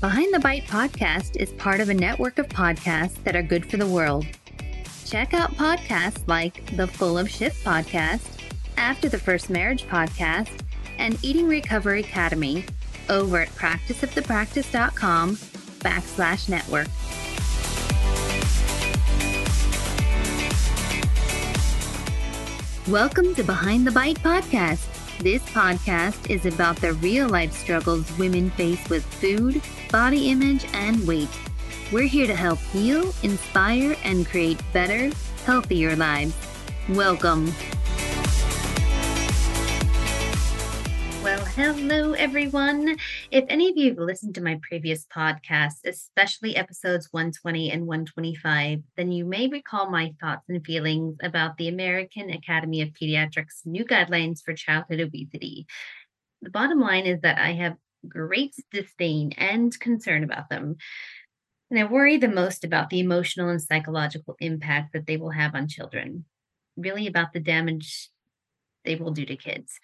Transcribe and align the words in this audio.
Behind 0.00 0.32
the 0.34 0.40
Bite 0.40 0.64
podcast 0.66 1.36
is 1.36 1.52
part 1.52 1.80
of 1.80 1.88
a 1.88 1.94
network 1.94 2.38
of 2.38 2.48
podcasts 2.48 3.22
that 3.24 3.34
are 3.34 3.42
good 3.42 3.64
for 3.64 3.78
the 3.78 3.86
world. 3.86 4.26
Check 5.06 5.32
out 5.32 5.52
podcasts 5.52 6.22
like 6.26 6.76
the 6.76 6.86
Full 6.86 7.16
of 7.16 7.30
Shift 7.30 7.64
podcast, 7.64 8.28
After 8.76 9.08
the 9.08 9.18
First 9.18 9.48
Marriage 9.48 9.86
podcast, 9.86 10.60
and 10.98 11.18
Eating 11.24 11.48
Recovery 11.48 12.00
Academy 12.00 12.64
over 13.08 13.40
at 13.40 13.48
practiceofthepractice.com 13.50 15.36
backslash 15.80 16.48
network. 16.50 16.88
Welcome 22.86 23.34
to 23.34 23.42
Behind 23.42 23.86
the 23.86 23.92
Bite 23.92 24.18
podcast. 24.18 24.95
This 25.20 25.42
podcast 25.44 26.30
is 26.30 26.44
about 26.44 26.76
the 26.76 26.92
real 26.92 27.26
life 27.26 27.52
struggles 27.52 28.06
women 28.18 28.50
face 28.50 28.86
with 28.90 29.02
food, 29.02 29.62
body 29.90 30.30
image, 30.30 30.66
and 30.74 31.06
weight. 31.06 31.30
We're 31.90 32.06
here 32.06 32.26
to 32.26 32.34
help 32.34 32.58
heal, 32.58 33.14
inspire, 33.22 33.96
and 34.04 34.26
create 34.26 34.60
better, 34.74 35.10
healthier 35.46 35.96
lives. 35.96 36.34
Welcome. 36.90 37.52
Hello, 41.56 42.12
everyone. 42.12 42.98
If 43.30 43.46
any 43.48 43.70
of 43.70 43.78
you 43.78 43.88
have 43.88 43.98
listened 43.98 44.34
to 44.34 44.42
my 44.42 44.60
previous 44.60 45.06
podcasts, 45.06 45.86
especially 45.86 46.54
episodes 46.54 47.08
120 47.12 47.70
and 47.70 47.86
125, 47.86 48.82
then 48.98 49.10
you 49.10 49.24
may 49.24 49.48
recall 49.48 49.88
my 49.88 50.12
thoughts 50.20 50.44
and 50.50 50.62
feelings 50.62 51.16
about 51.22 51.56
the 51.56 51.68
American 51.68 52.28
Academy 52.28 52.82
of 52.82 52.90
Pediatrics' 52.90 53.64
new 53.64 53.86
guidelines 53.86 54.42
for 54.44 54.52
childhood 54.52 55.00
obesity. 55.00 55.66
The 56.42 56.50
bottom 56.50 56.78
line 56.78 57.06
is 57.06 57.22
that 57.22 57.38
I 57.38 57.52
have 57.52 57.76
great 58.06 58.54
disdain 58.70 59.32
and 59.38 59.80
concern 59.80 60.24
about 60.24 60.50
them. 60.50 60.76
And 61.70 61.80
I 61.80 61.84
worry 61.84 62.18
the 62.18 62.28
most 62.28 62.64
about 62.64 62.90
the 62.90 63.00
emotional 63.00 63.48
and 63.48 63.62
psychological 63.62 64.36
impact 64.40 64.92
that 64.92 65.06
they 65.06 65.16
will 65.16 65.30
have 65.30 65.54
on 65.54 65.68
children, 65.68 66.26
really 66.76 67.06
about 67.06 67.32
the 67.32 67.40
damage 67.40 68.10
they 68.84 68.96
will 68.96 69.12
do 69.12 69.24
to 69.24 69.36
kids. 69.36 69.80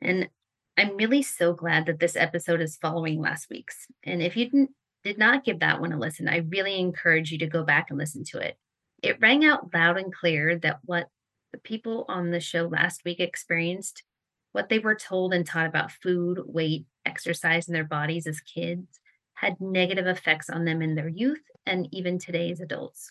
And 0.00 0.28
I'm 0.76 0.96
really 0.96 1.22
so 1.22 1.52
glad 1.52 1.86
that 1.86 2.00
this 2.00 2.16
episode 2.16 2.60
is 2.60 2.76
following 2.76 3.20
last 3.20 3.48
week's. 3.50 3.86
And 4.04 4.22
if 4.22 4.36
you 4.36 4.46
didn't, 4.46 4.70
did 5.04 5.18
not 5.18 5.44
give 5.44 5.60
that 5.60 5.80
one 5.80 5.92
a 5.92 5.98
listen, 5.98 6.28
I 6.28 6.38
really 6.38 6.78
encourage 6.78 7.30
you 7.32 7.38
to 7.38 7.46
go 7.46 7.64
back 7.64 7.90
and 7.90 7.98
listen 7.98 8.24
to 8.24 8.38
it. 8.38 8.56
It 9.02 9.20
rang 9.20 9.44
out 9.44 9.74
loud 9.74 9.98
and 9.98 10.14
clear 10.14 10.58
that 10.60 10.78
what 10.84 11.08
the 11.52 11.58
people 11.58 12.04
on 12.08 12.30
the 12.30 12.40
show 12.40 12.66
last 12.66 13.04
week 13.04 13.20
experienced, 13.20 14.04
what 14.52 14.68
they 14.68 14.78
were 14.78 14.94
told 14.94 15.34
and 15.34 15.44
taught 15.44 15.66
about 15.66 15.90
food, 15.90 16.40
weight, 16.46 16.86
exercise 17.04 17.68
in 17.68 17.74
their 17.74 17.84
bodies 17.84 18.26
as 18.26 18.40
kids, 18.40 19.00
had 19.34 19.60
negative 19.60 20.06
effects 20.06 20.48
on 20.48 20.64
them 20.64 20.80
in 20.80 20.94
their 20.94 21.08
youth 21.08 21.42
and 21.66 21.88
even 21.92 22.18
today 22.18 22.50
as 22.50 22.60
adults. 22.60 23.10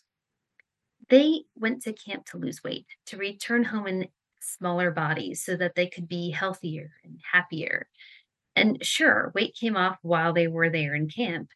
They 1.10 1.42
went 1.56 1.82
to 1.84 1.94
camp 1.94 2.26
to 2.28 2.38
lose 2.38 2.64
weight, 2.64 2.86
to 3.08 3.18
return 3.18 3.66
home 3.66 3.86
and 3.86 4.08
smaller 4.42 4.92
bodies 4.92 5.44
so 5.44 5.56
that 5.56 5.76
they 5.76 5.88
could 5.88 6.08
be 6.08 6.32
healthier 6.32 6.92
and 7.04 7.20
happier. 7.32 7.88
And 8.56 8.84
sure, 8.86 9.32
weight 9.34 9.56
came 9.60 9.78
off 9.78 9.98
while 10.02 10.34
they 10.34 10.48
were 10.48 10.70
there 10.70 10.94
in 10.96 11.10
camp, 11.10 11.50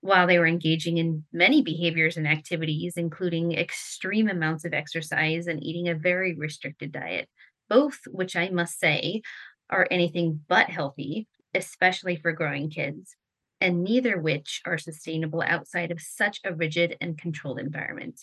while 0.00 0.26
they 0.26 0.38
were 0.38 0.46
engaging 0.46 0.98
in 0.98 1.24
many 1.32 1.62
behaviors 1.62 2.16
and 2.16 2.26
activities, 2.26 2.94
including 2.96 3.52
extreme 3.52 4.28
amounts 4.28 4.64
of 4.64 4.74
exercise 4.74 5.46
and 5.46 5.62
eating 5.62 5.88
a 5.88 5.94
very 5.94 6.34
restricted 6.34 6.92
diet, 6.92 7.28
both 7.68 7.98
which 8.06 8.36
I 8.36 8.48
must 8.48 8.78
say 8.78 9.22
are 9.70 9.88
anything 9.90 10.40
but 10.48 10.70
healthy, 10.70 11.26
especially 11.54 12.16
for 12.16 12.32
growing 12.32 12.70
kids, 12.70 13.16
and 13.60 13.82
neither 13.82 14.20
which 14.20 14.62
are 14.64 14.78
sustainable 14.78 15.42
outside 15.42 15.90
of 15.90 16.00
such 16.00 16.40
a 16.44 16.54
rigid 16.54 16.96
and 17.00 17.18
controlled 17.18 17.58
environment. 17.58 18.20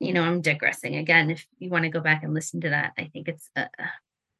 You 0.00 0.12
know, 0.12 0.22
I'm 0.22 0.40
digressing 0.40 0.96
again. 0.96 1.30
If 1.30 1.46
you 1.58 1.70
want 1.70 1.84
to 1.84 1.90
go 1.90 2.00
back 2.00 2.22
and 2.22 2.32
listen 2.32 2.60
to 2.60 2.70
that, 2.70 2.92
I 2.96 3.10
think 3.12 3.28
it's 3.28 3.50
a, 3.56 3.68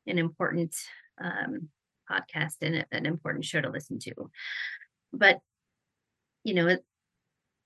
an 0.06 0.18
important 0.18 0.76
um, 1.20 1.68
podcast 2.10 2.54
and 2.62 2.86
an 2.92 3.06
important 3.06 3.44
show 3.44 3.60
to 3.60 3.70
listen 3.70 3.98
to. 4.00 4.14
But, 5.12 5.38
you 6.44 6.54
know, 6.54 6.78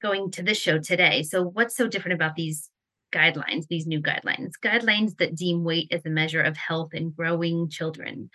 going 0.02 0.30
to 0.32 0.42
this 0.42 0.58
show 0.58 0.78
today. 0.78 1.22
So, 1.22 1.42
what's 1.42 1.76
so 1.76 1.86
different 1.86 2.14
about 2.14 2.34
these 2.34 2.68
guidelines, 3.12 3.66
these 3.68 3.86
new 3.86 4.00
guidelines? 4.00 4.52
Guidelines 4.62 5.16
that 5.18 5.36
deem 5.36 5.64
weight 5.64 5.88
as 5.92 6.04
a 6.04 6.10
measure 6.10 6.42
of 6.42 6.56
health 6.56 6.94
in 6.94 7.10
growing 7.10 7.68
children. 7.68 8.30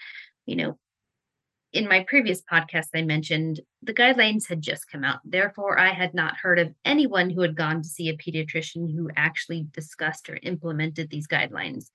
You 0.46 0.56
know, 0.56 0.80
in 1.74 1.88
my 1.88 2.04
previous 2.08 2.42
podcast, 2.42 2.88
I 2.96 3.02
mentioned 3.02 3.60
the 3.84 3.94
guidelines 3.94 4.48
had 4.48 4.62
just 4.62 4.90
come 4.90 5.04
out. 5.04 5.20
Therefore, 5.26 5.78
I 5.78 5.90
had 5.90 6.14
not 6.14 6.38
heard 6.38 6.60
of 6.60 6.74
anyone 6.86 7.30
who 7.30 7.42
had 7.42 7.56
gone 7.56 7.82
to 7.82 7.88
see 7.88 8.10
a 8.10 8.18
pediatrician 8.18 8.94
who 8.94 9.10
actually 9.16 9.68
discussed 9.72 10.30
or 10.30 10.40
implemented 10.42 11.10
these 11.10 11.28
guidelines. 11.28 11.90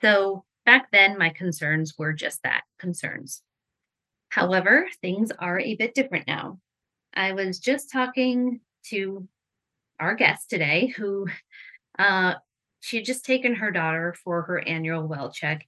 So 0.00 0.44
back 0.64 0.90
then, 0.92 1.18
my 1.18 1.30
concerns 1.30 1.94
were 1.98 2.12
just 2.12 2.42
that 2.44 2.62
concerns. 2.78 3.42
However, 4.28 4.88
things 5.00 5.32
are 5.38 5.58
a 5.58 5.76
bit 5.76 5.94
different 5.94 6.26
now. 6.26 6.60
I 7.14 7.32
was 7.32 7.58
just 7.58 7.90
talking 7.90 8.60
to 8.90 9.26
our 9.98 10.14
guest 10.14 10.50
today 10.50 10.88
who 10.96 11.26
uh, 11.98 12.34
she 12.80 12.98
had 12.98 13.06
just 13.06 13.24
taken 13.24 13.56
her 13.56 13.70
daughter 13.70 14.14
for 14.22 14.42
her 14.42 14.60
annual 14.60 15.06
well 15.06 15.32
check, 15.32 15.66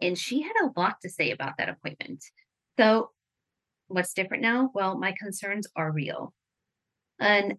and 0.00 0.18
she 0.18 0.42
had 0.42 0.54
a 0.62 0.78
lot 0.78 0.96
to 1.02 1.08
say 1.08 1.30
about 1.30 1.58
that 1.58 1.68
appointment. 1.68 2.24
So, 2.78 3.10
what's 3.88 4.14
different 4.14 4.42
now? 4.42 4.70
Well, 4.74 4.98
my 4.98 5.14
concerns 5.18 5.66
are 5.76 5.90
real. 5.90 6.34
And 7.18 7.54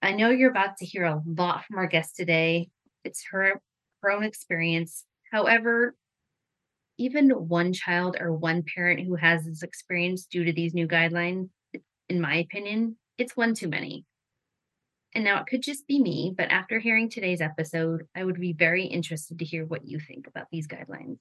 I 0.00 0.12
know 0.12 0.30
you're 0.30 0.50
about 0.50 0.78
to 0.78 0.86
hear 0.86 1.04
a 1.04 1.22
lot 1.26 1.64
from 1.64 1.78
our 1.78 1.86
guest 1.86 2.16
today. 2.16 2.68
It's 3.04 3.24
her, 3.30 3.60
her 4.02 4.10
own 4.10 4.24
experience. 4.24 5.04
However, 5.30 5.94
even 6.98 7.30
one 7.30 7.72
child 7.72 8.16
or 8.18 8.32
one 8.32 8.62
parent 8.74 9.06
who 9.06 9.16
has 9.16 9.44
this 9.44 9.62
experience 9.62 10.26
due 10.26 10.44
to 10.44 10.52
these 10.52 10.74
new 10.74 10.88
guidelines, 10.88 11.48
in 12.08 12.20
my 12.20 12.36
opinion, 12.36 12.96
it's 13.18 13.36
one 13.36 13.54
too 13.54 13.68
many. 13.68 14.04
And 15.14 15.24
now 15.24 15.40
it 15.40 15.46
could 15.46 15.62
just 15.62 15.86
be 15.86 16.00
me, 16.00 16.32
but 16.36 16.50
after 16.50 16.78
hearing 16.78 17.10
today's 17.10 17.42
episode, 17.42 18.06
I 18.16 18.24
would 18.24 18.40
be 18.40 18.54
very 18.54 18.84
interested 18.84 19.38
to 19.38 19.44
hear 19.44 19.66
what 19.66 19.86
you 19.86 20.00
think 20.00 20.26
about 20.26 20.46
these 20.50 20.66
guidelines. 20.66 21.18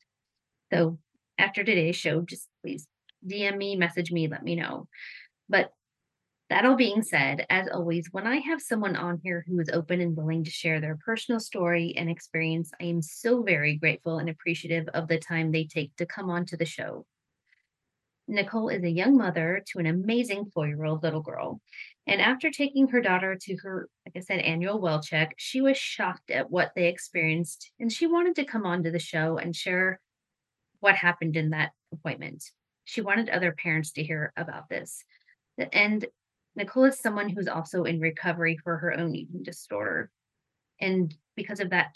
So 0.72 0.98
after 1.38 1.64
today's 1.64 1.98
show, 1.98 2.22
just 2.22 2.48
please 2.64 2.88
DM 3.28 3.58
me, 3.58 3.76
message 3.76 4.12
me, 4.12 4.28
let 4.28 4.44
me 4.44 4.56
know. 4.56 4.88
But 5.50 5.72
that 6.52 6.66
all 6.66 6.76
being 6.76 7.02
said, 7.02 7.46
as 7.50 7.70
always, 7.70 8.10
when 8.12 8.28
I 8.28 8.38
have 8.40 8.62
someone 8.62 8.98
on 8.98 9.22
here 9.24 9.46
who 9.48 9.58
is 9.62 9.70
open 9.70 10.02
and 10.02 10.18
willing 10.18 10.44
to 10.44 10.52
share 10.52 10.82
their 10.82 11.00
personal 11.06 11.40
story 11.40 11.94
and 11.96 12.10
experience, 12.10 12.72
I 12.82 12.86
am 12.86 13.02
so 13.02 13.42
very 13.42 13.76
grateful 13.78 14.20
and 14.20 14.30
appreciative 14.30 14.90
of 14.90 15.08
the 15.08 15.18
time 15.18 15.52
they 15.52 15.64
take 15.64 15.96
to 15.96 16.06
come 16.06 16.30
on 16.30 16.46
to 16.48 16.58
the 16.58 16.66
show. 16.66 17.06
Nicole 18.28 18.68
is 18.68 18.84
a 18.84 18.90
young 18.90 19.16
mother 19.16 19.64
to 19.68 19.80
an 19.80 19.86
amazing 19.86 20.52
four 20.54 20.68
year 20.68 20.84
old 20.84 21.04
little 21.04 21.22
girl. 21.22 21.62
And 22.06 22.20
after 22.20 22.52
taking 22.52 22.90
her 22.90 23.00
daughter 23.00 23.38
to 23.42 23.56
her, 23.64 23.88
like 24.06 24.18
I 24.18 24.20
said, 24.20 24.40
annual 24.40 24.82
well 24.82 25.02
check, 25.02 25.36
she 25.38 25.62
was 25.62 25.78
shocked 25.78 26.32
at 26.32 26.52
what 26.52 26.74
they 26.76 26.90
experienced. 26.90 27.72
And 27.80 27.90
she 27.90 28.08
wanted 28.08 28.36
to 28.36 28.44
come 28.44 28.66
on 28.66 28.84
to 28.84 28.92
the 28.92 29.00
show 29.00 29.38
and 29.38 29.56
share 29.56 30.02
what 30.82 30.96
happened 30.96 31.38
in 31.38 31.52
that 31.52 31.72
appointment 31.94 32.44
she 32.86 33.02
wanted 33.02 33.30
other 33.30 33.52
parents 33.52 33.92
to 33.94 34.04
hear 34.04 34.34
about 34.36 34.70
this. 34.70 35.04
And 35.72 36.06
Nicole 36.56 36.86
is 36.86 37.00
someone 37.00 37.30
who's 37.30 37.48
also 37.48 37.84
in 37.84 38.00
recovery 38.00 38.58
for 38.64 38.78
her 38.78 38.98
own 38.98 39.16
eating 39.16 39.44
disorder. 39.44 40.10
And 40.80 41.16
because 41.36 41.60
of 41.60 41.70
that, 41.70 41.96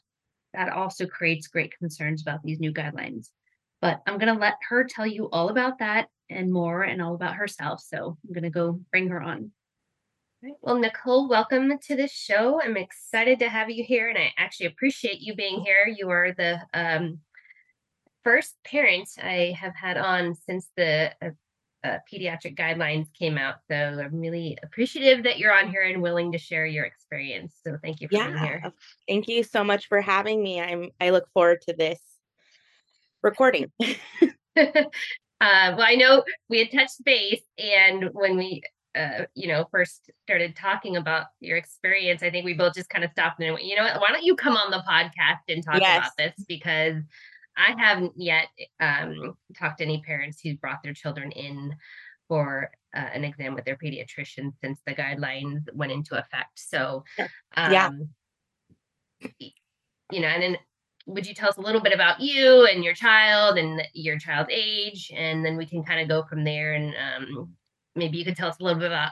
that 0.53 0.69
also 0.69 1.05
creates 1.05 1.47
great 1.47 1.77
concerns 1.77 2.21
about 2.21 2.43
these 2.43 2.59
new 2.59 2.73
guidelines. 2.73 3.29
But 3.81 4.01
I'm 4.07 4.17
going 4.17 4.33
to 4.33 4.39
let 4.39 4.55
her 4.69 4.85
tell 4.85 5.05
you 5.05 5.29
all 5.31 5.49
about 5.49 5.79
that 5.79 6.07
and 6.29 6.51
more 6.51 6.83
and 6.83 7.01
all 7.01 7.15
about 7.15 7.35
herself. 7.35 7.81
So 7.81 8.17
I'm 8.25 8.33
going 8.33 8.43
to 8.43 8.49
go 8.49 8.79
bring 8.91 9.09
her 9.09 9.21
on. 9.21 9.51
Well, 10.61 10.77
Nicole, 10.77 11.27
welcome 11.27 11.77
to 11.77 11.95
the 11.95 12.07
show. 12.07 12.61
I'm 12.61 12.77
excited 12.77 13.39
to 13.39 13.49
have 13.49 13.71
you 13.71 13.83
here, 13.83 14.09
and 14.09 14.17
I 14.17 14.31
actually 14.37 14.67
appreciate 14.67 15.19
you 15.19 15.33
being 15.33 15.61
here. 15.61 15.87
You 15.87 16.09
are 16.11 16.33
the 16.33 16.61
um, 16.73 17.19
first 18.25 18.55
parent 18.65 19.07
I 19.21 19.55
have 19.57 19.75
had 19.75 19.97
on 19.97 20.35
since 20.35 20.67
the 20.75 21.11
uh, 21.21 21.29
uh, 21.85 21.99
pediatric 22.11 22.57
guidelines 22.57 23.05
came 23.13 23.37
out. 23.37 23.57
So 23.69 23.75
I'm 23.75 24.19
really 24.19 24.57
appreciative 24.63 25.23
that 25.23 25.37
you're 25.37 25.53
on 25.53 25.69
here 25.69 25.83
and 25.83 26.01
willing 26.01 26.31
to 26.31 26.37
share 26.39 26.65
your 26.65 26.83
experience. 26.83 27.53
So 27.63 27.77
thank 27.81 28.01
you 28.01 28.07
for 28.07 28.15
yeah, 28.15 28.27
being 28.27 28.39
here. 28.39 28.73
Thank 29.07 29.27
you 29.27 29.43
so 29.43 29.63
much 29.63 29.87
for 29.87 30.01
having 30.01 30.41
me. 30.41 30.59
I'm 30.59 30.89
I 30.99 31.11
look 31.11 31.29
forward 31.33 31.61
to 31.67 31.75
this 31.77 31.99
recording. 33.21 33.71
uh, 33.79 34.71
well, 35.39 35.81
I 35.81 35.95
know 35.95 36.23
we 36.49 36.59
had 36.59 36.71
touched 36.71 37.03
base, 37.03 37.43
and 37.59 38.09
when 38.13 38.37
we, 38.37 38.63
uh, 38.95 39.25
you 39.35 39.47
know, 39.47 39.67
first 39.69 40.09
started 40.23 40.55
talking 40.55 40.95
about 40.95 41.27
your 41.41 41.57
experience, 41.57 42.23
I 42.23 42.31
think 42.31 42.45
we 42.45 42.53
both 42.53 42.73
just 42.73 42.89
kind 42.89 43.03
of 43.03 43.11
stopped 43.11 43.39
and 43.41 43.53
went, 43.53 43.65
you 43.65 43.75
know, 43.75 43.83
what, 43.83 44.01
why 44.01 44.07
don't 44.11 44.23
you 44.23 44.35
come 44.35 44.55
on 44.55 44.71
the 44.71 44.83
podcast 44.89 45.41
and 45.49 45.63
talk 45.63 45.81
yes. 45.81 45.97
about 45.97 46.11
this 46.17 46.45
because 46.47 46.95
I 47.57 47.73
haven't 47.77 48.13
yet 48.15 48.47
um, 48.79 49.35
talked 49.57 49.79
to 49.79 49.85
any 49.85 50.01
parents 50.01 50.41
who's 50.41 50.57
brought 50.57 50.83
their 50.83 50.93
children 50.93 51.31
in 51.31 51.75
for 52.27 52.71
uh, 52.95 52.99
an 53.13 53.23
exam 53.23 53.53
with 53.53 53.65
their 53.65 53.77
pediatrician 53.77 54.51
since 54.61 54.79
the 54.85 54.95
guidelines 54.95 55.61
went 55.73 55.91
into 55.91 56.17
effect. 56.17 56.51
So, 56.55 57.03
um, 57.55 57.71
yeah, 57.71 57.89
you 60.11 60.21
know, 60.21 60.27
and 60.27 60.41
then 60.41 60.57
would 61.07 61.27
you 61.27 61.33
tell 61.33 61.49
us 61.49 61.57
a 61.57 61.61
little 61.61 61.81
bit 61.81 61.93
about 61.93 62.19
you 62.19 62.65
and 62.65 62.83
your 62.83 62.93
child 62.93 63.57
and 63.57 63.81
your 63.93 64.17
child's 64.17 64.49
age, 64.51 65.11
and 65.15 65.45
then 65.45 65.55
we 65.55 65.65
can 65.65 65.83
kind 65.83 66.01
of 66.01 66.07
go 66.07 66.23
from 66.27 66.43
there. 66.43 66.73
And 66.73 66.93
um, 66.95 67.49
maybe 67.95 68.17
you 68.17 68.25
could 68.25 68.35
tell 68.35 68.49
us 68.49 68.59
a 68.59 68.63
little 68.63 68.79
bit 68.79 68.87
about 68.87 69.11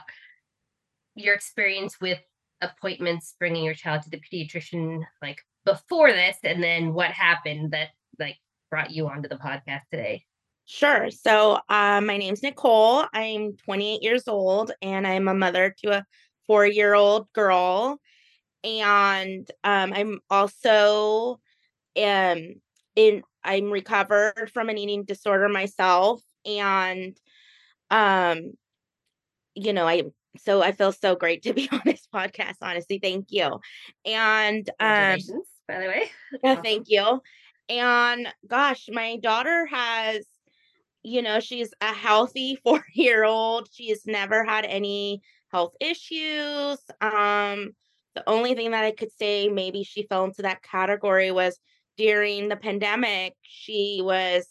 your 1.14 1.34
experience 1.34 2.00
with 2.00 2.18
appointments, 2.60 3.34
bringing 3.38 3.64
your 3.64 3.74
child 3.74 4.02
to 4.02 4.10
the 4.10 4.20
pediatrician, 4.20 5.02
like 5.22 5.38
before 5.64 6.12
this, 6.12 6.36
and 6.42 6.62
then 6.62 6.94
what 6.94 7.10
happened 7.10 7.70
that 7.72 7.90
like 8.18 8.36
brought 8.70 8.90
you 8.90 9.08
onto 9.08 9.28
the 9.28 9.36
podcast 9.36 9.82
today. 9.90 10.24
Sure. 10.66 11.10
So, 11.10 11.58
uh, 11.68 12.00
my 12.00 12.16
name's 12.16 12.42
Nicole. 12.42 13.04
I'm 13.12 13.56
28 13.64 14.02
years 14.02 14.26
old, 14.28 14.72
and 14.80 15.06
I'm 15.06 15.28
a 15.28 15.34
mother 15.34 15.74
to 15.84 15.98
a 15.98 16.06
four 16.46 16.66
year 16.66 16.94
old 16.94 17.30
girl. 17.32 17.98
And 18.62 19.48
um, 19.62 19.92
I'm 19.92 20.20
also 20.30 21.38
um, 22.02 22.54
in 22.96 23.22
I'm 23.42 23.70
recovered 23.70 24.50
from 24.54 24.70
an 24.70 24.78
eating 24.78 25.04
disorder 25.04 25.50
myself, 25.50 26.22
and 26.46 27.14
um, 27.90 28.52
you 29.54 29.72
know, 29.72 29.86
I 29.86 30.04
so 30.38 30.62
I 30.62 30.72
feel 30.72 30.92
so 30.92 31.14
great 31.14 31.42
to 31.42 31.52
be 31.52 31.68
on 31.72 31.82
this 31.84 32.06
podcast. 32.12 32.56
Honestly, 32.62 32.98
thank 32.98 33.26
you. 33.30 33.60
And 34.04 34.68
um, 34.80 35.18
by 35.68 35.80
the 35.80 35.86
way, 35.86 36.10
yeah, 36.42 36.60
thank 36.62 36.86
you. 36.88 37.20
And 37.68 38.28
gosh, 38.46 38.88
my 38.90 39.16
daughter 39.16 39.66
has, 39.66 40.26
you 41.02 41.22
know, 41.22 41.40
she's 41.40 41.72
a 41.80 41.92
healthy 41.92 42.56
four 42.64 42.84
year 42.94 43.24
old. 43.24 43.68
She's 43.72 44.06
never 44.06 44.44
had 44.44 44.64
any 44.64 45.22
health 45.50 45.74
issues. 45.80 46.78
Um, 47.00 47.72
the 48.14 48.24
only 48.26 48.54
thing 48.54 48.72
that 48.72 48.84
I 48.84 48.92
could 48.92 49.12
say 49.12 49.48
maybe 49.48 49.82
she 49.82 50.06
fell 50.06 50.24
into 50.24 50.42
that 50.42 50.62
category 50.62 51.30
was 51.30 51.58
during 51.96 52.48
the 52.48 52.56
pandemic, 52.56 53.34
she 53.42 54.00
was, 54.02 54.46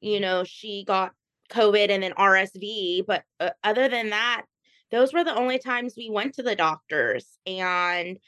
you 0.00 0.20
know, 0.20 0.44
she 0.44 0.84
got 0.84 1.12
COVID 1.50 1.90
and 1.90 2.02
then 2.02 2.12
RSV. 2.12 3.06
But 3.06 3.22
uh, 3.40 3.50
other 3.64 3.88
than 3.88 4.10
that, 4.10 4.42
those 4.90 5.12
were 5.12 5.24
the 5.24 5.34
only 5.34 5.58
times 5.58 5.94
we 5.96 6.10
went 6.10 6.34
to 6.34 6.42
the 6.42 6.56
doctors. 6.56 7.26
And, 7.46 8.18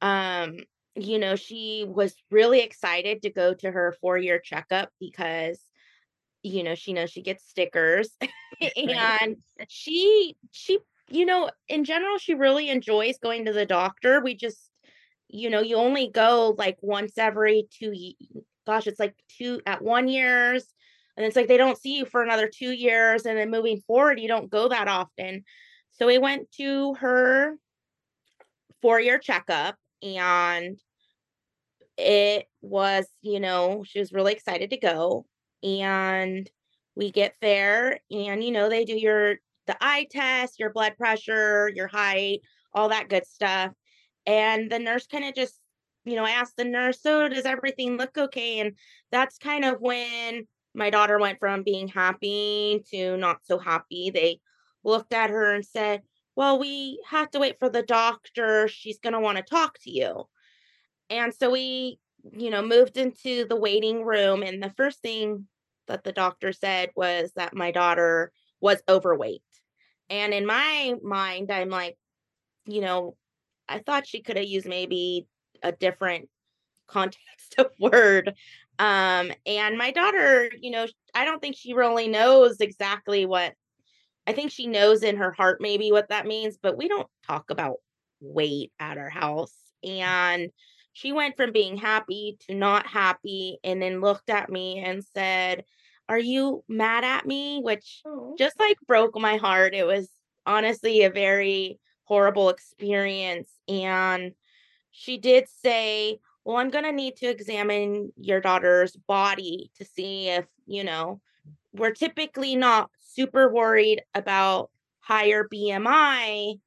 um, 0.00 0.58
you 0.94 1.18
know, 1.18 1.36
she 1.36 1.84
was 1.88 2.14
really 2.30 2.60
excited 2.60 3.22
to 3.22 3.30
go 3.30 3.54
to 3.54 3.70
her 3.70 3.94
four 4.00 4.18
year 4.18 4.38
checkup 4.38 4.90
because, 5.00 5.60
you 6.42 6.62
know, 6.62 6.74
she 6.74 6.92
knows 6.92 7.10
she 7.10 7.22
gets 7.22 7.48
stickers. 7.48 8.10
and 8.76 9.36
she, 9.68 10.36
she, 10.50 10.78
you 11.08 11.24
know, 11.24 11.50
in 11.68 11.84
general, 11.84 12.18
she 12.18 12.34
really 12.34 12.68
enjoys 12.68 13.18
going 13.18 13.46
to 13.46 13.52
the 13.52 13.66
doctor. 13.66 14.20
We 14.20 14.34
just, 14.34 14.70
you 15.28 15.48
know, 15.48 15.60
you 15.60 15.76
only 15.76 16.10
go 16.10 16.54
like 16.58 16.76
once 16.82 17.16
every 17.16 17.68
two, 17.70 17.94
gosh, 18.66 18.86
it's 18.86 19.00
like 19.00 19.14
two 19.38 19.60
at 19.66 19.82
one 19.82 20.08
years. 20.08 20.66
And 21.16 21.26
it's 21.26 21.36
like 21.36 21.48
they 21.48 21.58
don't 21.58 21.78
see 21.78 21.96
you 21.96 22.04
for 22.04 22.22
another 22.22 22.48
two 22.48 22.70
years. 22.70 23.24
And 23.24 23.38
then 23.38 23.50
moving 23.50 23.80
forward, 23.86 24.20
you 24.20 24.28
don't 24.28 24.50
go 24.50 24.68
that 24.68 24.88
often. 24.88 25.44
So 25.92 26.06
we 26.06 26.18
went 26.18 26.50
to 26.52 26.94
her 26.94 27.56
four 28.80 29.00
year 29.00 29.18
checkup 29.18 29.76
and 30.02 30.78
it 31.96 32.46
was, 32.60 33.06
you 33.20 33.40
know, 33.40 33.84
she 33.86 33.98
was 33.98 34.12
really 34.12 34.32
excited 34.32 34.70
to 34.70 34.76
go. 34.78 35.26
And 35.62 36.50
we 36.96 37.10
get 37.10 37.34
there 37.40 38.00
and, 38.10 38.42
you 38.42 38.50
know, 38.50 38.68
they 38.68 38.84
do 38.84 38.98
your, 38.98 39.36
the 39.66 39.76
eye 39.80 40.06
test, 40.10 40.58
your 40.58 40.72
blood 40.72 40.96
pressure, 40.96 41.70
your 41.74 41.86
height, 41.86 42.40
all 42.74 42.88
that 42.88 43.08
good 43.08 43.26
stuff. 43.26 43.72
And 44.26 44.70
the 44.70 44.78
nurse 44.78 45.06
kind 45.06 45.24
of 45.24 45.34
just, 45.34 45.58
you 46.04 46.16
know, 46.16 46.26
asked 46.26 46.56
the 46.56 46.64
nurse, 46.64 47.00
so 47.00 47.28
does 47.28 47.44
everything 47.44 47.96
look 47.96 48.16
okay? 48.18 48.60
And 48.60 48.72
that's 49.10 49.38
kind 49.38 49.64
of 49.64 49.80
when 49.80 50.46
my 50.74 50.90
daughter 50.90 51.18
went 51.18 51.38
from 51.38 51.62
being 51.62 51.88
happy 51.88 52.82
to 52.90 53.16
not 53.16 53.38
so 53.44 53.58
happy. 53.58 54.10
They 54.10 54.40
looked 54.84 55.12
at 55.12 55.30
her 55.30 55.54
and 55.54 55.64
said, 55.64 56.02
Well, 56.34 56.58
we 56.58 57.02
have 57.08 57.30
to 57.32 57.38
wait 57.38 57.58
for 57.58 57.68
the 57.68 57.82
doctor. 57.82 58.68
She's 58.68 58.98
going 58.98 59.12
to 59.12 59.20
want 59.20 59.36
to 59.36 59.42
talk 59.42 59.78
to 59.80 59.90
you. 59.90 60.24
And 61.10 61.34
so 61.34 61.50
we, 61.50 61.98
you 62.32 62.50
know, 62.50 62.62
moved 62.62 62.96
into 62.96 63.44
the 63.44 63.56
waiting 63.56 64.02
room. 64.04 64.42
And 64.42 64.62
the 64.62 64.72
first 64.76 65.00
thing 65.02 65.46
that 65.88 66.04
the 66.04 66.12
doctor 66.12 66.52
said 66.52 66.90
was 66.96 67.32
that 67.36 67.54
my 67.54 67.70
daughter 67.70 68.32
was 68.60 68.82
overweight. 68.88 69.42
And 70.08 70.32
in 70.32 70.46
my 70.46 70.94
mind, 71.02 71.50
I'm 71.50 71.68
like, 71.68 71.96
you 72.66 72.80
know, 72.80 73.16
I 73.68 73.80
thought 73.80 74.06
she 74.06 74.22
could 74.22 74.36
have 74.36 74.46
used 74.46 74.66
maybe 74.66 75.26
a 75.62 75.72
different 75.72 76.28
context 76.86 77.54
of 77.58 77.70
word. 77.78 78.34
Um, 78.78 79.32
and 79.46 79.76
my 79.76 79.90
daughter, 79.90 80.50
you 80.60 80.70
know, 80.70 80.86
I 81.14 81.24
don't 81.24 81.40
think 81.40 81.56
she 81.56 81.74
really 81.74 82.08
knows 82.08 82.60
exactly 82.60 83.26
what 83.26 83.54
I 84.26 84.32
think 84.32 84.50
she 84.50 84.66
knows 84.66 85.02
in 85.02 85.16
her 85.16 85.32
heart 85.32 85.60
maybe 85.60 85.90
what 85.90 86.08
that 86.08 86.26
means, 86.26 86.58
but 86.62 86.76
we 86.76 86.88
don't 86.88 87.08
talk 87.26 87.50
about 87.50 87.76
weight 88.20 88.72
at 88.78 88.98
our 88.98 89.08
house. 89.08 89.54
And 89.82 90.50
she 90.92 91.12
went 91.12 91.36
from 91.36 91.52
being 91.52 91.76
happy 91.76 92.36
to 92.46 92.54
not 92.54 92.86
happy 92.86 93.58
and 93.64 93.80
then 93.80 94.00
looked 94.00 94.30
at 94.30 94.50
me 94.50 94.78
and 94.78 95.02
said, 95.04 95.64
Are 96.08 96.18
you 96.18 96.62
mad 96.68 97.04
at 97.04 97.26
me? 97.26 97.60
Which 97.60 98.02
oh. 98.04 98.34
just 98.38 98.58
like 98.60 98.76
broke 98.86 99.18
my 99.18 99.36
heart. 99.36 99.74
It 99.74 99.86
was 99.86 100.08
honestly 100.46 101.02
a 101.02 101.10
very 101.10 101.80
horrible 102.04 102.50
experience. 102.50 103.50
And 103.68 104.32
she 104.92 105.18
did 105.18 105.46
say, 105.48 106.20
Well, 106.44 106.58
I'm 106.58 106.70
going 106.70 106.84
to 106.84 106.92
need 106.92 107.16
to 107.16 107.26
examine 107.26 108.12
your 108.16 108.40
daughter's 108.40 108.94
body 108.94 109.70
to 109.78 109.84
see 109.84 110.28
if, 110.28 110.44
you 110.66 110.84
know, 110.84 111.20
we're 111.72 111.92
typically 111.92 112.54
not 112.54 112.90
super 113.14 113.52
worried 113.52 114.02
about 114.14 114.70
higher 115.00 115.48
BMI, 115.52 116.58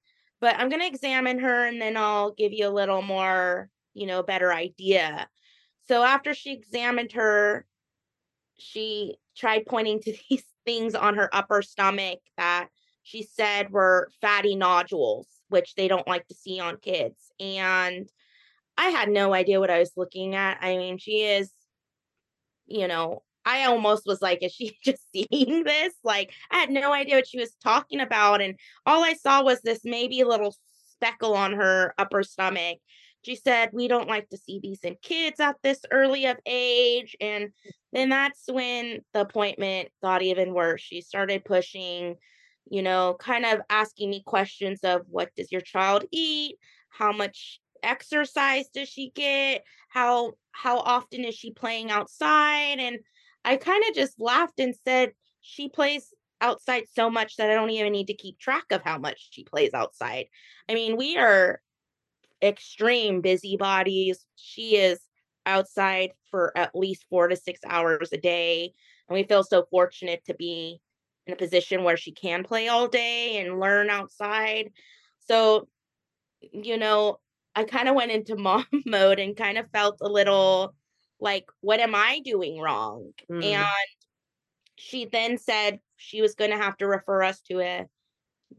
but 0.41 0.55
I'm 0.57 0.69
going 0.69 0.81
to 0.81 0.87
examine 0.87 1.39
her 1.39 1.65
and 1.65 1.81
then 1.81 1.97
I'll 1.97 2.31
give 2.31 2.53
you 2.53 2.67
a 2.67 2.69
little 2.69 3.01
more, 3.01 3.69
you 3.93 4.05
know, 4.05 4.23
better 4.23 4.53
idea. 4.53 5.27
So 5.87 6.03
after 6.03 6.33
she 6.33 6.53
examined 6.53 7.13
her, 7.13 7.65
she 8.57 9.17
tried 9.35 9.65
pointing 9.65 10.01
to 10.01 10.13
these 10.29 10.43
things 10.65 10.95
on 10.95 11.15
her 11.15 11.29
upper 11.33 11.61
stomach 11.61 12.19
that 12.37 12.69
she 13.03 13.23
said 13.23 13.71
were 13.71 14.09
fatty 14.19 14.55
nodules, 14.55 15.27
which 15.49 15.75
they 15.75 15.87
don't 15.87 16.07
like 16.07 16.27
to 16.27 16.33
see 16.33 16.59
on 16.59 16.77
kids. 16.77 17.31
And 17.39 18.09
I 18.77 18.89
had 18.89 19.09
no 19.09 19.33
idea 19.33 19.59
what 19.59 19.69
I 19.69 19.79
was 19.79 19.91
looking 19.95 20.35
at. 20.35 20.57
I 20.61 20.77
mean, 20.77 20.97
she 20.97 21.23
is, 21.23 21.51
you 22.65 22.87
know, 22.87 23.21
I 23.45 23.65
almost 23.65 24.03
was 24.05 24.21
like, 24.21 24.41
is 24.41 24.53
she 24.53 24.77
just 24.83 25.03
seeing 25.11 25.63
this? 25.63 25.93
Like, 26.03 26.31
I 26.51 26.57
had 26.57 26.69
no 26.69 26.93
idea 26.93 27.15
what 27.15 27.27
she 27.27 27.39
was 27.39 27.55
talking 27.63 27.99
about. 27.99 28.41
And 28.41 28.55
all 28.85 29.03
I 29.03 29.13
saw 29.13 29.43
was 29.43 29.61
this 29.61 29.81
maybe 29.83 30.23
little 30.23 30.55
speckle 30.91 31.35
on 31.35 31.53
her 31.53 31.93
upper 31.97 32.23
stomach. 32.23 32.79
She 33.23 33.35
said, 33.35 33.69
We 33.73 33.87
don't 33.87 34.07
like 34.07 34.29
to 34.29 34.37
see 34.37 34.59
these 34.59 34.81
in 34.81 34.97
kids 35.01 35.39
at 35.39 35.55
this 35.63 35.81
early 35.91 36.25
of 36.25 36.37
age. 36.45 37.15
And 37.19 37.49
then 37.91 38.09
that's 38.09 38.43
when 38.47 38.99
the 39.13 39.21
appointment 39.21 39.89
got 40.01 40.21
even 40.21 40.53
worse. 40.53 40.81
She 40.81 41.01
started 41.01 41.43
pushing, 41.43 42.17
you 42.69 42.83
know, 42.83 43.15
kind 43.19 43.45
of 43.45 43.61
asking 43.69 44.11
me 44.11 44.21
questions 44.25 44.81
of 44.83 45.01
what 45.07 45.31
does 45.35 45.51
your 45.51 45.61
child 45.61 46.05
eat? 46.11 46.57
How 46.89 47.11
much 47.11 47.59
exercise 47.81 48.67
does 48.69 48.89
she 48.89 49.11
get? 49.15 49.63
How 49.89 50.33
how 50.51 50.77
often 50.79 51.25
is 51.25 51.35
she 51.35 51.51
playing 51.51 51.89
outside? 51.89 52.79
And 52.79 52.99
I 53.45 53.57
kind 53.57 53.83
of 53.87 53.95
just 53.95 54.19
laughed 54.19 54.59
and 54.59 54.75
said, 54.83 55.13
she 55.41 55.69
plays 55.69 56.13
outside 56.41 56.85
so 56.93 57.09
much 57.09 57.37
that 57.37 57.49
I 57.49 57.53
don't 57.53 57.69
even 57.69 57.91
need 57.91 58.07
to 58.07 58.15
keep 58.15 58.39
track 58.39 58.65
of 58.71 58.81
how 58.83 58.97
much 58.97 59.29
she 59.31 59.43
plays 59.43 59.73
outside. 59.73 60.25
I 60.67 60.73
mean, 60.73 60.97
we 60.97 61.17
are 61.17 61.61
extreme 62.41 63.21
busybodies. 63.21 64.25
She 64.35 64.77
is 64.77 64.99
outside 65.45 66.11
for 66.31 66.57
at 66.57 66.75
least 66.75 67.05
four 67.09 67.27
to 67.27 67.35
six 67.35 67.59
hours 67.65 68.09
a 68.11 68.17
day. 68.17 68.73
And 69.07 69.15
we 69.15 69.23
feel 69.23 69.43
so 69.43 69.65
fortunate 69.69 70.23
to 70.25 70.33
be 70.33 70.81
in 71.27 71.33
a 71.33 71.37
position 71.37 71.83
where 71.83 71.97
she 71.97 72.11
can 72.11 72.43
play 72.43 72.67
all 72.67 72.87
day 72.87 73.37
and 73.37 73.59
learn 73.59 73.89
outside. 73.89 74.71
So, 75.27 75.67
you 76.41 76.77
know, 76.77 77.19
I 77.55 77.63
kind 77.63 77.87
of 77.87 77.95
went 77.95 78.11
into 78.11 78.35
mom 78.37 78.65
mode 78.85 79.19
and 79.19 79.37
kind 79.37 79.57
of 79.57 79.69
felt 79.71 79.97
a 80.01 80.09
little 80.09 80.75
like 81.19 81.45
what 81.61 81.79
am 81.79 81.95
i 81.95 82.19
doing 82.23 82.59
wrong 82.59 83.11
mm. 83.31 83.43
and 83.43 83.65
she 84.75 85.05
then 85.05 85.37
said 85.37 85.79
she 85.95 86.21
was 86.21 86.35
going 86.35 86.51
to 86.51 86.57
have 86.57 86.75
to 86.77 86.87
refer 86.87 87.23
us 87.23 87.41
to 87.41 87.59
a 87.61 87.85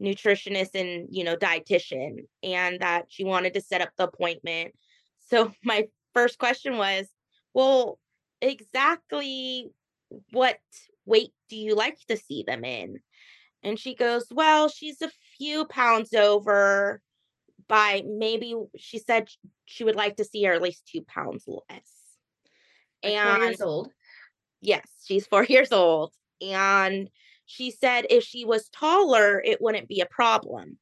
nutritionist 0.01 0.75
and 0.75 1.07
you 1.11 1.23
know 1.23 1.35
dietitian 1.35 2.17
and 2.43 2.79
that 2.79 3.05
she 3.09 3.23
wanted 3.23 3.53
to 3.53 3.61
set 3.61 3.81
up 3.81 3.89
the 3.97 4.03
appointment 4.05 4.73
so 5.19 5.51
my 5.63 5.87
first 6.13 6.37
question 6.37 6.77
was 6.77 7.07
well 7.53 7.99
exactly 8.41 9.69
what 10.31 10.57
weight 11.05 11.31
do 11.49 11.55
you 11.55 11.75
like 11.75 11.97
to 12.07 12.17
see 12.17 12.43
them 12.45 12.63
in 12.63 12.99
And 13.63 13.79
she 13.79 13.95
goes, 13.95 14.27
Well, 14.31 14.69
she's 14.69 15.01
a 15.01 15.11
few 15.37 15.65
pounds 15.65 16.13
over 16.13 17.01
by 17.67 18.03
maybe 18.05 18.55
she 18.77 18.99
said 18.99 19.27
she 19.65 19.83
would 19.83 19.95
like 19.95 20.17
to 20.17 20.23
see 20.25 20.43
her 20.43 20.53
at 20.53 20.61
least 20.61 20.87
two 20.87 21.01
pounds 21.01 21.43
less. 21.47 21.96
And 23.03 23.37
four 23.37 23.45
years 23.45 23.61
old. 23.61 23.91
Yes, 24.61 24.87
she's 25.05 25.27
four 25.27 25.43
years 25.49 25.71
old. 25.71 26.13
And 26.41 27.09
she 27.45 27.71
said 27.71 28.05
if 28.09 28.23
she 28.23 28.45
was 28.45 28.69
taller, 28.69 29.41
it 29.43 29.61
wouldn't 29.61 29.87
be 29.87 30.01
a 30.01 30.05
problem. 30.05 30.77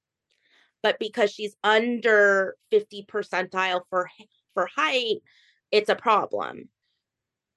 But 0.81 0.99
because 0.99 1.31
she's 1.31 1.55
under 1.63 2.55
50 2.71 3.05
percentile 3.07 3.81
for 3.89 4.09
for 4.53 4.67
height, 4.75 5.17
it's 5.71 5.89
a 5.89 5.95
problem. 5.95 6.69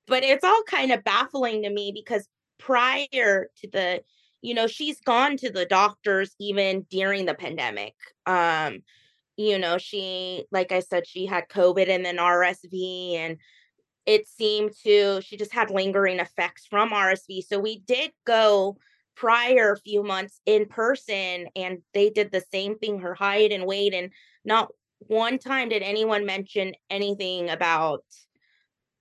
But 0.07 0.25
it's 0.25 0.45
all 0.45 0.63
kind 0.67 0.93
of 0.93 1.05
baffling 1.05 1.63
to 1.63 1.71
me 1.71 1.93
because 1.95 2.27
prior 2.59 3.49
to 3.61 3.69
the 3.71 4.03
you 4.43 4.55
know 4.55 4.67
she's 4.67 5.01
gone 5.01 5.37
to 5.37 5.51
the 5.51 5.65
doctors 5.65 6.35
even 6.39 6.87
during 6.91 7.25
the 7.25 7.35
pandemic 7.35 7.95
um 8.27 8.81
you 9.37 9.59
know 9.59 9.79
she 9.79 10.45
like 10.51 10.73
i 10.73 10.81
said 10.81 11.07
she 11.07 11.27
had 11.27 11.49
covid 11.49 11.89
and 11.89 12.05
then 12.05 12.17
rsv 12.17 13.15
and 13.15 13.39
it 14.09 14.27
seemed 14.27 14.73
to 14.83 15.21
she 15.21 15.37
just 15.37 15.53
had 15.53 15.71
lingering 15.71 16.19
effects 16.19 16.67
from 16.67 16.91
rsv 16.91 17.45
so 17.47 17.59
we 17.59 17.79
did 17.81 18.11
go 18.27 18.77
prior 19.15 19.77
few 19.77 20.03
months 20.03 20.41
in 20.47 20.65
person 20.67 21.47
and 21.55 21.79
they 21.93 22.09
did 22.09 22.33
the 22.33 22.43
same 22.51 22.79
thing 22.79 23.01
her 23.01 23.15
height 23.15 23.53
and 23.53 23.67
weight 23.67 23.93
and 23.93 24.11
not 24.45 24.69
one 25.01 25.39
time 25.39 25.69
did 25.69 25.83
anyone 25.83 26.25
mention 26.25 26.73
anything 26.89 27.51
about 27.51 28.03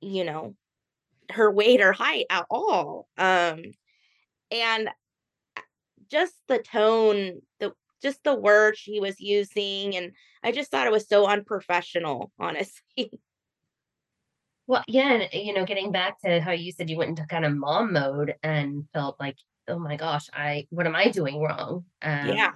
you 0.02 0.26
know 0.26 0.54
her 1.32 1.52
weight 1.52 1.82
or 1.82 1.92
height 1.92 2.26
at 2.30 2.46
all. 2.50 3.08
Um 3.18 3.64
and 4.52 4.90
just 6.10 6.34
the 6.48 6.60
tone 6.60 7.42
the 7.60 7.74
just 8.02 8.24
the 8.24 8.36
words 8.36 8.78
she 8.78 9.00
was 9.00 9.20
using 9.20 9.96
and 9.96 10.14
i 10.42 10.52
just 10.54 10.72
thought 10.72 10.88
it 10.88 10.94
was 10.94 11.10
so 11.10 11.28
unprofessional 11.28 12.32
honestly 12.40 13.20
well 14.68 14.84
yeah 14.88 15.14
and 15.14 15.30
you 15.34 15.54
know 15.54 15.66
getting 15.66 15.92
back 15.92 16.20
to 16.20 16.40
how 16.40 16.52
you 16.52 16.72
said 16.72 16.90
you 16.90 16.98
went 16.98 17.10
into 17.10 17.26
kind 17.28 17.46
of 17.46 17.56
mom 17.56 17.92
mode 17.94 18.36
and 18.44 18.86
felt 18.94 19.20
like 19.20 19.38
oh 19.68 19.80
my 19.80 19.96
gosh 19.96 20.30
i 20.34 20.66
what 20.70 20.86
am 20.86 20.96
i 20.96 21.10
doing 21.10 21.42
wrong 21.42 21.84
um, 22.02 22.28
yeah 22.28 22.54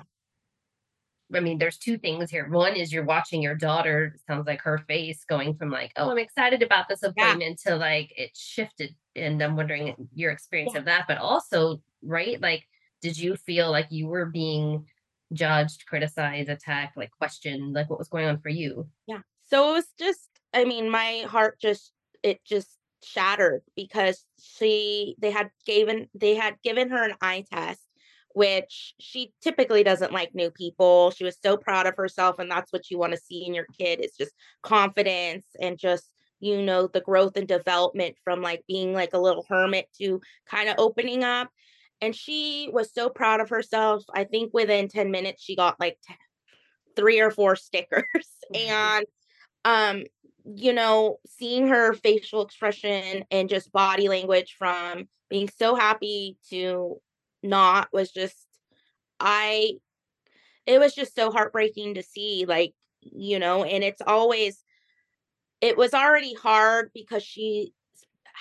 I 1.36 1.40
mean, 1.40 1.58
there's 1.58 1.78
two 1.78 1.98
things 1.98 2.30
here. 2.30 2.48
One 2.50 2.76
is 2.76 2.92
you're 2.92 3.06
watching 3.06 3.42
your 3.42 3.56
daughter, 3.56 4.16
sounds 4.28 4.48
like 4.48 4.62
her 4.62 4.80
face 4.80 5.24
going 5.28 5.56
from 5.56 5.70
like, 5.70 5.92
oh, 5.96 6.10
I'm 6.10 6.18
excited 6.18 6.62
about 6.62 6.90
this 6.90 7.04
appointment 7.04 7.62
yeah. 7.66 7.72
to 7.72 7.78
like 7.78 8.12
it 8.18 8.32
shifted. 8.36 8.96
And 9.16 9.42
I'm 9.42 9.56
wondering 9.56 10.10
your 10.14 10.32
experience 10.32 10.74
yeah. 10.74 10.80
of 10.80 10.86
that. 10.86 11.06
But 11.08 11.18
also, 11.18 11.82
right? 12.04 12.40
Like, 12.42 12.64
did 13.02 13.18
you 13.18 13.36
feel 13.36 13.72
like 13.72 13.88
you 13.90 14.08
were 14.08 14.26
being 14.26 14.86
judged, 15.34 15.86
criticized, 15.86 16.50
attacked, 16.50 16.98
like 16.98 17.12
questioned? 17.12 17.74
Like, 17.74 17.90
what 17.90 18.00
was 18.00 18.10
going 18.10 18.26
on 18.26 18.40
for 18.40 18.50
you? 18.50 18.88
Yeah. 19.08 19.20
So 19.46 19.72
it 19.72 19.74
was 19.74 19.88
just, 20.00 20.30
I 20.54 20.66
mean, 20.66 20.90
my 20.90 21.26
heart 21.28 21.60
just, 21.60 21.92
it 22.24 22.44
just 22.46 22.70
shattered 23.04 23.64
because 23.76 24.26
she, 24.42 25.16
they 25.20 25.32
had 25.32 25.50
given, 25.66 26.10
they 26.14 26.36
had 26.36 26.56
given 26.64 26.90
her 26.90 27.04
an 27.04 27.16
eye 27.22 27.46
test 27.52 27.82
which 28.34 28.94
she 29.00 29.34
typically 29.42 29.84
doesn't 29.84 30.14
like 30.14 30.34
new 30.34 30.52
people. 30.52 31.12
She 31.12 31.24
was 31.24 31.38
so 31.44 31.58
proud 31.58 31.88
of 31.88 31.96
herself, 31.98 32.40
and 32.40 32.50
that's 32.50 32.72
what 32.72 32.90
you 32.90 32.98
want 32.98 33.14
to 33.14 33.20
see 33.20 33.46
in 33.46 33.54
your 33.54 33.66
kid 33.78 34.04
is 34.04 34.14
just 34.18 34.32
confidence 34.62 35.46
and 35.60 35.78
just 35.78 36.06
you 36.40 36.62
know 36.62 36.88
the 36.88 37.02
growth 37.02 37.38
and 37.38 37.48
development 37.48 38.16
from 38.24 38.42
like 38.42 38.64
being 38.68 38.94
like 38.94 39.14
a 39.14 39.20
little 39.20 39.46
hermit 39.48 39.88
to 40.00 40.22
kind 40.50 40.70
of 40.70 40.76
opening 40.78 41.24
up. 41.24 41.50
And 42.02 42.16
she 42.16 42.70
was 42.74 42.92
so 42.94 43.10
proud 43.10 43.42
of 43.42 43.50
herself. 43.50 44.04
I 44.14 44.24
think 44.24 44.54
within 44.54 44.88
10 44.88 45.12
minutes 45.12 45.44
she 45.44 45.56
got 45.56 45.80
like 45.80 45.98
t- 46.08 46.16
three 46.96 47.20
or 47.20 47.30
four 47.30 47.56
stickers 47.56 48.06
and 48.56 49.06
um 49.64 50.04
you 50.46 50.74
know 50.74 51.18
seeing 51.28 51.68
her 51.68 51.94
facial 51.94 52.42
expression 52.42 53.24
and 53.32 53.50
just 53.50 53.72
body 53.72 54.08
language 54.08 54.56
from 54.58 55.08
being 55.30 55.50
so 55.50 55.76
happy 55.76 56.38
to 56.50 57.00
not 57.44 57.88
was 57.94 58.12
just 58.12 58.48
I 59.20 59.74
it 60.66 60.80
was 60.80 60.94
just 60.94 61.16
so 61.16 61.32
heartbreaking 61.32 61.96
to 61.96 62.04
see 62.04 62.46
like 62.48 62.74
you 63.02 63.40
know 63.40 63.64
and 63.64 63.84
it's 63.84 64.02
always 64.06 64.64
it 65.62 65.78
was 65.78 65.94
already 65.94 66.34
hard 66.34 66.92
because 66.94 67.24
she 67.24 67.74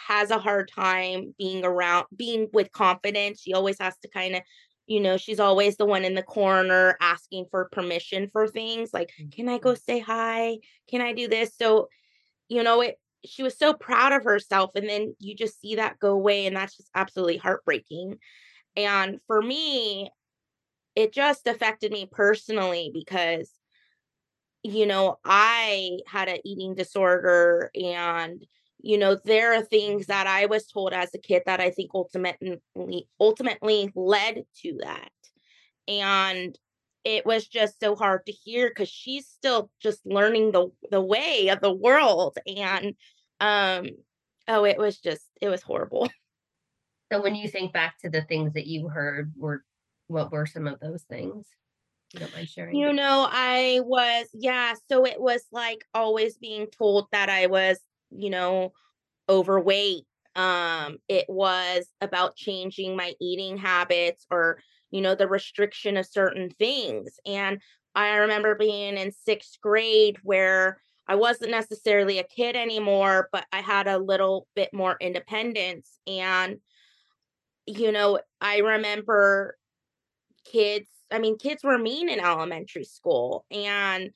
has 0.09 0.31
a 0.31 0.39
hard 0.39 0.71
time 0.75 1.35
being 1.39 1.65
around 1.65 2.07
being 2.17 2.49
with 2.53 2.73
confidence. 2.73 3.41
She 3.41 3.53
always 3.53 3.79
has 3.81 3.97
to 3.99 4.09
kind 4.09 4.37
of 4.37 4.43
you 4.91 4.99
know 4.99 5.17
she's 5.17 5.39
always 5.39 5.77
the 5.77 5.87
one 5.87 6.05
in 6.05 6.15
the 6.15 6.23
corner 6.23 6.97
asking 7.01 7.47
for 7.49 7.69
permission 7.71 8.29
for 8.33 8.49
things 8.49 8.93
like 8.93 9.13
can 9.31 9.49
i 9.49 9.57
go 9.57 9.71
mm-hmm. 9.71 9.81
say 9.87 10.01
hi? 10.01 10.59
Can 10.89 11.01
i 11.01 11.13
do 11.13 11.29
this? 11.29 11.55
So 11.57 11.89
you 12.49 12.65
know 12.65 12.81
it 12.81 12.99
she 13.25 13.45
was 13.45 13.57
so 13.57 13.73
proud 13.73 14.13
of 14.13 14.25
herself 14.25 14.73
and 14.75 14.89
then 14.89 15.15
you 15.21 15.37
just 15.37 15.61
see 15.61 15.77
that 15.77 16.01
go 16.01 16.11
away 16.11 16.47
and 16.47 16.57
that's 16.57 16.77
just 16.77 16.91
absolutely 16.95 17.37
heartbreaking. 17.37 18.19
And 18.77 19.21
for 19.27 19.41
me, 19.41 20.11
it 20.97 21.13
just 21.13 21.47
affected 21.47 21.93
me 21.93 22.09
personally 22.11 22.91
because, 22.93 23.51
you 24.63 24.87
know, 24.87 25.19
I 25.25 25.99
had 26.07 26.29
an 26.29 26.39
eating 26.45 26.75
disorder 26.75 27.71
and, 27.75 28.43
you 28.83 28.99
know, 28.99 29.19
there 29.25 29.55
are 29.55 29.63
things 29.63 30.07
that 30.07 30.27
I 30.27 30.47
was 30.47 30.67
told 30.67 30.93
as 30.93 31.15
a 31.15 31.19
kid 31.19 31.43
that 31.47 31.61
I 31.61 31.71
think 31.71 31.91
ultimately 31.95 32.61
ultimately 33.19 33.91
led 33.95 34.45
to 34.63 34.79
that. 34.83 35.11
And 35.89 36.59
it 37.05 37.25
was 37.25 37.47
just 37.47 37.81
so 37.81 37.97
hard 37.97 38.27
to 38.27 38.33
hear 38.33 38.69
because 38.69 38.89
she's 38.89 39.27
still 39.27 39.71
just 39.81 40.05
learning 40.05 40.53
the 40.53 40.69
the 40.91 41.01
way 41.01 41.49
of 41.49 41.61
the 41.61 41.73
world 41.73 42.37
and 42.47 42.95
um 43.41 43.87
oh 44.47 44.65
it 44.67 44.77
was 44.77 44.99
just 44.99 45.23
it 45.41 45.49
was 45.49 45.63
horrible 45.63 46.11
So 47.13 47.21
when 47.21 47.35
you 47.35 47.49
think 47.49 47.73
back 47.73 47.99
to 48.01 48.11
the 48.11 48.23
things 48.23 48.53
that 48.55 48.67
you 48.67 48.89
heard, 48.89 49.33
were 49.37 49.65
what 50.07 50.31
were 50.31 50.47
some 50.47 50.67
of 50.67 50.79
those 50.81 51.03
things? 51.03 51.47
You 52.13 52.21
don't 52.21 52.33
mind 52.35 52.49
sharing? 52.49 52.77
You 52.77 52.93
know, 52.93 53.27
I 53.31 53.81
was 53.83 54.29
yeah. 54.33 54.75
So 54.89 55.05
it 55.05 55.21
was 55.21 55.43
like 55.51 55.85
always 55.93 56.37
being 56.39 56.69
told 56.69 57.09
that 57.11 57.29
I 57.29 57.47
was, 57.47 57.79
you 58.11 58.31
know, 58.31 58.73
overweight. 59.29 60.05
Um, 60.37 60.99
it 61.09 61.27
was 61.29 61.87
about 62.01 62.37
changing 62.37 62.97
my 62.97 63.15
eating 63.21 63.57
habits 63.59 64.27
or 64.31 64.61
you 64.91 65.01
know 65.01 65.15
the 65.15 65.29
restriction 65.29 65.97
of 65.97 66.07
certain 66.07 66.51
things. 66.51 67.19
And 67.27 67.61
I 67.95 68.17
remember 68.17 68.55
being 68.55 68.97
in 68.97 69.13
sixth 69.13 69.61
grade 69.61 70.19
where 70.23 70.81
I 71.09 71.17
wasn't 71.17 71.51
necessarily 71.51 72.21
a 72.21 72.25
kid 72.25 72.55
anymore, 72.55 73.29
but 73.33 73.45
I 73.53 73.61
had 73.63 73.89
a 73.89 73.99
little 73.99 74.47
bit 74.55 74.73
more 74.73 74.97
independence 75.01 75.99
and 76.07 76.59
you 77.67 77.93
know, 77.93 78.21
I 78.41 78.59
remember 78.59 79.57
kids, 80.45 80.89
I 81.11 81.19
mean, 81.19 81.39
kids 81.39 81.63
were 81.63 81.79
mean 81.79 82.09
in 82.09 82.21
elementary 82.21 82.85
school 82.85 83.45
and 83.51 84.11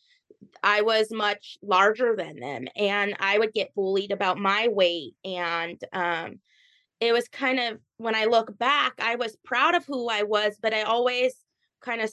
I 0.63 0.83
was 0.83 1.11
much 1.11 1.59
larger 1.63 2.15
than 2.17 2.41
them 2.41 2.67
and 2.77 3.15
I 3.19 3.39
would 3.39 3.53
get 3.53 3.75
bullied 3.75 4.13
about 4.13 4.39
my 4.39 4.69
weight 4.69 5.15
and 5.25 5.83
um 5.93 6.41
it 7.01 7.13
was 7.13 7.29
kind 7.29 7.61
of 7.61 7.79
when 7.99 8.15
I 8.15 8.25
look 8.25 8.57
back 8.59 8.95
I 8.99 9.17
was 9.17 9.37
proud 9.45 9.75
of 9.75 9.85
who 9.87 10.09
I 10.09 10.23
was 10.23 10.57
but 10.61 10.75
I 10.75 10.83
always 10.83 11.35
kind 11.81 12.01
of 12.01 12.11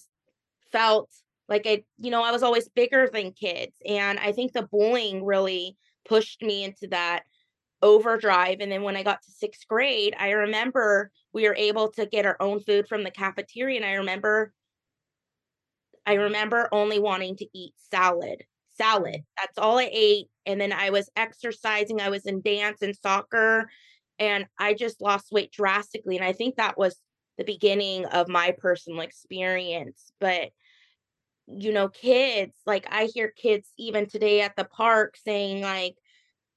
felt 0.71 1.09
like 1.47 1.63
I 1.65 1.83
you 1.99 2.11
know 2.11 2.23
I 2.23 2.31
was 2.31 2.43
always 2.43 2.69
bigger 2.69 3.09
than 3.11 3.31
kids 3.31 3.75
and 3.85 4.19
I 4.19 4.31
think 4.31 4.53
the 4.53 4.63
bullying 4.63 5.23
really 5.23 5.77
pushed 6.05 6.41
me 6.41 6.63
into 6.63 6.87
that 6.87 7.23
overdrive. 7.81 8.57
And 8.59 8.71
then 8.71 8.83
when 8.83 8.95
I 8.95 9.03
got 9.03 9.21
to 9.23 9.31
sixth 9.31 9.67
grade, 9.67 10.15
I 10.19 10.31
remember 10.31 11.11
we 11.33 11.47
were 11.47 11.55
able 11.55 11.89
to 11.93 12.05
get 12.05 12.25
our 12.25 12.37
own 12.39 12.59
food 12.59 12.87
from 12.87 13.03
the 13.03 13.11
cafeteria. 13.11 13.77
And 13.77 13.85
I 13.85 13.93
remember, 13.93 14.53
I 16.05 16.13
remember 16.13 16.67
only 16.71 16.99
wanting 16.99 17.35
to 17.37 17.47
eat 17.53 17.73
salad, 17.91 18.43
salad. 18.77 19.15
Mm. 19.15 19.23
That's 19.39 19.57
all 19.57 19.77
I 19.79 19.89
ate. 19.91 20.27
And 20.45 20.59
then 20.59 20.73
I 20.73 20.89
was 20.89 21.09
exercising, 21.15 22.01
I 22.01 22.09
was 22.09 22.25
in 22.25 22.41
dance 22.41 22.81
and 22.81 22.95
soccer, 22.95 23.69
and 24.19 24.45
I 24.59 24.73
just 24.73 25.01
lost 25.01 25.31
weight 25.31 25.51
drastically. 25.51 26.17
And 26.17 26.25
I 26.25 26.33
think 26.33 26.55
that 26.55 26.77
was 26.77 26.95
the 27.37 27.43
beginning 27.43 28.05
of 28.05 28.27
my 28.27 28.55
personal 28.57 29.01
experience. 29.01 30.11
But 30.19 30.51
you 31.47 31.73
know, 31.73 31.89
kids, 31.89 32.53
like 32.65 32.87
I 32.89 33.09
hear 33.13 33.29
kids 33.29 33.69
even 33.77 34.07
today 34.07 34.41
at 34.41 34.55
the 34.55 34.63
park 34.63 35.17
saying, 35.23 35.61
like, 35.61 35.95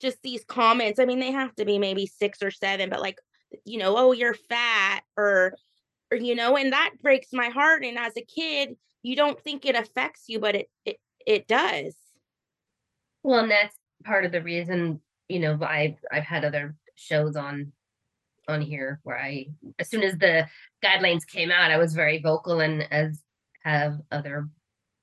just 0.01 0.19
these 0.23 0.45
comments. 0.45 1.01
I 1.01 1.05
mean, 1.05 1.21
they 1.21 1.33
have 1.33 1.55
to 1.57 1.65
be 1.65 1.79
maybe 1.79 2.07
six 2.07 2.43
or 2.43 2.51
seven, 2.51 2.91
but 2.91 3.01
like, 3.01 3.19
you 3.65 3.79
know, 3.79 3.97
oh, 3.97 4.13
you're 4.13 4.35
fat 4.35 5.01
or, 5.17 5.55
or, 6.11 6.19
you 6.19 6.35
know, 6.35 6.57
and 6.57 6.73
that 6.73 6.91
breaks 7.03 7.29
my 7.33 7.49
heart. 7.49 7.85
And 7.85 7.99
as 7.99 8.13
a 8.17 8.25
kid, 8.25 8.77
you 9.05 9.15
don't 9.15 9.41
think 9.41 9.65
it 9.65 9.77
affects 9.77 10.25
you, 10.27 10.41
but 10.41 10.57
it, 10.57 10.71
it, 10.85 10.97
it 11.25 11.47
does. 11.47 11.95
Well, 13.23 13.39
and 13.39 13.51
that's 13.51 13.77
part 14.03 14.25
of 14.25 14.33
the 14.33 14.43
reason, 14.43 15.01
you 15.29 15.39
know, 15.39 15.57
I've, 15.63 15.99
I've 16.11 16.25
had 16.25 16.45
other 16.45 16.75
shows 16.97 17.37
on 17.37 17.73
on 18.47 18.61
here 18.61 19.01
where 19.05 19.19
I, 19.19 19.47
as 19.79 19.89
soon 19.89 20.03
as 20.03 20.19
the 20.19 20.47
guidelines 20.85 21.27
came 21.27 21.51
out, 21.51 21.71
I 21.71 21.79
was 21.79 21.95
very 21.95 22.21
vocal, 22.21 22.61
and 22.61 22.87
as 22.93 23.23
have 23.63 24.01
other 24.11 24.49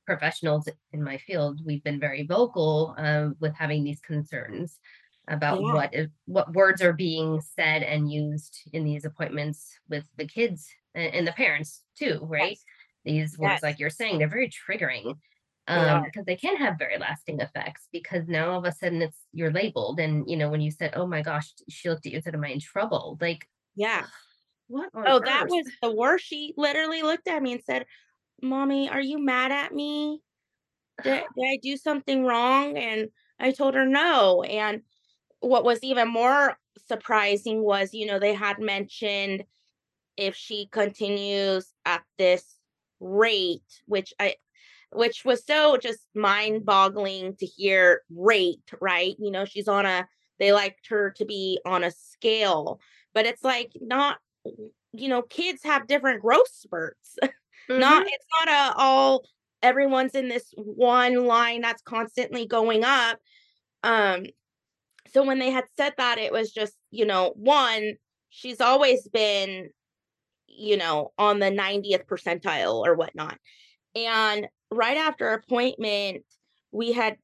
professionals 0.06 0.68
in 0.94 1.04
my 1.04 1.18
field, 1.18 1.62
we've 1.66 1.84
been 1.84 2.00
very 2.00 2.26
vocal 2.28 2.94
um, 2.98 3.36
with 3.40 3.56
having 3.56 3.84
these 3.84 4.00
concerns 4.02 4.80
about 5.28 5.62
Yeah. 5.62 5.74
what 5.74 5.94
is, 5.94 6.10
what 6.26 6.54
words 6.54 6.82
are 6.84 6.94
being 6.94 7.42
said 7.42 7.82
and 7.84 8.12
used 8.12 8.60
in 8.74 8.84
these 8.84 9.06
appointments 9.06 9.80
with 9.90 10.04
the 10.18 10.28
kids 10.28 10.70
and, 10.94 11.14
and 11.14 11.28
the 11.28 11.32
parents 11.32 11.84
too, 11.98 12.20
right? 12.22 12.52
Yes. 12.52 12.66
These 13.06 13.38
words, 13.38 13.54
Yes. 13.54 13.64
like 13.64 13.80
you're 13.80 13.90
saying, 13.90 14.20
they're 14.20 14.28
very 14.28 14.50
triggering 14.50 15.16
um 15.68 16.04
because 16.04 16.26
they 16.26 16.36
can 16.36 16.58
have 16.58 16.80
very 16.80 16.98
lasting 16.98 17.40
effects 17.40 17.88
because 17.92 18.28
now 18.28 18.50
all 18.52 18.58
of 18.60 18.66
a 18.66 18.72
sudden 18.72 19.00
it's 19.02 19.20
you're 19.32 19.52
labeled 19.52 20.00
and 20.00 20.28
you 20.28 20.36
know 20.36 20.50
when 20.50 20.60
you 20.60 20.72
said 20.72 20.92
oh 20.96 21.06
my 21.06 21.22
gosh 21.22 21.54
she 21.70 21.88
looked 21.88 22.04
at 22.04 22.12
you 22.12 22.18
and 22.18 22.24
said 22.24 22.34
am 22.34 22.44
i 22.44 22.48
in 22.48 22.60
trouble 22.60 23.16
like 23.22 23.48
Yeah. 23.76 24.08
what 24.68 24.90
Oh, 24.96 25.20
that 25.20 25.48
was 25.48 25.70
the 25.82 25.92
worst. 25.92 26.26
She 26.26 26.54
literally 26.58 27.02
looked 27.04 27.28
at 27.28 27.44
me 27.44 27.54
and 27.54 27.64
said, 27.64 27.86
Mommy, 28.42 28.90
are 28.90 29.02
you 29.02 29.20
mad 29.20 29.52
at 29.52 29.74
me? 29.74 30.22
Did, 31.04 31.24
did 31.38 31.46
I 31.46 31.58
do 31.62 31.78
something 31.78 32.24
wrong? 32.26 32.78
And 32.78 33.10
I 33.40 33.52
told 33.52 33.76
her 33.76 33.86
no. 33.86 34.44
And 34.44 34.82
what 35.40 35.64
was 35.64 35.84
even 35.84 36.08
more 36.08 36.58
surprising 36.88 37.64
was, 37.64 37.94
you 37.94 38.06
know, 38.06 38.20
they 38.20 38.34
had 38.34 38.60
mentioned 38.60 39.46
if 40.18 40.36
she 40.36 40.68
continues 40.72 41.74
at 41.86 42.04
this 42.18 42.58
rate, 43.02 43.82
which 43.88 44.14
I 44.20 44.38
which 44.94 45.26
was 45.26 45.46
so 45.46 45.78
just 45.78 46.02
mind-boggling 46.16 47.38
to 47.38 47.46
hear 47.48 48.04
rate, 48.10 48.62
right? 48.82 49.16
You 49.20 49.32
know, 49.32 49.46
she's 49.46 49.68
on 49.70 49.86
a 49.88 50.08
they 50.40 50.54
liked 50.54 50.88
her 50.90 51.12
to 51.18 51.26
be 51.26 51.60
on 51.66 51.84
a 51.84 51.92
scale, 51.92 52.80
but 53.14 53.26
it's 53.28 53.44
like 53.44 53.72
not 53.82 54.20
you 54.94 55.08
know, 55.10 55.22
kids 55.24 55.64
have 55.64 55.88
different 55.88 56.22
growth 56.22 56.50
spurts. 56.52 57.18
Not 57.76 58.04
Mhm. 58.04 58.08
it's 58.08 58.26
not 58.46 58.74
a 58.74 58.78
all 58.78 59.24
everyone's 59.64 60.16
in 60.16 60.28
this 60.28 60.54
one 60.58 61.26
line 61.26 61.62
that's 61.62 61.82
constantly 61.82 62.46
going 62.46 62.84
up. 62.84 63.20
Um 63.84 64.26
so 65.14 65.24
when 65.26 65.40
they 65.40 65.52
had 65.52 65.66
said 65.78 65.94
that 65.98 66.18
it 66.18 66.32
was 66.32 66.52
just, 66.52 66.78
you 66.92 67.06
know, 67.06 67.34
one 67.36 67.96
she's 68.30 68.62
always 68.62 69.08
been 69.10 69.70
you 70.58 70.78
know, 70.78 71.12
on 71.18 71.40
the 71.40 71.52
90th 71.52 72.06
percentile 72.06 72.86
or 72.86 72.96
whatnot. 72.96 73.38
And 73.96 74.48
right 74.72 74.98
after 74.98 75.30
appointment, 75.34 76.24
we 76.72 76.94
had 76.94 77.18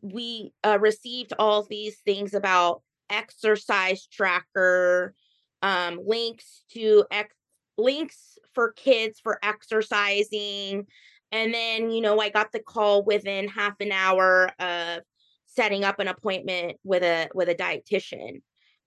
we 0.00 0.52
uh, 0.64 0.78
received 0.80 1.32
all 1.38 1.62
these 1.62 1.98
things 2.04 2.34
about 2.34 2.82
exercise 3.10 4.06
tracker, 4.06 5.14
um, 5.62 6.00
links 6.04 6.64
to 6.72 7.04
ex- 7.10 7.34
links 7.78 8.38
for 8.54 8.72
kids 8.72 9.20
for 9.22 9.38
exercising, 9.42 10.86
and 11.32 11.54
then 11.54 11.90
you 11.90 12.00
know 12.00 12.20
I 12.20 12.30
got 12.30 12.52
the 12.52 12.60
call 12.60 13.04
within 13.04 13.48
half 13.48 13.74
an 13.80 13.92
hour 13.92 14.50
of 14.58 15.00
setting 15.46 15.84
up 15.84 15.98
an 16.00 16.08
appointment 16.08 16.78
with 16.82 17.02
a 17.02 17.28
with 17.34 17.48
a 17.48 17.54
dietitian, 17.54 18.42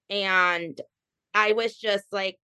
and 0.10 0.80
I 1.34 1.54
was 1.54 1.76
just 1.76 2.06
like 2.12 2.38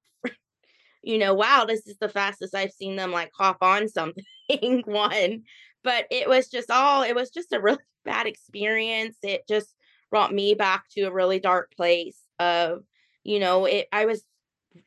you 1.05 1.17
know, 1.19 1.33
wow, 1.33 1.65
this 1.65 1.87
is 1.87 1.97
the 1.99 2.09
fastest 2.09 2.55
I've 2.55 2.71
seen 2.71 2.95
them 2.95 3.11
like 3.11 3.31
hop 3.37 3.57
on 3.61 3.87
something 3.87 4.23
one. 4.85 5.43
But 5.83 6.07
it 6.11 6.27
was 6.27 6.49
just 6.49 6.71
all 6.71 7.03
it 7.03 7.15
was 7.15 7.29
just 7.29 7.53
a 7.53 7.61
really 7.61 7.79
bad 8.05 8.27
experience. 8.27 9.17
It 9.23 9.47
just 9.47 9.73
brought 10.11 10.33
me 10.33 10.55
back 10.55 10.85
to 10.91 11.03
a 11.03 11.13
really 11.13 11.39
dark 11.39 11.71
place 11.75 12.19
of, 12.39 12.83
you 13.23 13.39
know, 13.39 13.65
it 13.65 13.87
I 13.91 14.05
was 14.05 14.23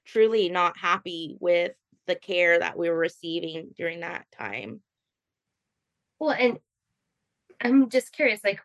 truly 0.06 0.48
not 0.48 0.76
happy 0.78 1.36
with 1.40 1.72
the 2.06 2.14
care 2.16 2.58
that 2.58 2.76
we 2.76 2.90
were 2.90 2.98
receiving 2.98 3.70
during 3.76 4.00
that 4.00 4.26
time. 4.36 4.80
well 6.18 6.30
and 6.30 6.58
i'm 7.60 7.88
just 7.90 8.12
curious 8.12 8.40
like 8.44 8.60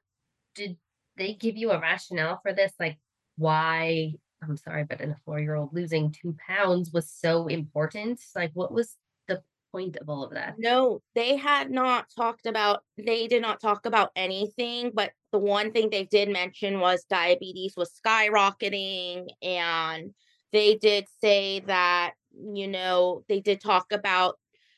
did 0.55 0.77
they 1.17 1.33
give 1.33 1.57
you 1.57 1.71
a 1.71 1.79
rationale 1.79 2.39
for 2.41 2.53
this 2.53 2.73
like 2.79 2.97
why 3.37 4.13
i'm 4.47 4.57
sorry 4.57 4.83
but 4.83 5.01
in 5.01 5.11
a 5.11 5.17
four 5.25 5.39
year 5.39 5.55
old 5.55 5.73
losing 5.73 6.11
two 6.11 6.35
pounds 6.47 6.91
was 6.91 7.09
so 7.09 7.47
important 7.47 8.19
like 8.35 8.51
what 8.53 8.71
was 8.71 8.97
the 9.27 9.41
point 9.71 9.97
of 9.97 10.07
all 10.09 10.23
of 10.23 10.31
that 10.31 10.55
No, 10.57 11.01
they 11.15 11.35
had 11.35 11.71
not 11.71 12.05
talked 12.15 12.45
about 12.45 12.83
they 12.97 13.27
did 13.27 13.41
not 13.41 13.59
talk 13.59 13.85
about 13.85 14.11
anything, 14.15 14.91
but 14.93 15.11
the 15.31 15.39
one 15.39 15.71
thing 15.71 15.89
they 15.89 16.03
did 16.05 16.29
mention 16.29 16.79
was 16.79 17.05
diabetes 17.09 17.73
was 17.75 17.91
skyrocketing 18.05 19.27
and 19.41 20.13
they 20.51 20.75
did 20.75 21.07
say 21.19 21.61
that, 21.61 22.13
you 22.31 22.67
know, 22.67 23.23
they 23.27 23.39
did 23.39 23.59
talk 23.59 23.91
about 23.91 24.37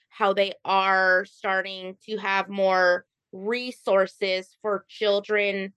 how 0.10 0.32
they 0.32 0.54
are 0.63 1.25
starting 1.25 1.97
to 2.06 2.15
have 2.15 2.47
more 2.47 3.06
resources 3.34 4.56
for 4.62 4.86
children 4.88 5.73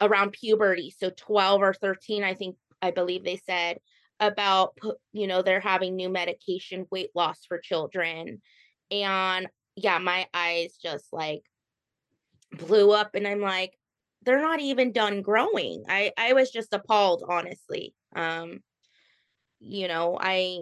around 0.00 0.32
puberty. 0.32 0.94
So 0.96 1.10
12 1.16 1.62
or 1.62 1.74
13, 1.74 2.22
I 2.22 2.34
think 2.34 2.56
I 2.82 2.90
believe 2.90 3.24
they 3.24 3.40
said 3.46 3.78
about 4.18 4.78
you 5.12 5.26
know 5.26 5.42
they're 5.42 5.60
having 5.60 5.94
new 5.94 6.08
medication 6.08 6.86
weight 6.90 7.10
loss 7.14 7.44
for 7.46 7.58
children. 7.58 8.40
And 8.90 9.48
yeah 9.76 9.98
my 9.98 10.26
eyes 10.32 10.76
just 10.82 11.12
like 11.12 11.42
blew 12.52 12.92
up 12.92 13.14
and 13.14 13.26
i'm 13.28 13.40
like 13.40 13.72
they're 14.22 14.40
not 14.40 14.60
even 14.60 14.90
done 14.90 15.22
growing. 15.22 15.84
I 15.88 16.12
i 16.16 16.32
was 16.32 16.50
just 16.50 16.72
appalled 16.72 17.22
honestly. 17.28 17.94
Um 18.14 18.60
you 19.58 19.88
know 19.88 20.18
i 20.20 20.58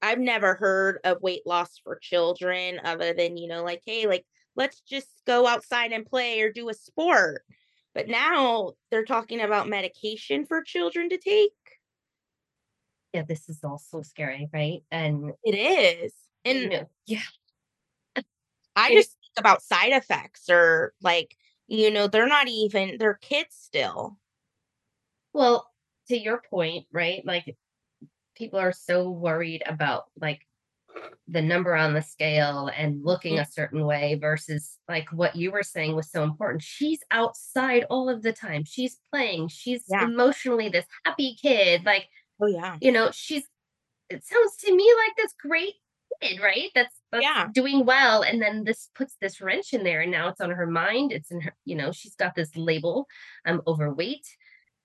i've 0.00 0.18
never 0.18 0.54
heard 0.54 0.98
of 1.04 1.20
weight 1.20 1.42
loss 1.46 1.78
for 1.84 1.98
children 2.00 2.80
other 2.82 3.12
than 3.12 3.36
you 3.36 3.46
know 3.46 3.62
like 3.62 3.82
hey 3.84 4.06
like 4.06 4.24
let's 4.56 4.80
just 4.80 5.08
go 5.26 5.46
outside 5.46 5.92
and 5.92 6.06
play 6.06 6.40
or 6.40 6.50
do 6.50 6.68
a 6.70 6.74
sport 6.74 7.42
but 7.98 8.08
now 8.08 8.74
they're 8.92 9.04
talking 9.04 9.40
about 9.40 9.68
medication 9.68 10.46
for 10.46 10.62
children 10.62 11.08
to 11.08 11.18
take 11.18 11.50
yeah 13.12 13.22
this 13.22 13.48
is 13.48 13.58
all 13.64 13.78
so 13.78 14.02
scary 14.02 14.48
right 14.52 14.82
and 14.92 15.32
it 15.42 15.56
is 15.56 16.12
you 16.44 16.52
and 16.52 16.70
know, 16.70 16.88
yeah 17.06 17.22
I 18.78 18.94
just 18.94 19.10
think 19.10 19.38
about 19.38 19.62
side 19.62 19.92
effects 19.92 20.48
or 20.48 20.94
like, 21.02 21.36
you 21.66 21.90
know, 21.90 22.06
they're 22.06 22.28
not 22.28 22.48
even 22.48 22.96
they're 22.98 23.18
kids 23.20 23.56
still. 23.58 24.16
Well, 25.32 25.68
to 26.08 26.16
your 26.16 26.40
point, 26.48 26.86
right? 26.92 27.22
Like 27.26 27.56
people 28.36 28.60
are 28.60 28.72
so 28.72 29.10
worried 29.10 29.62
about 29.66 30.04
like 30.20 30.46
the 31.26 31.42
number 31.42 31.74
on 31.74 31.92
the 31.94 32.02
scale 32.02 32.70
and 32.76 33.04
looking 33.04 33.38
a 33.38 33.44
certain 33.46 33.84
way 33.84 34.14
versus 34.20 34.78
like 34.88 35.10
what 35.12 35.36
you 35.36 35.50
were 35.50 35.62
saying 35.62 35.94
was 35.94 36.10
so 36.10 36.22
important. 36.22 36.62
She's 36.62 37.00
outside 37.10 37.84
all 37.90 38.08
of 38.08 38.22
the 38.22 38.32
time. 38.32 38.64
She's 38.64 38.98
playing. 39.12 39.48
She's 39.48 39.84
Yeah. 39.88 40.04
emotionally 40.04 40.68
this 40.68 40.86
happy 41.04 41.36
kid. 41.40 41.84
Like, 41.84 42.08
Oh 42.40 42.46
yeah. 42.46 42.76
you 42.80 42.92
know, 42.92 43.10
she's 43.12 43.44
it 44.08 44.24
sounds 44.24 44.56
to 44.58 44.74
me 44.74 44.90
like 45.06 45.16
this 45.16 45.34
great 45.40 45.74
kid, 46.22 46.40
right? 46.40 46.70
That's 46.74 46.94
that's 47.12 47.22
Yeah. 47.22 47.48
doing 47.52 47.84
well. 47.84 48.22
And 48.22 48.40
then 48.40 48.64
this 48.64 48.88
puts 48.94 49.16
this 49.20 49.40
wrench 49.40 49.72
in 49.74 49.84
there 49.84 50.00
and 50.00 50.10
now 50.10 50.28
it's 50.28 50.40
on 50.40 50.50
her 50.50 50.66
mind. 50.66 51.12
It's 51.12 51.30
in 51.30 51.42
her, 51.42 51.54
you 51.64 51.74
know, 51.76 51.92
she's 51.92 52.14
got 52.14 52.34
this 52.34 52.56
label. 52.56 53.06
I'm 53.44 53.60
overweight. 53.66 54.26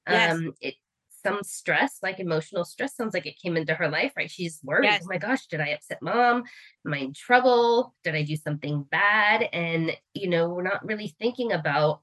Yes. 0.09 0.33
Um, 0.33 0.53
it 0.59 0.75
some 1.23 1.43
stress, 1.43 1.99
like 2.03 2.19
emotional 2.19 2.65
stress, 2.65 2.95
sounds 2.95 3.13
like 3.13 3.25
it 3.25 3.39
came 3.41 3.57
into 3.57 3.75
her 3.75 3.89
life, 3.89 4.13
right? 4.17 4.29
She's 4.31 4.59
worried. 4.63 4.89
Oh 4.89 4.93
yes. 4.93 5.03
Oh 5.03 5.07
my 5.07 5.17
gosh, 5.17 5.47
did 5.47 5.61
I 5.61 5.69
upset 5.69 6.01
mom? 6.01 6.43
Am 6.85 6.93
I 6.93 6.97
in 6.99 7.13
trouble? 7.13 7.95
Did 8.03 8.15
I 8.15 8.23
do 8.23 8.35
something 8.35 8.83
bad? 8.83 9.49
And 9.53 9.97
you 10.13 10.29
know, 10.29 10.49
we're 10.49 10.63
not 10.63 10.85
really 10.85 11.07
thinking 11.19 11.51
about 11.51 12.01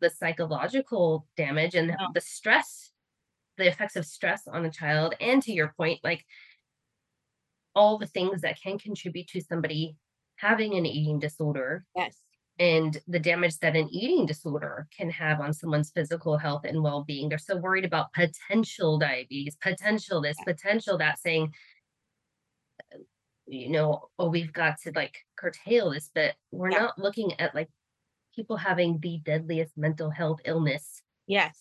the 0.00 0.10
psychological 0.10 1.26
damage 1.36 1.74
and 1.74 1.98
No. 1.98 2.08
the 2.14 2.20
stress, 2.20 2.92
the 3.58 3.68
effects 3.68 3.96
of 3.96 4.06
stress 4.06 4.46
on 4.48 4.64
a 4.66 4.70
child. 4.72 5.14
And 5.20 5.42
to 5.44 5.52
your 5.52 5.74
point, 5.76 6.00
like 6.04 6.24
all 7.74 7.98
the 7.98 8.06
things 8.06 8.40
that 8.40 8.60
can 8.60 8.78
contribute 8.78 9.28
to 9.28 9.40
somebody 9.40 9.96
having 10.36 10.74
an 10.74 10.86
eating 10.86 11.18
disorder 11.18 11.84
Yes. 11.94 12.22
And 12.58 12.96
the 13.06 13.18
damage 13.18 13.58
that 13.58 13.76
an 13.76 13.88
eating 13.90 14.24
disorder 14.26 14.88
can 14.96 15.10
have 15.10 15.40
on 15.40 15.52
someone's 15.52 15.90
physical 15.90 16.38
health 16.38 16.64
and 16.64 16.82
well-being. 16.82 17.28
They're 17.28 17.38
so 17.38 17.56
worried 17.56 17.84
about 17.84 18.12
potential 18.12 18.98
diabetes, 18.98 19.56
potential 19.60 20.22
this, 20.22 20.38
potential 20.44 20.96
that, 20.98 21.18
saying, 21.18 21.52
you 23.46 23.68
know, 23.70 24.08
oh, 24.18 24.28
we've 24.30 24.52
got 24.52 24.80
to 24.82 24.92
like 24.94 25.16
curtail 25.36 25.90
this, 25.90 26.10
but 26.14 26.34
we're 26.50 26.70
Yeah. 26.70 26.78
not 26.78 26.98
looking 26.98 27.38
at 27.40 27.54
like 27.54 27.68
people 28.34 28.56
having 28.56 28.98
the 29.00 29.18
deadliest 29.18 29.76
mental 29.76 30.10
health 30.10 30.40
illness, 30.44 31.02
Yes. 31.26 31.60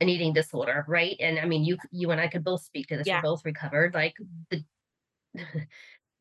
an 0.00 0.08
eating 0.08 0.32
disorder, 0.32 0.84
right? 0.88 1.16
And 1.20 1.38
I 1.38 1.44
mean, 1.46 1.64
you 1.64 1.78
you 1.92 2.10
and 2.10 2.20
I 2.20 2.28
could 2.28 2.44
both 2.44 2.62
speak 2.62 2.88
to 2.88 2.96
this. 2.96 3.06
Yeah. 3.06 3.18
We're 3.18 3.30
both 3.30 3.44
recovered. 3.44 3.94
Like 3.94 4.14
the 4.50 4.64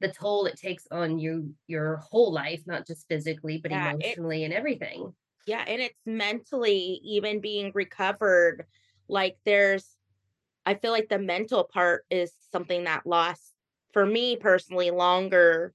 the 0.04 0.10
toll 0.10 0.46
it 0.46 0.58
takes 0.58 0.86
on 0.92 1.18
you 1.18 1.56
your 1.68 1.98
whole 1.98 2.32
life, 2.32 2.62
not 2.68 2.86
just 2.86 3.08
physically, 3.08 3.58
but 3.58 3.72
Yeah, 3.72 3.92
it- 3.92 3.96
emotionally 3.96 4.44
and 4.44 4.54
everything. 4.54 5.16
Yeah. 5.48 5.63
And 5.68 5.82
it's 5.82 6.00
mentally 6.06 7.02
even 7.04 7.39
being 7.42 7.72
recovered. 7.74 8.66
Like 9.08 9.38
there's 9.46 9.98
I 10.66 10.76
feel 10.76 10.92
like 10.92 11.10
the 11.10 11.20
mental 11.20 11.63
part 11.66 12.06
is 12.10 12.32
something 12.52 12.86
that 12.86 13.06
lost 13.06 13.54
for 13.92 14.06
me 14.06 14.36
personally 14.36 14.92
longer. 14.92 15.74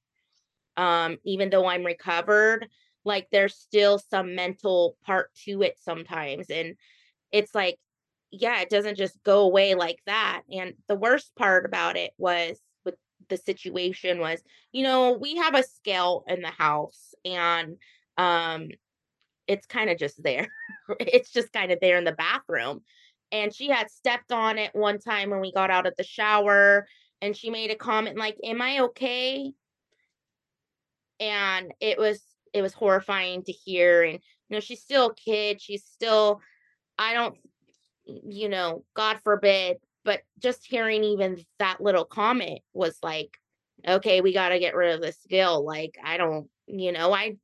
Um, 0.76 1.18
even 1.24 1.50
though 1.50 1.66
I'm 1.66 1.84
recovered, 1.84 2.68
like 3.04 3.28
there's 3.32 3.54
still 3.56 3.98
some 3.98 4.34
mental 4.34 4.96
part 5.04 5.34
to 5.44 5.62
it 5.62 5.78
sometimes. 5.80 6.50
And 6.50 6.76
it's 7.32 7.54
like, 7.54 7.78
yeah, 8.30 8.60
it 8.60 8.70
doesn't 8.70 8.96
just 8.96 9.22
go 9.24 9.40
away 9.40 9.74
like 9.74 10.00
that. 10.06 10.42
And 10.52 10.74
the 10.86 10.94
worst 10.94 11.34
part 11.36 11.66
about 11.66 11.96
it 11.96 12.12
was 12.18 12.60
the 13.28 13.36
situation 13.36 14.18
was, 14.18 14.42
you 14.72 14.82
know, 14.82 15.12
we 15.12 15.36
have 15.36 15.54
a 15.54 15.62
scale 15.62 16.24
in 16.28 16.40
the 16.42 16.48
house 16.48 17.14
and 17.24 17.76
um 18.16 18.68
it's 19.46 19.66
kind 19.66 19.90
of 19.90 19.98
just 19.98 20.22
there. 20.22 20.48
it's 21.00 21.30
just 21.30 21.52
kind 21.52 21.72
of 21.72 21.78
there 21.80 21.96
in 21.96 22.04
the 22.04 22.12
bathroom. 22.12 22.82
And 23.32 23.54
she 23.54 23.68
had 23.68 23.90
stepped 23.90 24.32
on 24.32 24.58
it 24.58 24.74
one 24.74 24.98
time 24.98 25.30
when 25.30 25.40
we 25.40 25.52
got 25.52 25.70
out 25.70 25.86
of 25.86 25.94
the 25.96 26.04
shower 26.04 26.86
and 27.20 27.36
she 27.36 27.50
made 27.50 27.70
a 27.70 27.76
comment 27.76 28.16
like, 28.16 28.36
"Am 28.44 28.62
I 28.62 28.80
okay?" 28.80 29.52
And 31.20 31.72
it 31.80 31.98
was 31.98 32.22
it 32.54 32.62
was 32.62 32.72
horrifying 32.72 33.42
to 33.44 33.52
hear 33.52 34.02
and 34.02 34.20
you 34.48 34.56
know, 34.56 34.60
she's 34.60 34.80
still 34.82 35.08
a 35.10 35.14
kid. 35.14 35.60
She's 35.60 35.84
still 35.84 36.40
I 36.98 37.12
don't 37.14 37.36
you 38.08 38.48
know, 38.48 38.84
God 38.94 39.18
forbid, 39.22 39.78
but 40.04 40.22
just 40.38 40.64
hearing 40.64 41.04
even 41.04 41.44
that 41.58 41.80
little 41.80 42.04
comment 42.04 42.60
was 42.72 42.98
like, 43.02 43.36
okay, 43.86 44.20
we 44.20 44.32
got 44.32 44.50
to 44.50 44.58
get 44.58 44.74
rid 44.74 44.94
of 44.94 45.00
this 45.00 45.18
skill. 45.20 45.64
Like, 45.64 45.96
I 46.02 46.16
don't, 46.16 46.48
you 46.66 46.92
know, 46.92 47.12
I, 47.12 47.36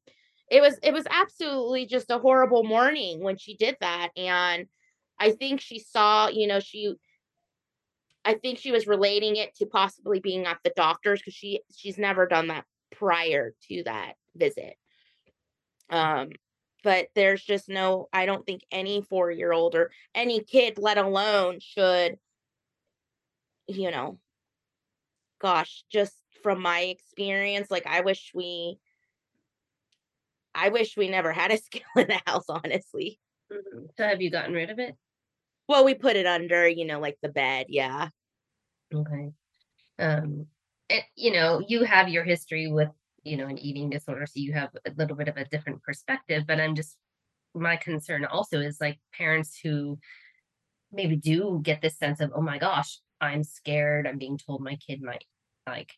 it 0.51 0.61
was, 0.61 0.79
it 0.83 0.93
was 0.93 1.07
absolutely 1.11 1.87
just 1.87 2.11
a 2.11 2.19
horrible 2.19 2.65
morning 2.65 3.23
when 3.23 3.37
she 3.37 3.57
did 3.57 3.77
that. 3.81 4.11
And 4.17 4.67
I 5.19 5.33
think 5.33 5.61
she 5.61 5.79
saw, 5.79 6.29
you 6.29 6.47
know, 6.47 6.61
she, 6.61 6.95
I 8.25 8.35
think 8.35 8.59
she 8.59 8.73
was 8.73 8.87
relating 8.87 9.37
it 9.37 9.55
to 9.57 9.67
possibly 9.67 10.21
being 10.21 10.47
at 10.47 10.59
the 10.65 10.73
doctor's 10.75 11.21
because 11.21 11.35
she, 11.35 11.61
she's 11.75 11.99
never 11.99 12.27
done 12.27 12.49
that 12.49 12.65
prior 12.91 13.55
to 13.69 13.83
that 13.85 14.15
visit. 14.35 14.77
Um, 15.91 16.31
but 16.85 17.09
there's 17.15 17.43
just 17.43 17.69
no 17.69 18.09
i 18.13 18.27
don't 18.27 18.47
think 18.47 18.61
any 18.71 19.03
four 19.03 19.31
year 19.31 19.53
old 19.53 19.75
or 19.75 19.91
any 20.15 20.41
kid 20.41 20.79
let 20.79 20.99
alone 20.99 21.59
should 21.59 22.19
you 23.67 23.91
know 23.91 24.19
gosh 25.41 25.85
just 25.91 26.15
from 26.43 26.61
my 26.61 26.81
experience 26.81 27.71
like 27.71 27.87
i 27.87 28.01
wish 28.01 28.33
we 28.35 28.79
i 30.55 30.69
wish 30.69 30.97
we 30.97 31.09
never 31.09 31.33
had 31.33 31.51
a 31.51 31.59
skill 31.63 31.83
in 31.97 32.09
the 32.09 32.21
house 32.27 32.47
honestly 32.49 33.19
mm-hmm. 33.53 33.87
so 33.97 34.05
have 34.05 34.23
you 34.23 34.31
gotten 34.31 34.55
rid 34.55 34.71
of 34.71 34.79
it 34.79 34.95
well 35.69 35.85
we 35.85 35.95
put 35.95 36.17
it 36.17 36.27
under 36.27 36.69
you 36.69 36.85
know 36.85 37.01
like 37.01 37.17
the 37.23 37.29
bed 37.29 37.67
yeah 37.69 38.09
okay 38.95 39.31
um 39.99 40.47
and, 40.91 41.03
you 41.17 41.33
know 41.33 41.63
you 41.67 41.85
have 41.85 42.09
your 42.09 42.25
history 42.25 42.71
with 42.71 42.91
you 43.25 43.39
know, 43.39 43.47
an 43.47 43.59
eating 43.59 43.91
disorder. 43.91 44.27
So 44.27 44.35
you 44.37 44.53
have 44.53 44.71
a 44.87 44.93
little 44.97 45.17
bit 45.17 45.29
of 45.29 45.37
a 45.37 45.47
different 45.47 45.83
perspective. 45.83 46.45
But 46.47 46.61
I'm 46.61 46.75
just, 46.75 46.97
my 47.55 47.77
concern 47.77 48.25
also 48.25 48.61
is 48.61 48.79
like 48.81 48.99
parents 49.17 49.59
who 49.63 49.99
maybe 50.93 51.17
do 51.17 51.61
get 51.63 51.81
this 51.81 51.99
sense 51.99 52.21
of, 52.21 52.31
oh 52.35 52.43
my 52.43 52.59
gosh, 52.59 53.01
I'm 53.25 53.45
scared. 53.45 54.07
I'm 54.07 54.19
being 54.19 54.39
told 54.39 54.63
my 54.63 54.77
kid 54.77 55.03
might 55.03 55.25
like 55.67 55.93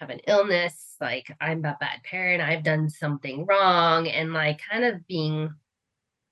have 0.00 0.10
an 0.10 0.20
illness. 0.26 0.96
Like 1.00 1.34
I'm 1.40 1.64
a 1.64 1.76
bad 1.78 2.02
parent. 2.04 2.42
I've 2.42 2.64
done 2.64 2.88
something 2.88 3.46
wrong. 3.46 4.08
And 4.08 4.32
like 4.32 4.60
kind 4.70 4.84
of 4.84 5.06
being 5.06 5.50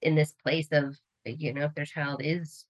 in 0.02 0.14
this 0.14 0.32
place 0.32 0.68
of, 0.72 0.96
you 1.24 1.52
know, 1.54 1.64
if 1.64 1.74
their 1.74 1.86
child 1.86 2.20
is 2.22 2.66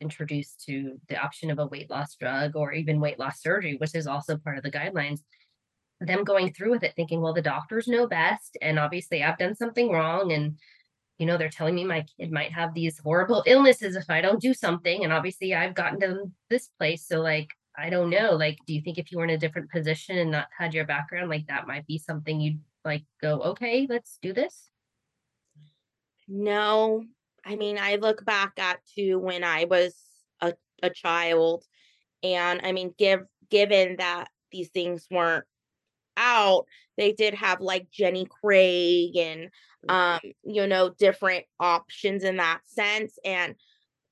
introduced 0.00 0.64
to 0.66 1.00
the 1.08 1.16
option 1.16 1.50
of 1.50 1.58
a 1.58 1.66
weight 1.66 1.90
loss 1.90 2.16
drug 2.16 2.56
or 2.56 2.72
even 2.72 3.00
weight 3.00 3.18
loss 3.18 3.40
surgery, 3.40 3.76
which 3.76 3.94
is 3.94 4.06
also 4.06 4.36
part 4.36 4.58
of 4.58 4.64
the 4.64 4.70
guidelines, 4.70 5.20
them 6.00 6.24
going 6.24 6.52
through 6.52 6.70
with 6.70 6.82
it 6.82 6.94
thinking 6.96 7.20
well 7.20 7.32
the 7.32 7.42
doctors 7.42 7.86
know 7.86 8.06
best 8.06 8.56
and 8.60 8.78
obviously 8.78 9.22
i've 9.22 9.38
done 9.38 9.54
something 9.54 9.90
wrong 9.90 10.32
and 10.32 10.56
you 11.18 11.26
know 11.26 11.36
they're 11.36 11.48
telling 11.48 11.74
me 11.74 11.84
my 11.84 12.04
kid 12.18 12.32
might 12.32 12.52
have 12.52 12.74
these 12.74 12.98
horrible 12.98 13.42
illnesses 13.46 13.96
if 13.96 14.08
i 14.08 14.20
don't 14.20 14.40
do 14.40 14.54
something 14.54 15.04
and 15.04 15.12
obviously 15.12 15.54
i've 15.54 15.74
gotten 15.74 16.00
to 16.00 16.30
this 16.50 16.68
place 16.78 17.06
so 17.06 17.20
like 17.20 17.50
i 17.76 17.90
don't 17.90 18.10
know 18.10 18.32
like 18.32 18.58
do 18.66 18.74
you 18.74 18.80
think 18.80 18.98
if 18.98 19.10
you 19.10 19.18
were 19.18 19.24
in 19.24 19.30
a 19.30 19.38
different 19.38 19.70
position 19.70 20.18
and 20.18 20.30
not 20.30 20.48
had 20.56 20.74
your 20.74 20.86
background 20.86 21.28
like 21.28 21.46
that 21.46 21.66
might 21.66 21.86
be 21.86 21.98
something 21.98 22.40
you'd 22.40 22.60
like 22.84 23.04
go 23.20 23.40
okay 23.40 23.86
let's 23.88 24.18
do 24.22 24.32
this 24.32 24.70
no 26.28 27.04
i 27.44 27.56
mean 27.56 27.78
i 27.78 27.96
look 27.96 28.24
back 28.24 28.52
at 28.58 28.78
to 28.94 29.16
when 29.16 29.44
i 29.44 29.64
was 29.64 29.94
a, 30.40 30.54
a 30.82 30.90
child 30.90 31.64
and 32.22 32.60
i 32.64 32.72
mean 32.72 32.92
give 32.98 33.20
given 33.50 33.96
that 33.96 34.28
these 34.50 34.68
things 34.70 35.06
weren't 35.10 35.44
out, 36.16 36.66
they 36.96 37.12
did 37.12 37.34
have 37.34 37.60
like 37.60 37.90
Jenny 37.90 38.26
Craig 38.26 39.16
and 39.16 39.50
mm. 39.88 39.92
um, 39.92 40.20
you 40.44 40.66
know, 40.66 40.90
different 40.90 41.44
options 41.58 42.24
in 42.24 42.36
that 42.36 42.60
sense. 42.66 43.18
And 43.24 43.54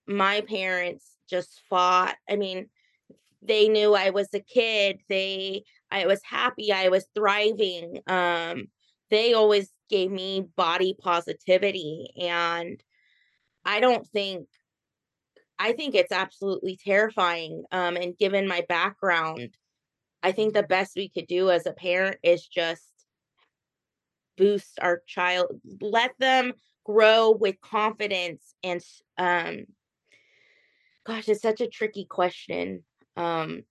my 0.07 0.41
parents 0.43 1.17
just 1.29 1.63
fought. 1.69 2.17
I 2.29 2.37
mean, 2.37 2.69
they 3.43 3.69
knew 3.69 3.95
I 3.95 4.11
was 4.11 4.29
a 4.35 4.41
kid. 4.41 5.01
They 5.09 5.65
I 5.91 6.07
was 6.07 6.21
happy, 6.25 6.73
I 6.73 6.89
was 6.89 7.07
thriving. 7.15 8.01
Um, 8.07 8.69
they 9.11 9.35
always 9.35 9.71
gave 9.91 10.11
me 10.11 10.47
body 10.57 10.97
positivity 10.99 12.09
and 12.19 12.83
I 13.65 13.81
don't 13.81 14.07
think 14.09 14.49
I 15.59 15.75
think 15.75 15.95
it's 15.95 16.11
absolutely 16.11 16.77
terrifying. 16.83 17.65
Um, 17.71 17.97
and 17.97 18.19
given 18.19 18.49
my 18.49 18.65
background, 18.69 19.51
I 20.23 20.33
think 20.33 20.55
the 20.55 20.63
best 20.63 20.97
we 20.97 21.09
could 21.09 21.27
do 21.27 21.51
as 21.51 21.67
a 21.67 21.73
parent 21.73 22.17
is 22.23 22.47
just 22.47 22.89
boost 24.37 24.79
our 24.81 25.03
child, 25.07 25.61
let 25.81 26.13
them 26.19 26.53
grow 26.85 27.31
with 27.31 27.61
confidence 27.61 28.55
and 28.65 28.83
um 29.19 29.65
gosh, 31.05 31.29
it's 31.29 31.43
such 31.43 31.61
a 31.61 31.69
tricky 31.69 32.05
question. 32.05 32.85
Um 33.17 33.65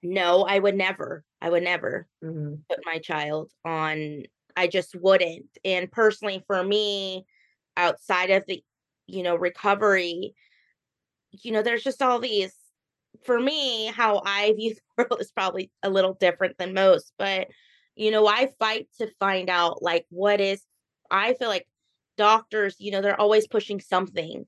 no, 0.00 0.44
I 0.44 0.58
would 0.58 0.76
never. 0.76 1.24
I 1.40 1.50
would 1.50 1.64
never 1.64 2.06
mm-hmm. 2.22 2.54
put 2.68 2.80
my 2.84 2.98
child 2.98 3.50
on 3.64 4.24
I 4.56 4.66
just 4.66 4.94
wouldn't. 4.94 5.46
And 5.64 5.90
personally 5.90 6.42
for 6.46 6.62
me 6.62 7.26
outside 7.76 8.30
of 8.30 8.44
the 8.46 8.62
you 9.06 9.22
know 9.22 9.36
recovery 9.36 10.34
you 11.30 11.52
know 11.52 11.62
there's 11.62 11.82
just 11.82 12.02
all 12.02 12.18
these 12.18 12.52
for 13.24 13.38
me, 13.40 13.86
how 13.86 14.22
I 14.24 14.52
view 14.56 14.74
the 14.96 15.04
world 15.04 15.20
is 15.20 15.30
probably 15.32 15.70
a 15.82 15.90
little 15.90 16.14
different 16.14 16.58
than 16.58 16.74
most, 16.74 17.12
but 17.18 17.48
you 17.96 18.10
know, 18.12 18.26
I 18.28 18.48
fight 18.60 18.88
to 18.98 19.10
find 19.18 19.50
out 19.50 19.82
like 19.82 20.06
what 20.10 20.40
is 20.40 20.62
I 21.10 21.34
feel 21.34 21.48
like 21.48 21.66
doctors, 22.16 22.76
you 22.78 22.92
know, 22.92 23.02
they're 23.02 23.20
always 23.20 23.46
pushing 23.48 23.80
something. 23.80 24.46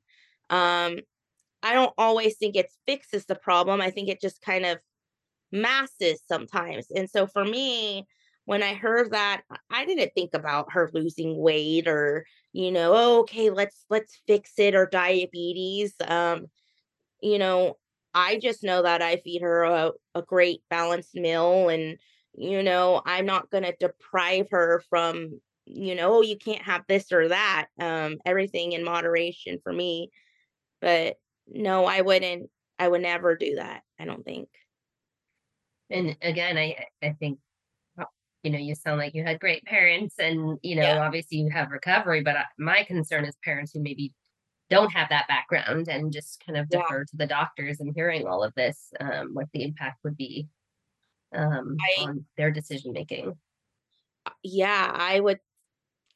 Um 0.51 1.01
I 1.63 1.75
don't 1.75 1.95
always 1.99 2.37
think 2.39 2.57
it 2.57 2.71
fixes 2.87 3.27
the 3.27 3.35
problem. 3.37 3.81
I 3.81 3.91
think 3.91 4.09
it 4.09 4.21
just 4.21 4.43
kind 4.43 4.67
of 4.67 4.79
masses 5.53 6.23
sometimes. 6.27 6.87
And 6.95 7.09
so 7.09 7.27
for 7.27 7.45
me, 7.45 8.07
when 8.45 8.63
I 8.63 8.75
heard 8.75 9.13
that, 9.13 9.43
I 9.71 9.85
didn't 9.85 10.13
think 10.15 10.31
about 10.35 10.73
her 10.73 10.91
losing 10.93 11.37
weight 11.39 11.87
or, 11.87 12.25
you 12.53 12.73
know, 12.73 12.93
oh, 12.95 13.21
okay, 13.21 13.51
let's 13.51 13.85
let's 13.91 14.21
fix 14.27 14.53
it 14.59 14.75
or 14.75 14.87
diabetes. 14.87 15.95
Um, 16.07 16.47
you 17.23 17.39
know, 17.39 17.77
I 18.15 18.39
just 18.39 18.65
know 18.65 18.83
that 18.83 19.03
I 19.03 19.17
feed 19.17 19.43
her 19.43 19.63
a, 19.65 19.93
a 20.15 20.23
great 20.23 20.63
balanced 20.69 21.15
meal 21.15 21.69
and 21.69 21.99
you 22.33 22.63
know, 22.63 23.03
I'm 23.05 23.27
not 23.27 23.51
going 23.51 23.65
to 23.65 23.75
deprive 23.79 24.51
her 24.53 24.83
from, 24.89 25.41
you 25.67 25.97
know, 25.97 26.19
oh, 26.19 26.23
you 26.23 26.39
can't 26.39 26.63
have 26.63 26.83
this 26.89 27.11
or 27.13 27.29
that. 27.29 27.67
Um 27.81 28.19
everything 28.25 28.73
in 28.73 28.85
moderation 28.85 29.59
for 29.63 29.73
me. 29.73 30.11
But 30.81 31.17
no, 31.49 31.85
I 31.85 32.01
wouldn't 32.01 32.51
I 32.79 32.89
would 32.89 33.03
never 33.03 33.37
do 33.37 33.57
that. 33.57 33.83
I 33.99 34.05
don't 34.05 34.25
think. 34.25 34.49
And 35.91 36.17
again, 36.23 36.57
I 36.57 36.87
I 37.03 37.17
think 37.19 37.39
you 38.43 38.51
know 38.51 38.59
you 38.59 38.75
sound 38.75 38.99
like 38.99 39.15
you 39.15 39.23
had 39.25 39.41
great 39.41 39.65
parents 39.65 40.15
and 40.19 40.59
you 40.63 40.77
know 40.77 40.83
yeah. 40.83 41.05
obviously 41.05 41.39
you 41.39 41.51
have 41.51 41.71
recovery 41.71 42.23
but 42.23 42.37
my 42.59 42.85
concern 42.85 43.25
is 43.25 43.37
parents 43.45 43.73
who 43.73 43.81
maybe 43.81 44.13
don't 44.71 44.93
have 44.93 45.09
that 45.11 45.29
background 45.29 45.89
and 45.89 46.13
just 46.13 46.43
kind 46.45 46.57
of 46.57 46.67
yeah. 46.71 46.81
defer 46.81 47.05
to 47.05 47.17
the 47.17 47.27
doctors 47.27 47.81
and 47.81 47.93
hearing 47.95 48.27
all 48.27 48.43
of 48.43 48.55
this, 48.55 48.93
um, 49.01 49.35
what 49.35 49.49
the 49.53 49.65
impact 49.65 49.99
would 50.05 50.17
be 50.17 50.49
um, 51.35 51.77
I, 51.99 52.05
on 52.05 52.25
their 52.37 52.51
decision 52.51 52.93
making. 52.93 53.37
Uh, 54.25 54.31
yeah, 54.43 54.91
I 54.95 55.21
would. 55.21 55.39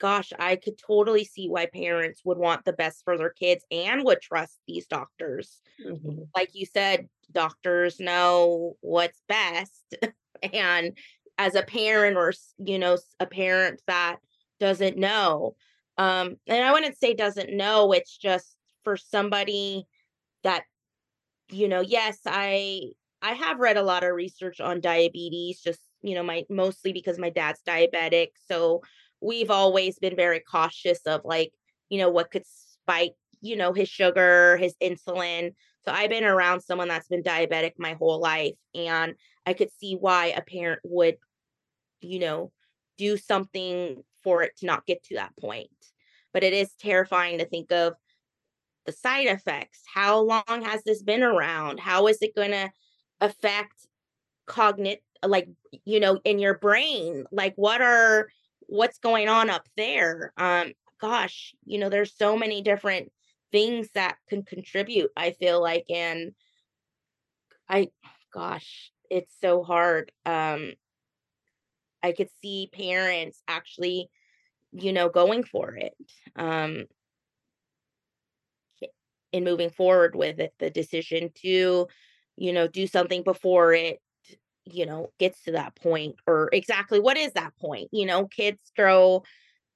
Gosh, 0.01 0.33
I 0.39 0.57
could 0.57 0.77
totally 0.77 1.25
see 1.25 1.49
why 1.49 1.67
parents 1.67 2.21
would 2.25 2.37
want 2.37 2.65
the 2.65 2.73
best 2.73 3.05
for 3.05 3.17
their 3.17 3.31
kids 3.31 3.65
and 3.71 4.03
would 4.05 4.21
trust 4.21 4.59
these 4.67 4.87
doctors. 4.87 5.61
Mm-hmm. 5.85 6.23
Like 6.37 6.51
you 6.53 6.67
said, 6.67 7.09
doctors 7.31 8.01
know 8.01 8.77
what's 8.81 9.23
best. 9.29 9.95
and 10.53 10.99
as 11.39 11.55
a 11.55 11.63
parent 11.63 12.17
or, 12.17 12.33
you 12.59 12.79
know, 12.79 12.99
a 13.21 13.27
parent 13.27 13.83
that 13.87 14.17
doesn't 14.59 14.99
know, 14.99 15.55
um 15.99 16.37
and 16.47 16.65
i 16.65 16.73
wouldn't 16.73 16.99
say 16.99 17.15
doesn't 17.15 17.55
know 17.57 17.93
it's 17.93 18.17
just 18.17 18.57
for 18.83 18.97
somebody 18.97 19.87
that 20.43 20.65
you 21.51 21.69
know, 21.69 21.81
yes, 21.81 22.19
I 22.27 22.91
I 23.23 23.33
have 23.33 23.59
read 23.59 23.77
a 23.77 23.83
lot 23.83 24.05
of 24.05 24.15
research 24.15 24.61
on 24.61 24.81
diabetes, 24.81 25.61
just, 25.61 25.81
you 26.03 26.15
know, 26.15 26.23
my 26.23 26.45
mostly 26.51 26.93
because 26.93 27.19
my 27.19 27.31
dad's 27.31 27.61
diabetic. 27.67 28.29
So 28.49 28.83
we've 29.21 29.51
always 29.51 29.99
been 29.99 30.17
very 30.17 30.41
cautious 30.41 31.01
of 31.07 31.23
like, 31.25 31.53
you 31.89 31.99
know, 31.99 32.11
what 32.11 32.31
could 32.31 32.45
spike, 32.47 33.15
you 33.41 33.57
know, 33.57 33.73
his 33.73 33.89
sugar, 33.89 34.57
his 34.59 34.75
insulin. 34.83 35.55
So 35.85 35.93
I've 35.93 36.11
been 36.11 36.25
around 36.25 36.61
someone 36.61 36.89
that's 36.89 37.09
been 37.09 37.23
diabetic 37.23 37.73
my 37.79 37.95
whole 37.95 38.21
life 38.21 38.55
and 38.75 39.15
I 39.47 39.55
could 39.55 39.71
see 39.79 39.95
why 39.97 40.27
a 40.27 40.43
parent 40.43 40.81
would, 40.85 41.17
you 42.01 42.19
know, 42.19 42.53
do 42.99 43.17
something 43.17 44.03
for 44.23 44.43
it 44.43 44.57
to 44.59 44.67
not 44.67 44.87
get 44.87 45.03
to 45.05 45.17
that 45.17 45.37
point. 45.39 45.71
But 46.35 46.45
it 46.45 46.53
is 46.53 46.73
terrifying 46.79 47.39
to 47.39 47.47
think 47.47 47.73
of 47.73 47.95
the 48.85 48.93
side 48.93 49.29
effects. 49.29 49.81
How 49.87 50.21
long 50.21 50.63
has 50.63 50.83
this 50.85 51.03
been 51.03 51.23
around? 51.23 51.81
How 51.81 52.07
is 52.09 52.19
it 52.21 52.35
going 52.35 52.51
to 52.51 52.71
affect 53.21 53.87
cognitive 54.47 55.03
like 55.25 55.49
you 55.85 56.01
know 56.01 56.21
in 56.25 56.39
your 56.39 56.59
brain 56.59 57.25
like 57.33 57.55
what 57.57 57.81
are 57.81 58.29
what's 58.67 58.99
going 58.99 59.29
on 59.29 59.49
up 59.49 59.67
there 59.77 60.33
um 60.37 60.73
gosh 61.01 61.55
you 61.65 61.79
know 61.79 61.89
there's 61.89 62.17
so 62.17 62.37
many 62.37 62.63
different 62.63 63.11
things 63.53 63.89
that 63.95 64.17
can 64.29 64.43
contribute 64.43 65.11
i 65.17 65.31
feel 65.31 65.63
like 65.63 65.85
and 65.89 66.33
i 67.69 67.89
gosh 68.33 68.91
it's 69.11 69.35
so 69.41 69.63
hard 69.63 70.13
um 70.27 70.73
i 72.03 72.13
could 72.13 72.29
see 72.43 72.69
parents 72.73 73.43
actually 73.49 74.11
you 74.75 74.93
know 74.93 75.09
going 75.09 75.45
for 75.45 75.75
it 75.75 75.95
um 76.37 76.85
in 79.35 79.43
moving 79.43 79.69
forward 79.71 80.15
with 80.15 80.39
it, 80.39 80.55
the 80.61 80.71
decision 80.71 81.31
to 81.43 81.89
you 82.37 82.53
know 82.53 82.69
do 82.69 82.87
something 82.87 83.23
before 83.23 83.73
it 83.75 84.01
you 84.65 84.87
know 84.87 85.11
gets 85.19 85.43
to 85.43 85.53
that 85.53 85.75
point 85.77 86.15
or 86.27 86.49
exactly 86.53 87.01
what 87.01 87.17
is 87.17 87.33
that 87.33 87.53
point? 87.61 87.89
You 87.93 88.07
know 88.07 88.27
kids 88.27 88.61
grow 88.77 89.25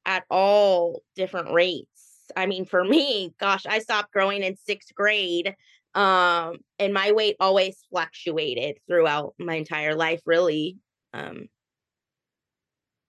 at 0.06 0.24
all 0.30 1.02
different 1.16 1.52
rates. 1.52 2.30
I 2.36 2.46
mean 2.46 2.64
for 2.66 2.84
me 2.94 3.34
gosh 3.40 3.66
i 3.66 3.80
stopped 3.80 4.12
growing 4.12 4.42
in 4.42 4.56
sixth 4.56 4.94
grade 4.94 5.54
um 5.94 6.58
and 6.78 6.92
my 6.94 7.12
weight 7.12 7.36
always 7.40 7.78
fluctuated 7.90 8.78
throughout 8.86 9.34
my 9.38 9.54
entire 9.54 9.94
life 9.94 10.20
really 10.26 10.76
um 11.14 11.46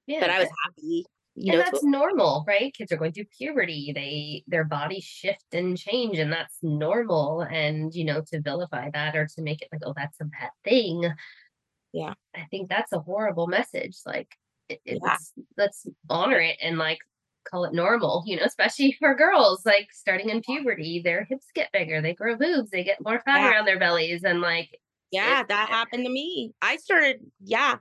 yeah 0.08 0.22
but 0.22 0.30
i 0.30 0.40
was 0.40 0.48
happy 0.66 1.06
you 1.42 1.54
and 1.54 1.60
know, 1.60 1.66
that's 1.66 1.84
normal, 1.86 2.44
right? 2.46 2.74
Kids 2.74 2.92
are 2.92 2.98
going 2.98 3.14
through 3.14 3.26
puberty. 3.38 3.94
They 3.96 4.44
their 4.48 4.66
bodies 4.66 5.06
shift 5.06 5.46
and 5.54 5.78
change, 5.78 6.20
and 6.20 6.32
that's 6.32 6.58
normal. 6.62 7.42
And 7.42 7.94
you 7.94 8.04
know, 8.04 8.22
to 8.28 8.42
vilify 8.42 8.90
that 8.92 9.16
or 9.16 9.26
to 9.26 9.42
make 9.42 9.62
it 9.62 9.70
like, 9.72 9.82
oh, 9.86 9.94
that's 9.96 10.20
a 10.20 10.26
bad 10.26 10.50
thing. 10.66 11.10
Yeah, 11.94 12.14
I 12.36 12.46
think 12.52 12.70
that's 12.70 12.92
a 12.92 13.00
horrible 13.00 13.48
message. 13.48 13.98
Like, 14.06 14.36
it, 14.68 14.82
yeah. 14.84 14.98
let's 15.02 15.34
let's 15.58 15.88
honor 16.10 16.40
it 16.40 16.58
and 16.62 16.78
like 16.78 17.00
call 17.50 17.64
it 17.64 17.74
normal. 17.74 18.24
You 18.26 18.36
know, 18.36 18.44
especially 18.46 18.98
for 19.00 19.16
girls, 19.16 19.66
like 19.66 19.88
starting 19.94 20.30
in 20.30 20.42
puberty, 20.42 21.02
their 21.02 21.24
hips 21.24 21.48
get 21.56 21.72
bigger, 21.72 22.02
they 22.02 22.14
grow 22.14 22.36
boobs, 22.36 22.70
they 22.70 22.84
get 22.84 23.02
more 23.02 23.22
fat 23.24 23.40
yeah. 23.40 23.52
around 23.52 23.66
their 23.66 23.80
bellies, 23.80 24.26
and 24.26 24.42
like, 24.42 24.78
yeah, 25.10 25.40
it, 25.40 25.48
that 25.48 25.70
happened 25.70 26.04
to 26.04 26.12
me. 26.12 26.52
I 26.62 26.76
started, 26.76 27.22
yeah, 27.40 27.78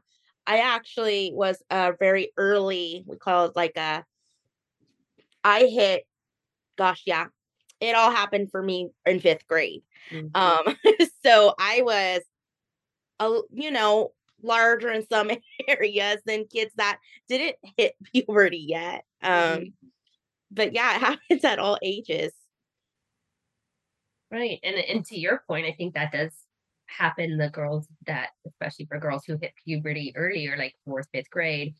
I 0.48 0.60
actually 0.60 1.30
was 1.34 1.62
a 1.70 1.92
very 1.98 2.32
early, 2.38 3.04
we 3.06 3.18
call 3.18 3.44
it 3.44 3.54
like 3.54 3.76
a, 3.76 4.02
I 5.44 5.66
hit, 5.66 6.06
gosh, 6.78 7.02
yeah, 7.04 7.26
it 7.80 7.94
all 7.94 8.10
happened 8.10 8.50
for 8.50 8.62
me 8.62 8.88
in 9.04 9.20
fifth 9.20 9.46
grade. 9.46 9.82
Mm-hmm. 10.10 10.34
Um, 10.34 10.74
so 11.24 11.54
I 11.58 11.82
was, 11.82 12.22
a, 13.20 13.40
you 13.52 13.70
know, 13.70 14.12
larger 14.42 14.90
in 14.90 15.06
some 15.06 15.30
areas 15.68 16.18
than 16.24 16.46
kids 16.46 16.72
that 16.76 16.98
didn't 17.28 17.56
hit 17.76 17.94
puberty 18.12 18.64
yet. 18.68 19.04
Um, 19.22 19.32
mm-hmm. 19.32 19.64
but 20.50 20.72
yeah, 20.72 20.96
it 20.96 21.00
happens 21.00 21.44
at 21.44 21.58
all 21.58 21.78
ages. 21.82 22.32
Right. 24.30 24.60
And 24.62 24.76
and 24.76 25.04
to 25.06 25.18
your 25.18 25.42
point, 25.46 25.66
I 25.66 25.72
think 25.72 25.94
that 25.94 26.12
does 26.12 26.32
happen 26.88 27.36
the 27.36 27.50
girls 27.50 27.86
that 28.06 28.30
especially 28.46 28.86
for 28.86 28.98
girls 28.98 29.22
who 29.26 29.36
hit 29.40 29.52
puberty 29.64 30.12
earlier 30.16 30.56
like 30.56 30.74
fourth 30.84 31.06
fifth 31.12 31.30
grade 31.30 31.74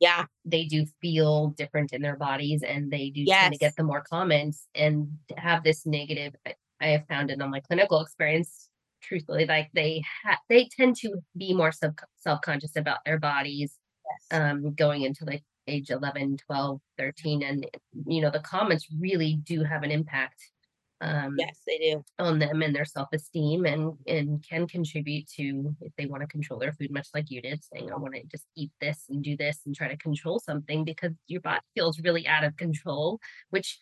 yeah 0.00 0.24
they 0.44 0.64
do 0.64 0.84
feel 1.00 1.48
different 1.48 1.92
in 1.92 2.02
their 2.02 2.16
bodies 2.16 2.62
and 2.62 2.90
they 2.90 3.10
do 3.10 3.22
yes. 3.22 3.42
tend 3.42 3.52
to 3.52 3.58
get 3.58 3.74
the 3.76 3.82
more 3.82 4.02
comments 4.02 4.66
and 4.74 5.08
have 5.36 5.62
this 5.62 5.86
negative 5.86 6.34
i 6.80 6.86
have 6.86 7.06
found 7.08 7.30
it 7.30 7.40
on 7.40 7.50
my 7.50 7.60
clinical 7.60 8.00
experience 8.00 8.68
truthfully 9.02 9.46
like 9.46 9.70
they 9.74 10.02
ha- 10.24 10.38
they 10.48 10.68
tend 10.76 10.96
to 10.96 11.14
be 11.36 11.54
more 11.54 11.72
sub- 11.72 11.98
self-conscious 12.18 12.76
about 12.76 12.98
their 13.06 13.18
bodies 13.18 13.78
yes. 14.10 14.40
um 14.40 14.74
going 14.74 15.02
into 15.02 15.24
like 15.24 15.42
age 15.68 15.90
11 15.90 16.36
12 16.46 16.80
13 16.98 17.42
and 17.42 17.66
you 18.06 18.20
know 18.20 18.30
the 18.30 18.40
comments 18.40 18.86
really 18.98 19.38
do 19.44 19.62
have 19.62 19.82
an 19.82 19.90
impact 19.90 20.51
um, 21.02 21.34
yes, 21.36 21.58
they 21.66 21.78
do 21.78 22.04
on 22.20 22.38
them 22.38 22.62
and 22.62 22.74
their 22.74 22.84
self-esteem, 22.84 23.66
and 23.66 23.94
and 24.06 24.44
can 24.48 24.68
contribute 24.68 25.26
to 25.36 25.74
if 25.80 25.92
they 25.98 26.06
want 26.06 26.22
to 26.22 26.28
control 26.28 26.60
their 26.60 26.72
food, 26.72 26.92
much 26.92 27.08
like 27.12 27.28
you 27.28 27.42
did, 27.42 27.62
saying 27.64 27.90
I 27.90 27.96
want 27.96 28.14
to 28.14 28.22
just 28.30 28.46
eat 28.56 28.70
this 28.80 29.06
and 29.10 29.22
do 29.22 29.36
this 29.36 29.60
and 29.66 29.74
try 29.74 29.88
to 29.88 29.96
control 29.96 30.38
something 30.38 30.84
because 30.84 31.12
your 31.26 31.40
body 31.40 31.60
feels 31.74 31.98
really 32.00 32.28
out 32.28 32.44
of 32.44 32.56
control. 32.56 33.18
Which, 33.50 33.80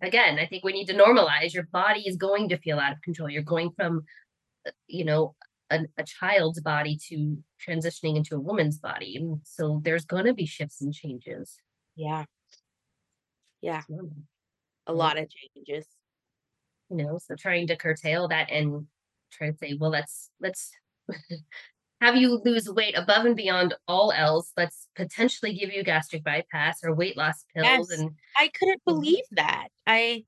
again, 0.00 0.38
I 0.38 0.46
think 0.46 0.62
we 0.62 0.72
need 0.72 0.86
to 0.86 0.94
normalize. 0.94 1.52
Your 1.52 1.66
body 1.72 2.06
is 2.06 2.16
going 2.16 2.48
to 2.50 2.58
feel 2.58 2.78
out 2.78 2.92
of 2.92 3.02
control. 3.02 3.28
You're 3.28 3.42
going 3.42 3.72
from, 3.72 4.04
uh, 4.64 4.70
you 4.86 5.04
know, 5.04 5.34
a, 5.68 5.80
a, 5.98 6.04
child's 6.04 6.60
body 6.60 6.96
to 7.08 7.38
transitioning 7.66 8.16
into 8.16 8.36
a 8.36 8.40
woman's 8.40 8.78
body. 8.78 9.16
And 9.16 9.40
so 9.42 9.80
there's 9.82 10.04
going 10.04 10.26
to 10.26 10.34
be 10.34 10.46
shifts 10.46 10.80
and 10.80 10.94
changes. 10.94 11.56
Yeah. 11.96 12.24
Yeah. 13.62 13.82
A 14.86 14.92
lot 14.92 15.18
of 15.18 15.28
changes 15.28 15.86
you 16.92 17.04
know 17.04 17.18
so 17.18 17.34
trying 17.34 17.66
to 17.66 17.76
curtail 17.76 18.28
that 18.28 18.50
and 18.50 18.86
try 19.32 19.50
to 19.50 19.56
say 19.56 19.76
well 19.78 19.90
let's 19.90 20.30
let's 20.40 20.70
have 22.00 22.16
you 22.16 22.40
lose 22.44 22.68
weight 22.68 22.96
above 22.96 23.26
and 23.26 23.36
beyond 23.36 23.74
all 23.86 24.10
else. 24.10 24.50
Let's 24.56 24.88
potentially 24.96 25.54
give 25.54 25.72
you 25.72 25.84
gastric 25.84 26.24
bypass 26.24 26.80
or 26.82 26.94
weight 26.94 27.16
loss 27.16 27.44
pills 27.54 27.88
yes, 27.90 27.98
and 27.98 28.10
i 28.36 28.48
couldn't 28.48 28.82
mm-hmm. 28.86 28.94
believe 28.94 29.24
that. 29.32 29.68
I 29.86 30.24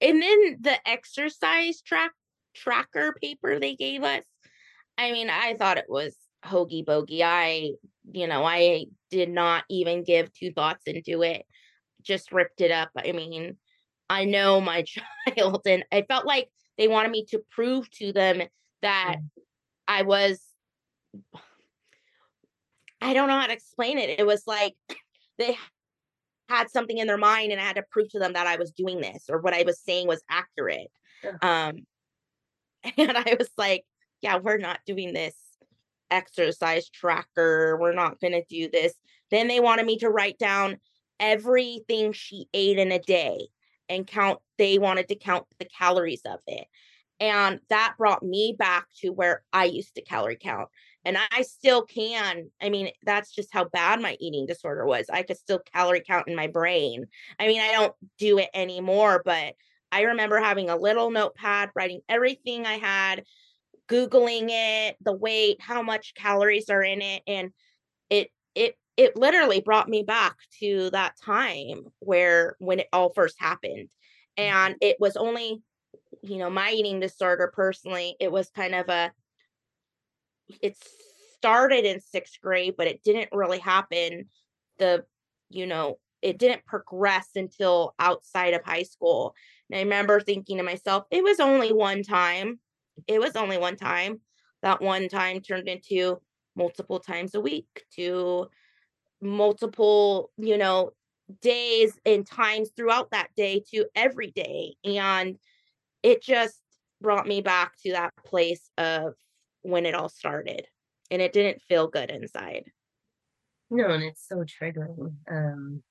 and 0.00 0.22
then 0.22 0.56
the 0.60 0.76
exercise 0.88 1.82
track 1.82 2.12
tracker 2.54 3.14
paper 3.20 3.60
they 3.60 3.76
gave 3.76 4.02
us 4.02 4.24
i 4.98 5.12
mean 5.12 5.30
i 5.30 5.54
thought 5.54 5.78
it 5.78 5.84
was 5.88 6.16
hokey 6.44 6.82
bogey 6.82 7.22
i 7.22 7.70
you 8.10 8.26
know 8.26 8.44
i 8.44 8.84
did 9.08 9.30
not 9.30 9.62
even 9.70 10.02
give 10.02 10.32
two 10.32 10.50
thoughts 10.50 10.82
into 10.86 11.22
it 11.22 11.46
just 12.02 12.32
ripped 12.32 12.60
it 12.60 12.70
up. 12.70 12.90
I 12.96 13.12
mean 13.12 13.56
I 14.10 14.24
know 14.24 14.60
my 14.60 14.82
child. 15.36 15.62
And 15.64 15.84
I 15.90 16.02
felt 16.02 16.26
like 16.26 16.50
they 16.76 16.88
wanted 16.88 17.12
me 17.12 17.24
to 17.30 17.40
prove 17.50 17.88
to 17.92 18.12
them 18.12 18.42
that 18.82 19.16
mm. 19.18 19.42
I 19.88 20.02
was, 20.02 20.40
I 23.00 23.14
don't 23.14 23.28
know 23.28 23.38
how 23.38 23.46
to 23.46 23.52
explain 23.52 23.98
it. 23.98 24.18
It 24.18 24.26
was 24.26 24.42
like 24.46 24.74
they 25.38 25.56
had 26.48 26.68
something 26.68 26.98
in 26.98 27.06
their 27.06 27.16
mind 27.16 27.52
and 27.52 27.60
I 27.60 27.64
had 27.64 27.76
to 27.76 27.84
prove 27.90 28.10
to 28.10 28.18
them 28.18 28.32
that 28.32 28.46
I 28.46 28.56
was 28.56 28.72
doing 28.72 29.00
this 29.00 29.24
or 29.30 29.38
what 29.38 29.54
I 29.54 29.62
was 29.62 29.80
saying 29.80 30.08
was 30.08 30.22
accurate. 30.28 30.90
Yeah. 31.22 31.36
Um, 31.42 31.86
and 32.96 33.16
I 33.16 33.36
was 33.38 33.50
like, 33.56 33.84
yeah, 34.20 34.38
we're 34.38 34.58
not 34.58 34.80
doing 34.84 35.12
this 35.14 35.34
exercise 36.10 36.88
tracker. 36.90 37.78
We're 37.80 37.94
not 37.94 38.20
going 38.20 38.32
to 38.32 38.44
do 38.50 38.68
this. 38.68 38.94
Then 39.30 39.46
they 39.46 39.60
wanted 39.60 39.86
me 39.86 39.98
to 39.98 40.10
write 40.10 40.38
down 40.38 40.78
everything 41.20 42.12
she 42.12 42.48
ate 42.52 42.78
in 42.78 42.90
a 42.90 42.98
day 42.98 43.48
and 43.90 44.06
count 44.06 44.38
they 44.56 44.78
wanted 44.78 45.08
to 45.08 45.16
count 45.16 45.44
the 45.58 45.66
calories 45.66 46.22
of 46.24 46.40
it. 46.46 46.66
And 47.18 47.60
that 47.68 47.96
brought 47.98 48.22
me 48.22 48.54
back 48.58 48.86
to 49.00 49.10
where 49.10 49.42
i 49.52 49.64
used 49.64 49.94
to 49.96 50.02
calorie 50.02 50.38
count. 50.40 50.68
And 51.04 51.18
i 51.30 51.42
still 51.42 51.82
can 51.82 52.50
i 52.62 52.70
mean 52.70 52.90
that's 53.04 53.32
just 53.32 53.52
how 53.52 53.64
bad 53.64 54.00
my 54.00 54.16
eating 54.20 54.46
disorder 54.46 54.86
was. 54.86 55.06
I 55.12 55.22
could 55.22 55.36
still 55.36 55.60
calorie 55.74 56.02
count 56.06 56.28
in 56.28 56.36
my 56.36 56.46
brain. 56.46 57.06
I 57.38 57.46
mean 57.46 57.60
i 57.60 57.72
don't 57.72 57.94
do 58.18 58.38
it 58.38 58.48
anymore 58.54 59.22
but 59.24 59.54
i 59.92 60.02
remember 60.02 60.38
having 60.38 60.70
a 60.70 60.76
little 60.76 61.10
notepad 61.10 61.70
writing 61.74 62.00
everything 62.08 62.64
i 62.64 62.74
had 62.74 63.24
googling 63.88 64.46
it 64.50 64.96
the 65.00 65.12
weight 65.12 65.56
how 65.60 65.82
much 65.82 66.14
calories 66.14 66.70
are 66.70 66.82
in 66.82 67.02
it 67.02 67.22
and 67.26 67.50
it 68.08 68.30
it 68.54 68.76
it 69.00 69.16
literally 69.16 69.60
brought 69.60 69.88
me 69.88 70.02
back 70.02 70.36
to 70.58 70.90
that 70.90 71.14
time 71.24 71.84
where 72.00 72.56
when 72.58 72.80
it 72.80 72.88
all 72.92 73.10
first 73.10 73.36
happened 73.38 73.88
and 74.36 74.76
it 74.80 74.96
was 75.00 75.16
only 75.16 75.62
you 76.22 76.38
know 76.38 76.50
my 76.50 76.70
eating 76.70 77.00
disorder 77.00 77.50
personally 77.54 78.16
it 78.20 78.30
was 78.30 78.50
kind 78.50 78.74
of 78.74 78.88
a 78.88 79.10
it 80.60 80.76
started 81.36 81.84
in 81.84 82.00
sixth 82.00 82.40
grade 82.42 82.74
but 82.76 82.86
it 82.86 83.02
didn't 83.02 83.30
really 83.32 83.58
happen 83.58 84.26
the 84.78 85.04
you 85.48 85.66
know 85.66 85.98
it 86.20 86.38
didn't 86.38 86.66
progress 86.66 87.30
until 87.36 87.94
outside 87.98 88.52
of 88.52 88.62
high 88.64 88.82
school 88.82 89.34
and 89.70 89.78
i 89.78 89.82
remember 89.82 90.20
thinking 90.20 90.58
to 90.58 90.62
myself 90.62 91.04
it 91.10 91.24
was 91.24 91.40
only 91.40 91.72
one 91.72 92.02
time 92.02 92.58
it 93.06 93.20
was 93.20 93.36
only 93.36 93.58
one 93.58 93.76
time. 93.76 94.20
That 94.62 94.82
one 94.82 95.08
time 95.08 95.40
turned 95.40 95.68
into 95.68 96.20
multiple 96.54 97.00
times 97.00 97.34
a 97.34 97.40
week 97.40 97.84
to 97.96 98.48
multiple, 99.20 100.30
you 100.36 100.56
know, 100.58 100.92
days 101.40 101.98
and 102.04 102.26
times 102.26 102.70
throughout 102.76 103.10
that 103.10 103.28
day 103.36 103.62
to 103.72 103.86
every 103.94 104.30
day. 104.30 104.74
And 104.84 105.38
it 106.02 106.22
just 106.22 106.60
brought 107.00 107.26
me 107.26 107.40
back 107.40 107.72
to 107.82 107.92
that 107.92 108.12
place 108.24 108.70
of 108.78 109.14
when 109.62 109.86
it 109.86 109.94
all 109.94 110.08
started. 110.08 110.66
And 111.10 111.20
it 111.20 111.32
didn't 111.32 111.62
feel 111.62 111.88
good 111.88 112.10
inside. 112.10 112.64
No, 113.70 113.90
and 113.90 114.02
it's 114.02 114.26
so 114.26 114.44
triggering. 114.44 115.14
Um 115.30 115.82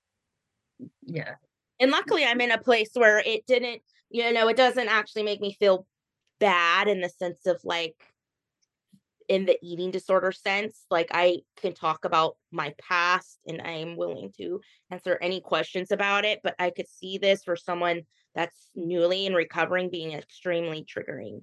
yeah. 1.02 1.36
And 1.80 1.92
luckily 1.92 2.26
I'm 2.26 2.42
in 2.42 2.52
a 2.52 2.58
place 2.58 2.92
where 2.94 3.20
it 3.20 3.46
didn't, 3.46 3.82
you 4.10 4.32
know, 4.34 4.48
it 4.48 4.58
doesn't 4.58 4.88
actually 4.88 5.24
make 5.24 5.42
me 5.42 5.54
feel 5.54 5.86
bad 6.40 6.88
in 6.88 7.02
the 7.02 7.10
sense 7.10 7.46
of 7.46 7.60
like 7.64 7.96
in 9.30 9.46
the 9.46 9.58
eating 9.62 9.92
disorder 9.92 10.32
sense. 10.32 10.86
Like 10.90 11.10
I 11.12 11.38
can 11.62 11.74
talk 11.74 12.04
about 12.04 12.36
my 12.52 12.74
past 12.82 13.40
and 13.48 13.62
I'm 13.62 13.96
willing 13.96 14.34
to 14.38 14.60
answer 14.90 15.18
any 15.22 15.40
questions 15.40 15.92
about 15.92 16.26
it, 16.26 16.42
but 16.44 16.56
I 16.60 16.72
could 16.72 16.90
see 16.90 17.20
this 17.20 17.44
for 17.44 17.56
someone 17.56 18.02
that's 18.36 18.70
newly 18.76 19.28
in 19.28 19.34
recovering 19.34 19.90
being 19.90 20.14
extremely 20.14 20.84
triggering. 20.84 21.42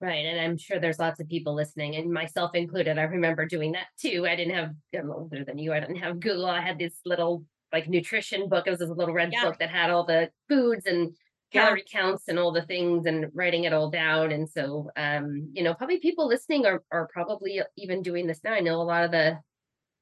Right. 0.00 0.26
And 0.26 0.40
I'm 0.40 0.56
sure 0.56 0.78
there's 0.78 0.98
lots 0.98 1.18
of 1.20 1.28
people 1.28 1.54
listening, 1.54 1.96
and 1.96 2.12
myself 2.12 2.50
included. 2.54 2.98
I 2.98 3.02
remember 3.02 3.46
doing 3.46 3.72
that 3.72 3.86
too. 3.98 4.26
I 4.26 4.36
didn't 4.36 4.54
have, 4.54 4.70
I'm 4.96 5.10
older 5.10 5.44
than 5.44 5.56
you. 5.56 5.72
I 5.72 5.80
didn't 5.80 5.96
have 5.96 6.20
Google. 6.20 6.46
I 6.46 6.60
had 6.60 6.78
this 6.78 6.98
little 7.06 7.44
like 7.72 7.88
nutrition 7.88 8.48
book. 8.48 8.66
It 8.66 8.70
was 8.70 8.80
this 8.80 8.90
little 8.90 9.14
red 9.14 9.30
yeah. 9.32 9.44
book 9.44 9.58
that 9.60 9.70
had 9.70 9.90
all 9.90 10.04
the 10.04 10.30
foods 10.48 10.86
and 10.86 11.16
calorie 11.54 11.84
yeah. 11.86 12.00
counts 12.00 12.24
and 12.28 12.38
all 12.38 12.52
the 12.52 12.66
things 12.66 13.06
and 13.06 13.30
writing 13.34 13.64
it 13.64 13.72
all 13.72 13.90
down. 13.90 14.32
And 14.32 14.48
so, 14.48 14.90
um, 14.96 15.50
you 15.52 15.62
know, 15.62 15.74
probably 15.74 15.98
people 15.98 16.26
listening 16.26 16.66
are, 16.66 16.82
are 16.90 17.08
probably 17.12 17.60
even 17.76 18.02
doing 18.02 18.26
this 18.26 18.40
now. 18.44 18.52
I 18.52 18.60
know 18.60 18.80
a 18.80 18.82
lot 18.82 19.04
of 19.04 19.10
the, 19.10 19.38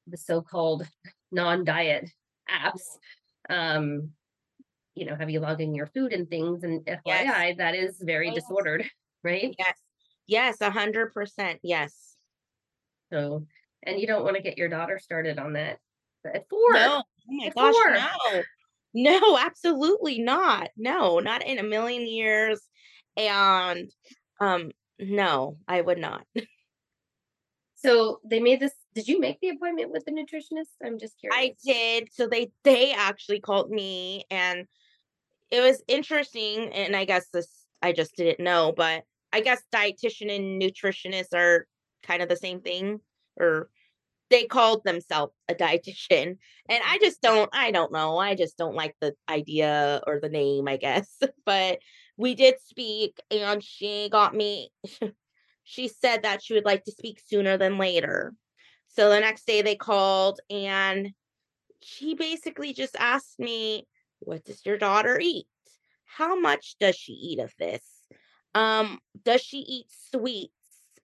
the 0.06 0.16
so-called 0.16 0.86
non-diet 1.30 2.10
apps, 2.50 2.82
um, 3.48 4.10
you 4.94 5.06
know, 5.06 5.14
have 5.16 5.30
you 5.30 5.40
logging 5.40 5.74
your 5.74 5.86
food 5.86 6.12
and 6.12 6.28
things 6.28 6.64
and 6.64 6.84
FYI, 6.84 7.00
yes. 7.06 7.56
that 7.58 7.74
is 7.74 7.96
very 8.00 8.26
yes. 8.26 8.36
disordered, 8.36 8.84
right? 9.24 9.54
Yes. 9.58 9.76
Yes. 10.26 10.60
A 10.60 10.70
hundred 10.70 11.12
percent. 11.12 11.60
Yes. 11.62 12.16
So, 13.12 13.46
and 13.82 14.00
you 14.00 14.06
don't 14.06 14.24
want 14.24 14.36
to 14.36 14.42
get 14.42 14.58
your 14.58 14.68
daughter 14.68 14.98
started 14.98 15.38
on 15.38 15.54
that 15.54 15.78
at 16.24 16.48
four. 16.48 16.72
No. 16.72 17.02
Oh 17.02 17.02
my 17.28 17.48
gosh, 17.54 17.74
four. 17.74 17.92
no. 17.92 18.42
No, 18.94 19.38
absolutely 19.38 20.20
not. 20.20 20.68
No, 20.76 21.18
not 21.18 21.46
in 21.46 21.59
a 21.59 21.62
million 21.62 22.07
years. 22.07 22.61
And 23.16 23.90
um 24.40 24.70
no, 24.98 25.57
I 25.66 25.81
would 25.81 25.98
not. 25.98 26.26
So 27.74 28.20
they 28.24 28.38
made 28.40 28.61
this 28.61 28.72
did 28.94 29.09
you 29.09 29.18
make 29.18 29.40
the 29.40 29.48
appointment 29.48 29.90
with 29.90 30.05
the 30.05 30.12
nutritionist? 30.12 30.68
I'm 30.85 30.98
just 30.98 31.18
curious. 31.18 31.37
I 31.37 31.55
did. 31.64 32.09
So 32.12 32.28
they 32.28 32.52
they 32.62 32.92
actually 32.92 33.40
called 33.40 33.70
me 33.70 34.24
and 34.31 34.66
it 35.50 35.61
was 35.61 35.83
interesting 35.88 36.72
and 36.72 36.94
I 36.96 37.05
guess 37.05 37.26
this 37.33 37.48
I 37.83 37.92
just 37.92 38.16
didn't 38.16 38.44
know, 38.44 38.72
but 38.76 39.05
I 39.33 39.40
guess 39.40 39.62
dietitian 39.74 40.35
and 40.35 40.62
nutritionist 40.62 41.35
are 41.35 41.66
kind 42.05 42.22
of 42.22 42.28
the 42.28 42.37
same 42.37 42.61
thing 42.61 43.00
or 43.37 43.68
they 44.32 44.44
called 44.44 44.82
themselves 44.84 45.32
a 45.48 45.54
dietitian 45.54 46.36
and 46.68 46.82
i 46.86 46.98
just 47.00 47.20
don't 47.22 47.50
i 47.52 47.70
don't 47.70 47.92
know 47.92 48.18
i 48.18 48.34
just 48.34 48.58
don't 48.58 48.74
like 48.74 48.96
the 49.00 49.14
idea 49.28 50.02
or 50.06 50.18
the 50.20 50.28
name 50.28 50.66
i 50.66 50.76
guess 50.76 51.18
but 51.46 51.78
we 52.16 52.34
did 52.34 52.54
speak 52.60 53.20
and 53.30 53.62
she 53.62 54.08
got 54.10 54.34
me 54.34 54.70
she 55.64 55.88
said 55.88 56.22
that 56.22 56.42
she 56.42 56.54
would 56.54 56.64
like 56.64 56.84
to 56.84 56.92
speak 56.92 57.20
sooner 57.24 57.56
than 57.56 57.78
later. 57.78 58.34
So 58.88 59.08
the 59.08 59.20
next 59.20 59.46
day 59.46 59.62
they 59.62 59.76
called 59.76 60.40
and 60.50 61.10
she 61.80 62.14
basically 62.14 62.72
just 62.72 62.96
asked 62.98 63.38
me 63.38 63.86
what 64.20 64.44
does 64.44 64.64
your 64.64 64.78
daughter 64.78 65.18
eat? 65.20 65.46
How 66.04 66.38
much 66.38 66.76
does 66.78 66.94
she 66.94 67.12
eat 67.12 67.38
of 67.38 67.52
this? 67.58 67.82
Um 68.54 68.98
does 69.24 69.40
she 69.40 69.58
eat 69.58 69.86
sweets? 70.10 70.52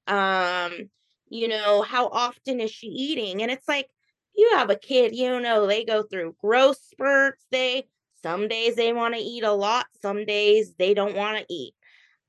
Um 0.07 0.91
you 1.31 1.49
know, 1.49 1.83
how 1.83 2.09
often 2.09 2.61
is 2.61 2.71
she 2.71 2.87
eating? 2.89 3.43
And 3.43 3.51
it's 3.51 3.69
like, 3.69 3.89
you 4.35 4.53
have 4.55 4.71
a 4.71 4.77
kid, 4.77 5.17
you 5.17 5.41
know, 5.41 5.67
they 5.67 5.85
go 5.85 6.03
through 6.03 6.37
growth 6.41 6.79
spurts. 6.91 7.45
They, 7.51 7.89
some 8.23 8.49
days 8.49 8.77
they 8.77 8.93
want 8.93 9.15
to 9.15 9.21
eat 9.21 9.43
a 9.43 9.53
lot, 9.53 9.87
some 10.01 10.25
days 10.25 10.75
they 10.79 10.95
don't 10.95 11.17
want 11.17 11.39
to 11.39 11.47
eat. 11.53 11.75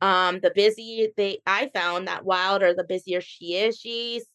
Um, 0.02 0.40
the 0.42 0.52
busier 0.56 1.10
they, 1.18 1.40
I 1.46 1.70
found 1.74 2.08
that 2.08 2.26
Wilder, 2.26 2.74
the 2.74 2.84
busier 2.84 3.22
she 3.22 3.56
is, 3.56 3.78
she's, 3.78 4.26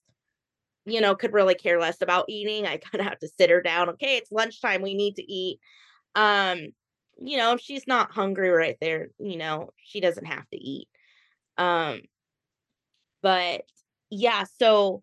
you 0.84 1.00
know, 1.00 1.14
could 1.14 1.32
really 1.32 1.54
care 1.54 1.80
less 1.80 2.00
about 2.02 2.26
eating. 2.28 2.66
I 2.66 2.76
kind 2.92 3.00
of 3.00 3.06
have 3.08 3.18
to 3.20 3.28
sit 3.28 3.50
her 3.50 3.62
down. 3.62 3.90
Okay, 3.90 4.16
it's 4.16 4.30
lunchtime. 4.30 4.82
We 4.82 4.94
need 4.94 5.16
to 5.16 5.32
eat. 5.32 5.58
Um, 6.14 6.68
you 7.18 7.36
know, 7.36 7.56
she's 7.56 7.86
not 7.86 8.12
hungry 8.12 8.50
right 8.50 8.76
there, 8.80 9.08
you 9.18 9.36
know, 9.36 9.70
she 9.78 10.00
doesn't 10.00 10.26
have 10.26 10.48
to 10.50 10.56
eat. 10.56 10.88
Um, 11.56 12.02
but 13.22 13.62
yeah, 14.14 14.44
so 14.60 15.02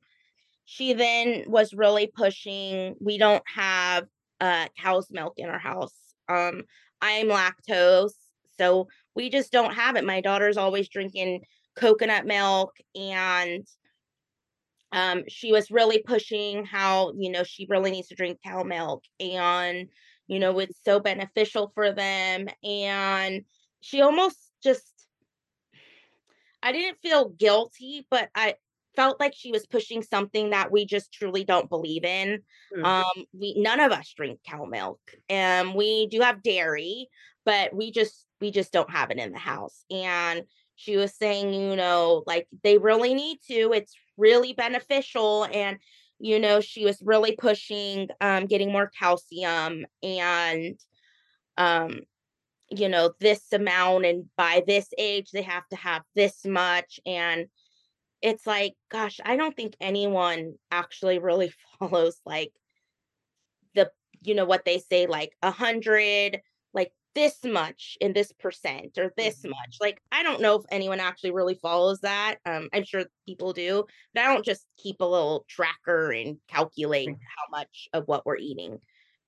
she 0.65 0.93
then 0.93 1.43
was 1.47 1.74
really 1.74 2.08
pushing 2.08 2.95
we 3.00 3.17
don't 3.17 3.43
have 3.54 4.06
uh 4.39 4.67
cow's 4.82 5.08
milk 5.12 5.34
in 5.38 5.50
our 5.50 5.60
house. 5.60 5.95
Um 6.30 6.63
I'm 7.02 7.28
lactose, 7.28 8.13
so 8.58 8.88
we 9.15 9.30
just 9.30 9.52
don't 9.52 9.74
have 9.74 9.95
it. 9.95 10.06
My 10.06 10.21
daughter's 10.21 10.58
always 10.58 10.88
drinking 10.88 11.41
coconut 11.76 12.26
milk 12.26 12.76
and 12.95 13.65
um 14.91 15.24
she 15.28 15.52
was 15.52 15.71
really 15.71 16.00
pushing 16.00 16.65
how 16.65 17.13
you 17.17 17.32
know 17.32 17.43
she 17.43 17.65
really 17.69 17.91
needs 17.91 18.10
to 18.10 18.15
drink 18.15 18.39
cow 18.43 18.63
milk 18.63 19.04
and 19.21 19.88
you 20.28 20.38
know 20.38 20.60
it's 20.60 20.80
so 20.84 21.00
beneficial 21.00 21.71
for 21.74 21.93
them 21.93 22.47
and 22.63 23.43
she 23.80 24.02
almost 24.02 24.38
just 24.62 25.02
I 26.63 26.71
didn't 26.71 27.00
feel 27.02 27.30
guilty, 27.30 28.06
but 28.10 28.30
I 28.36 28.56
felt 28.96 29.20
like 29.20 29.34
she 29.36 29.52
was 29.52 29.66
pushing 29.66 30.02
something 30.02 30.52
that 30.52 30.72
we 30.72 30.86
just 30.86 31.14
truly 31.14 31.44
don't 31.44 31.70
believe 31.70 32.04
in. 32.04 32.40
Mm-hmm. 32.76 32.86
Um, 32.86 33.26
we 33.34 33.56
none 33.58 33.80
of 33.80 33.92
us 33.92 34.14
drink 34.16 34.40
cow 34.48 34.66
milk. 34.66 35.00
and 35.30 35.74
we 35.74 36.08
do 36.08 36.22
have 36.22 36.44
dairy, 36.44 37.08
but 37.46 37.74
we 37.74 37.92
just 37.92 38.26
we 38.40 38.52
just 38.52 38.72
don't 38.72 38.90
have 38.92 39.12
it 39.12 39.18
in 39.18 39.32
the 39.32 39.40
house. 39.40 39.86
And 39.92 40.44
she 40.76 40.98
was 40.98 41.16
saying, 41.16 41.54
you 41.54 41.76
know, 41.76 42.24
like 42.26 42.48
they 42.64 42.78
really 42.78 43.14
need 43.14 43.40
to. 43.48 43.72
It's 43.74 43.94
really 44.18 44.54
beneficial. 44.54 45.46
And, 45.46 45.78
you 46.20 46.40
know, 46.40 46.60
she 46.60 46.86
was 46.86 47.02
really 47.04 47.36
pushing 47.36 48.10
um 48.20 48.46
getting 48.48 48.72
more 48.72 48.92
calcium 48.98 49.86
and 50.02 50.76
um 51.58 52.02
you 52.70 52.88
know 52.88 53.12
this 53.20 53.52
amount 53.52 54.06
and 54.06 54.26
by 54.38 54.64
this 54.66 54.88
age 54.98 55.30
they 55.32 55.42
have 55.42 55.68
to 55.68 55.76
have 55.76 56.04
this 56.16 56.46
much 56.46 57.02
and 57.06 57.48
it's 58.22 58.46
like, 58.46 58.74
gosh, 58.90 59.20
I 59.24 59.36
don't 59.36 59.56
think 59.56 59.76
anyone 59.80 60.54
actually 60.72 61.20
really 61.20 61.52
follows 61.80 62.20
like 62.26 62.52
the, 63.76 63.92
you 64.22 64.36
know, 64.36 64.46
what 64.46 64.66
they 64.66 64.80
say, 64.80 65.08
like 65.08 65.34
a 65.42 65.52
hundred, 65.52 66.40
like 66.74 66.92
this 67.16 67.38
much 67.44 67.98
in 68.00 68.14
this 68.14 68.32
percent 68.32 68.98
or 68.98 69.12
this 69.18 69.40
mm-hmm. 69.40 69.50
much. 69.50 69.78
Like, 69.82 70.02
I 70.12 70.24
don't 70.24 70.42
know 70.42 70.56
if 70.56 70.66
anyone 70.72 71.00
actually 71.00 71.32
really 71.32 71.56
follows 71.56 72.02
that. 72.02 72.38
Um, 72.46 72.70
I'm 72.74 72.84
sure 72.84 73.06
people 73.28 73.54
do, 73.54 73.86
but 74.14 74.24
I 74.24 74.34
don't 74.34 74.46
just 74.46 74.66
keep 74.78 75.02
a 75.02 75.06
little 75.06 75.46
tracker 75.50 76.12
and 76.12 76.38
calculate 76.48 77.10
how 77.10 77.58
much 77.58 77.90
of 77.94 78.08
what 78.08 78.26
we're 78.26 78.38
eating. 78.38 78.78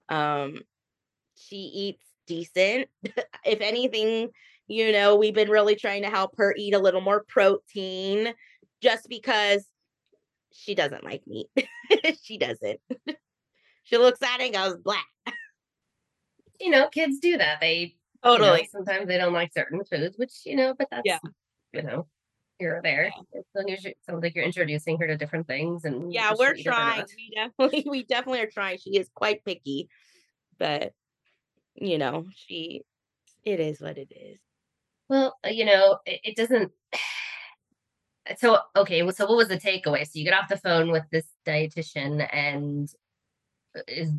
Um, 0.10 0.60
she 1.36 1.58
eats 1.58 2.06
decent. 2.28 2.88
if 3.46 3.62
anything, 3.62 4.30
you 4.68 4.92
know, 4.92 5.16
we've 5.16 5.34
been 5.34 5.50
really 5.50 5.76
trying 5.76 6.04
to 6.04 6.10
help 6.10 6.38
her 6.38 6.54
eat 6.58 6.74
a 6.74 6.80
little 6.80 7.02
more 7.02 7.26
protein 7.28 8.34
just 8.84 9.08
because 9.08 9.66
she 10.52 10.76
doesn't 10.76 11.06
like 11.06 11.24
meat. 11.26 11.48
she 12.22 12.38
doesn't. 12.38 12.80
she 13.84 13.98
looks 13.98 14.22
at 14.22 14.42
it 14.42 14.48
and 14.48 14.54
goes, 14.54 14.78
black. 14.78 15.06
You 16.60 16.70
know, 16.70 16.90
kids 16.90 17.20
do 17.20 17.38
that. 17.38 17.62
They 17.62 17.96
totally. 18.24 18.50
You 18.50 18.58
know, 18.58 18.68
sometimes 18.72 19.08
they 19.08 19.18
don't 19.18 19.34
like 19.34 19.52
certain 19.54 19.84
foods, 19.86 20.18
which, 20.18 20.34
you 20.46 20.56
know, 20.56 20.76
but 20.78 20.88
that's, 20.92 21.04
yeah. 21.06 21.20
you 21.72 21.82
know, 21.82 22.08
here 22.60 22.78
or 22.78 22.82
there. 22.84 23.12
It 23.34 23.98
sounds 24.08 24.22
like 24.22 24.36
you're 24.36 24.46
introducing 24.46 25.00
her 25.00 25.08
to 25.08 25.18
different 25.18 25.48
things. 25.48 25.86
And 25.86 26.14
yeah, 26.14 26.34
we're 26.38 26.56
trying. 26.56 27.06
We 27.16 27.32
definitely, 27.36 27.86
we 27.90 28.04
definitely 28.04 28.42
are 28.42 28.52
trying. 28.52 28.78
She 28.78 28.98
is 28.98 29.10
quite 29.16 29.44
picky, 29.46 29.88
but, 30.60 30.92
you 31.76 31.98
know, 31.98 32.26
she, 32.36 32.82
it 33.44 33.60
is 33.60 33.82
what 33.82 33.98
it 33.98 34.12
is. 34.12 34.40
Well, 35.10 35.38
uh, 35.46 35.50
you 35.50 35.66
know, 35.66 36.00
it, 36.06 36.22
it 36.24 36.36
doesn't 36.36 36.72
so 38.38 38.60
okay 38.76 39.00
so 39.12 39.26
what 39.26 39.38
was 39.38 39.48
the 39.50 39.58
takeaway 39.58 40.04
so 40.06 40.12
you 40.14 40.24
get 40.24 40.34
off 40.34 40.48
the 40.48 40.58
phone 40.58 40.92
with 40.92 41.04
this 41.12 41.26
dietitian 41.46 42.28
and 42.34 42.90
uh, 43.78 43.82
is 43.88 44.12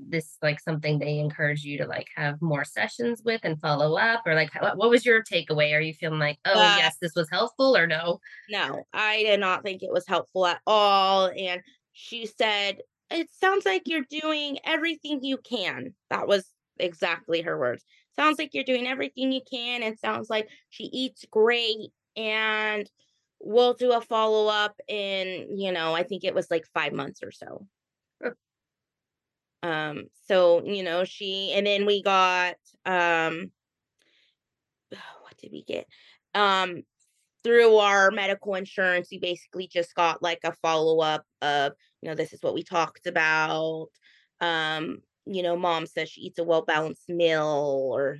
this 0.00 0.36
like 0.42 0.60
something 0.60 0.98
they 0.98 1.18
encourage 1.18 1.64
you 1.64 1.76
to 1.78 1.86
like 1.86 2.06
have 2.14 2.40
more 2.40 2.64
sessions 2.64 3.22
with 3.24 3.40
and 3.42 3.60
follow 3.60 3.96
up 3.96 4.22
or 4.26 4.34
like 4.34 4.54
what, 4.62 4.76
what 4.76 4.90
was 4.90 5.04
your 5.04 5.24
takeaway 5.24 5.74
are 5.74 5.80
you 5.80 5.92
feeling 5.92 6.20
like 6.20 6.38
oh 6.44 6.52
Uh, 6.54 6.76
yes 6.78 6.96
this 7.00 7.14
was 7.16 7.28
helpful 7.30 7.76
or 7.76 7.86
no 7.86 8.20
No, 8.48 8.84
I 8.92 9.22
did 9.24 9.40
not 9.40 9.62
think 9.62 9.82
it 9.82 9.92
was 9.92 10.06
helpful 10.06 10.46
at 10.46 10.60
all. 10.66 11.30
And 11.36 11.62
she 11.92 12.26
said, 12.26 12.78
It 13.10 13.28
sounds 13.32 13.66
like 13.66 13.82
you're 13.86 14.06
doing 14.08 14.58
everything 14.64 15.22
you 15.22 15.38
can. 15.38 15.94
That 16.10 16.28
was 16.28 16.46
exactly 16.78 17.42
her 17.42 17.58
words. 17.58 17.84
Sounds 18.16 18.38
like 18.38 18.54
you're 18.54 18.64
doing 18.64 18.86
everything 18.86 19.32
you 19.32 19.40
can. 19.50 19.82
It 19.82 19.98
sounds 20.00 20.30
like 20.30 20.48
she 20.70 20.84
eats 20.84 21.24
great. 21.30 21.90
And 22.16 22.88
we'll 23.40 23.74
do 23.74 23.92
a 23.92 24.00
follow 24.00 24.48
up 24.48 24.80
in, 24.88 25.56
you 25.56 25.72
know, 25.72 25.94
I 25.94 26.02
think 26.02 26.24
it 26.24 26.34
was 26.34 26.50
like 26.50 26.64
five 26.74 26.92
months 26.92 27.20
or 27.22 27.30
so. 27.30 27.66
Sure. 28.22 28.36
Um, 29.62 30.04
so, 30.26 30.64
you 30.64 30.82
know, 30.82 31.04
she, 31.04 31.52
and 31.54 31.66
then 31.66 31.86
we 31.86 32.02
got, 32.02 32.56
um, 32.84 33.50
what 34.90 35.36
did 35.38 35.52
we 35.52 35.62
get? 35.64 35.86
Um, 36.34 36.82
through 37.44 37.76
our 37.76 38.10
medical 38.10 38.54
insurance, 38.54 39.08
we 39.10 39.18
basically 39.18 39.68
just 39.68 39.94
got 39.94 40.22
like 40.22 40.40
a 40.44 40.52
follow 40.60 41.00
up 41.00 41.24
of, 41.40 41.72
you 42.02 42.08
know, 42.08 42.14
this 42.14 42.32
is 42.32 42.42
what 42.42 42.54
we 42.54 42.62
talked 42.62 43.06
about. 43.06 43.88
Um, 44.40 44.98
you 45.26 45.42
know, 45.42 45.56
mom 45.56 45.86
says 45.86 46.08
she 46.08 46.22
eats 46.22 46.38
a 46.38 46.44
well 46.44 46.62
balanced 46.62 47.08
meal 47.08 47.90
or, 47.92 48.18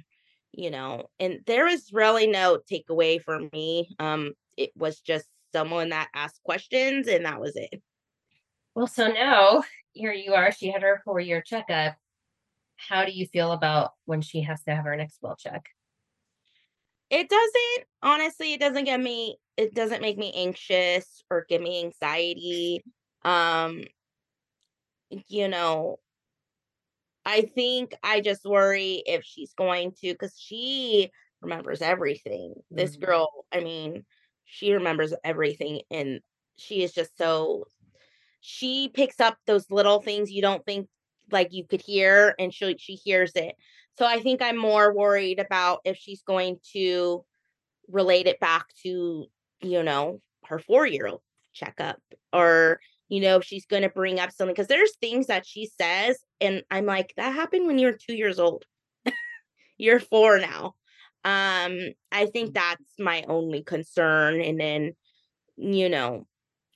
you 0.52 0.70
know, 0.70 1.08
and 1.18 1.40
there 1.46 1.66
is 1.66 1.92
really 1.92 2.26
no 2.26 2.58
takeaway 2.70 3.20
for 3.22 3.40
me. 3.52 3.94
Um, 3.98 4.32
it 4.58 4.70
was 4.76 5.00
just 5.00 5.26
someone 5.52 5.90
that 5.90 6.08
asked 6.14 6.42
questions 6.44 7.08
and 7.08 7.24
that 7.24 7.40
was 7.40 7.56
it. 7.56 7.82
well 8.74 8.86
so 8.86 9.08
now 9.08 9.62
here 9.92 10.12
you 10.12 10.34
are 10.34 10.52
she 10.52 10.70
had 10.70 10.82
her 10.82 11.00
four 11.04 11.20
year 11.20 11.40
checkup 11.40 11.96
how 12.76 13.04
do 13.04 13.12
you 13.12 13.26
feel 13.26 13.52
about 13.52 13.92
when 14.04 14.20
she 14.20 14.42
has 14.42 14.62
to 14.64 14.74
have 14.74 14.84
her 14.84 14.96
next 14.96 15.18
well 15.22 15.36
check 15.36 15.64
It 17.10 17.28
doesn't, 17.30 17.88
honestly, 18.02 18.52
it 18.52 18.60
doesn't 18.60 18.84
get 18.84 19.00
me, 19.00 19.38
it 19.56 19.74
doesn't 19.74 20.02
make 20.02 20.18
me 20.18 20.32
anxious 20.34 21.22
or 21.30 21.46
give 21.48 21.62
me 21.62 21.82
anxiety. 21.82 22.82
Um, 23.24 23.84
you 25.28 25.48
know, 25.48 26.00
I 27.24 27.42
think 27.42 27.94
I 28.02 28.20
just 28.20 28.44
worry 28.44 29.02
if 29.06 29.24
she's 29.24 29.52
going 29.54 29.92
to, 30.00 30.12
because 30.12 30.38
she 30.38 31.10
remembers 31.40 31.82
everything. 31.82 32.54
This 32.70 32.96
Mhm. 32.96 33.00
girl, 33.00 33.46
I 33.52 33.60
mean, 33.60 34.06
she 34.48 34.72
remembers 34.72 35.14
everything, 35.24 35.82
and 35.90 36.20
she 36.56 36.82
is 36.82 36.92
just 36.92 37.16
so, 37.16 37.64
she 38.40 38.90
picks 38.92 39.20
up 39.20 39.38
those 39.46 39.70
little 39.70 40.00
things 40.00 40.30
you 40.30 40.42
don't 40.42 40.64
think 40.64 40.88
like 41.30 41.52
you 41.52 41.64
could 41.64 41.82
hear, 41.82 42.34
and 42.38 42.52
she 42.52 42.76
she 42.78 42.94
hears 42.94 43.32
it. 43.34 43.54
So 43.98 44.06
I 44.06 44.20
think 44.20 44.40
I'm 44.42 44.56
more 44.56 44.94
worried 44.94 45.40
about 45.40 45.80
if 45.84 45.96
she's 45.96 46.22
going 46.22 46.58
to 46.72 47.24
relate 47.88 48.26
it 48.26 48.40
back 48.40 48.66
to, 48.82 49.26
you 49.60 49.82
know, 49.82 50.20
her 50.46 50.58
four 50.58 50.86
year 50.86 51.08
old 51.08 51.20
checkup 51.52 52.00
or 52.32 52.80
you 53.08 53.20
know, 53.20 53.36
if 53.36 53.44
she's 53.44 53.66
going 53.66 53.82
to 53.82 53.88
bring 53.88 54.20
up 54.20 54.30
something 54.30 54.54
because 54.54 54.66
there's 54.66 54.94
things 54.96 55.28
that 55.28 55.46
she 55.46 55.70
says, 55.80 56.18
and 56.40 56.62
I'm 56.70 56.84
like, 56.84 57.14
that 57.16 57.34
happened 57.34 57.66
when 57.66 57.78
you 57.78 57.86
were 57.86 57.98
two 57.98 58.14
years 58.14 58.38
old. 58.38 58.64
You're 59.78 60.00
four 60.00 60.38
now. 60.38 60.74
Um, 61.24 61.78
I 62.12 62.26
think 62.26 62.54
that's 62.54 62.94
my 62.98 63.24
only 63.28 63.62
concern. 63.62 64.40
And 64.40 64.58
then, 64.60 64.92
you 65.56 65.88
know, 65.88 66.26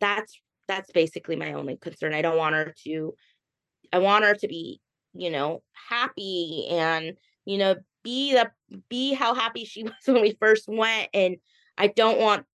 that's 0.01 0.41
that's 0.69 0.91
basically 0.93 1.37
my 1.37 1.53
only 1.53 1.77
concern. 1.77 2.15
I 2.15 2.23
don't 2.23 2.37
want 2.37 2.55
her 2.55 2.75
to, 2.85 3.15
I 3.93 3.99
want 3.99 4.25
her 4.25 4.35
to 4.35 4.49
be, 4.49 4.81
you 5.13 5.31
know, 5.31 5.63
happy 5.89 6.67
and, 6.71 7.17
you 7.45 7.59
know, 7.59 7.77
be 8.03 8.33
the 8.33 8.51
be 8.89 9.15
how 9.15 9.35
happy 9.35 9.65
she 9.65 9.83
was 9.85 9.93
when 10.07 10.23
we 10.23 10.37
first 10.41 10.65
went. 10.69 11.09
And 11.15 11.37
I 11.79 11.89
don't 11.89 12.19
want 12.19 12.45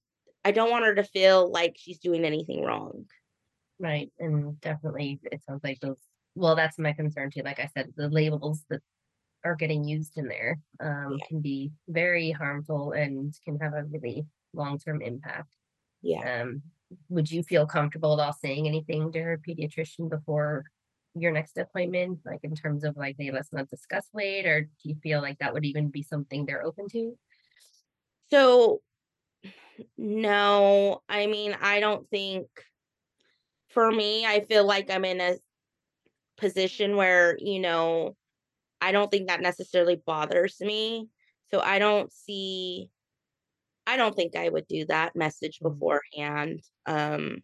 I 0.44 0.52
don't 0.52 0.70
want 0.70 0.84
her 0.84 0.94
to 0.94 1.04
feel 1.04 1.50
like 1.50 1.76
she's 1.76 1.98
doing 1.98 2.24
anything 2.24 2.62
wrong. 2.62 3.06
Right. 3.80 4.10
And 4.18 4.60
definitely 4.60 5.20
it 5.30 5.42
sounds 5.44 5.62
like 5.64 5.80
those 5.80 5.98
well, 6.34 6.54
that's 6.54 6.78
my 6.78 6.92
concern 6.92 7.30
too. 7.30 7.42
Like 7.44 7.58
I 7.58 7.68
said, 7.74 7.92
the 7.96 8.08
labels 8.08 8.64
that 8.70 8.80
are 9.44 9.54
getting 9.54 9.84
used 9.84 10.18
in 10.18 10.28
there 10.28 10.58
um, 10.80 11.16
Yeah. 11.18 11.26
can 11.26 11.40
be 11.40 11.70
very 11.88 12.30
harmful 12.30 12.92
and 12.92 13.34
can 13.44 13.58
have 13.60 13.74
a 13.74 13.84
really 13.84 14.26
long 14.52 14.78
term 14.78 15.00
impact. 15.02 15.54
Yeah. 16.02 16.42
Um, 16.42 16.62
would 17.08 17.30
you 17.30 17.42
feel 17.42 17.66
comfortable 17.66 18.18
at 18.18 18.24
all 18.24 18.32
saying 18.32 18.66
anything 18.66 19.12
to 19.12 19.20
her 19.22 19.40
pediatrician 19.46 20.08
before 20.08 20.64
your 21.14 21.32
next 21.32 21.56
appointment? 21.58 22.20
Like 22.24 22.40
in 22.42 22.54
terms 22.54 22.84
of 22.84 22.96
like, 22.96 23.16
hey, 23.18 23.30
let's 23.30 23.52
not 23.52 23.68
discuss 23.68 24.08
weight, 24.12 24.46
or 24.46 24.62
do 24.62 24.68
you 24.84 24.96
feel 25.02 25.20
like 25.20 25.38
that 25.38 25.52
would 25.52 25.64
even 25.64 25.88
be 25.88 26.02
something 26.02 26.46
they're 26.46 26.64
open 26.64 26.88
to? 26.90 27.16
So 28.30 28.80
no, 29.96 31.02
I 31.08 31.26
mean, 31.26 31.56
I 31.60 31.80
don't 31.80 32.08
think 32.10 32.48
for 33.68 33.90
me, 33.90 34.26
I 34.26 34.40
feel 34.40 34.66
like 34.66 34.90
I'm 34.90 35.04
in 35.04 35.20
a 35.20 35.36
position 36.36 36.96
where, 36.96 37.36
you 37.38 37.60
know, 37.60 38.16
I 38.80 38.92
don't 38.92 39.10
think 39.10 39.28
that 39.28 39.40
necessarily 39.40 39.96
bothers 39.96 40.60
me. 40.60 41.10
So 41.50 41.60
I 41.60 41.78
don't 41.78 42.12
see 42.12 42.90
I 43.86 43.96
don't 43.96 44.14
think 44.14 44.36
I 44.36 44.48
would 44.48 44.66
do 44.68 44.84
that 44.86 45.16
message 45.16 45.60
Mhm. 45.60 45.88
beforehand. 46.16 46.62
Um, 46.86 47.42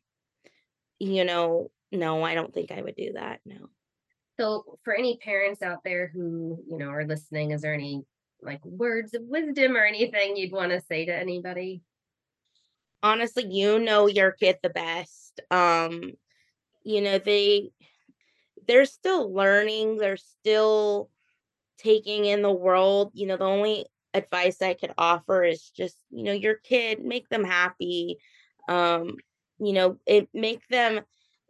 you 0.98 1.24
know, 1.24 1.70
no, 1.92 2.22
I 2.22 2.34
don't 2.34 2.52
think 2.52 2.70
I 2.70 2.82
would 2.82 2.96
do 2.96 3.12
that. 3.14 3.40
No. 3.44 3.70
So, 4.38 4.78
for 4.82 4.94
any 4.94 5.16
parents 5.18 5.62
out 5.62 5.84
there 5.84 6.08
who, 6.08 6.62
you 6.68 6.76
know, 6.78 6.88
are 6.88 7.06
listening, 7.06 7.52
is 7.52 7.62
there 7.62 7.74
any 7.74 8.04
like 8.42 8.64
words 8.64 9.14
of 9.14 9.22
wisdom 9.24 9.76
or 9.76 9.84
anything 9.84 10.36
you'd 10.36 10.52
want 10.52 10.72
to 10.72 10.80
say 10.80 11.04
to 11.06 11.14
anybody? 11.14 11.82
honestly 13.02 13.44
you 13.46 13.78
know 13.78 14.06
your 14.06 14.32
kid 14.32 14.58
the 14.62 14.70
best 14.70 15.40
um 15.50 16.12
you 16.84 17.00
know 17.02 17.18
they 17.18 17.72
they're 18.66 18.86
still 18.86 19.32
learning 19.32 19.98
they're 19.98 20.16
still 20.16 21.10
taking 21.78 22.24
in 22.24 22.42
the 22.42 22.52
world 22.52 23.10
you 23.14 23.26
know 23.26 23.36
the 23.36 23.44
only 23.44 23.84
advice 24.14 24.62
i 24.62 24.74
could 24.74 24.92
offer 24.96 25.42
is 25.44 25.70
just 25.76 25.96
you 26.10 26.22
know 26.22 26.32
your 26.32 26.54
kid 26.54 27.04
make 27.04 27.28
them 27.28 27.44
happy 27.44 28.16
um 28.68 29.16
you 29.58 29.72
know 29.72 29.96
it 30.06 30.28
make 30.32 30.66
them 30.68 31.00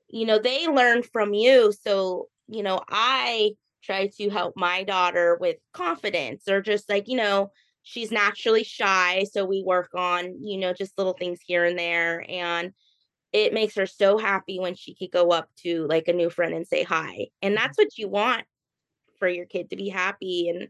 you 0.08 0.26
know 0.26 0.38
they 0.38 0.68
learn 0.68 1.02
from 1.02 1.34
you. 1.34 1.72
So 1.72 2.28
you 2.48 2.62
know 2.62 2.80
i 2.88 3.52
try 3.82 4.06
to 4.06 4.30
help 4.30 4.54
my 4.56 4.82
daughter 4.84 5.36
with 5.40 5.56
confidence 5.72 6.48
or 6.48 6.60
just 6.60 6.88
like 6.88 7.08
you 7.08 7.16
know 7.16 7.50
she's 7.82 8.10
naturally 8.10 8.64
shy 8.64 9.24
so 9.30 9.44
we 9.44 9.62
work 9.62 9.90
on 9.94 10.36
you 10.42 10.58
know 10.58 10.72
just 10.72 10.96
little 10.96 11.12
things 11.14 11.38
here 11.44 11.64
and 11.64 11.78
there 11.78 12.24
and 12.28 12.72
it 13.32 13.52
makes 13.52 13.74
her 13.74 13.86
so 13.86 14.16
happy 14.16 14.60
when 14.60 14.74
she 14.74 14.94
could 14.94 15.10
go 15.10 15.30
up 15.30 15.48
to 15.56 15.86
like 15.86 16.08
a 16.08 16.12
new 16.12 16.30
friend 16.30 16.54
and 16.54 16.66
say 16.66 16.82
hi 16.82 17.26
and 17.42 17.56
that's 17.56 17.76
what 17.76 17.96
you 17.98 18.08
want 18.08 18.44
for 19.24 19.28
your 19.30 19.46
kid 19.46 19.70
to 19.70 19.76
be 19.76 19.88
happy 19.88 20.50
and 20.50 20.68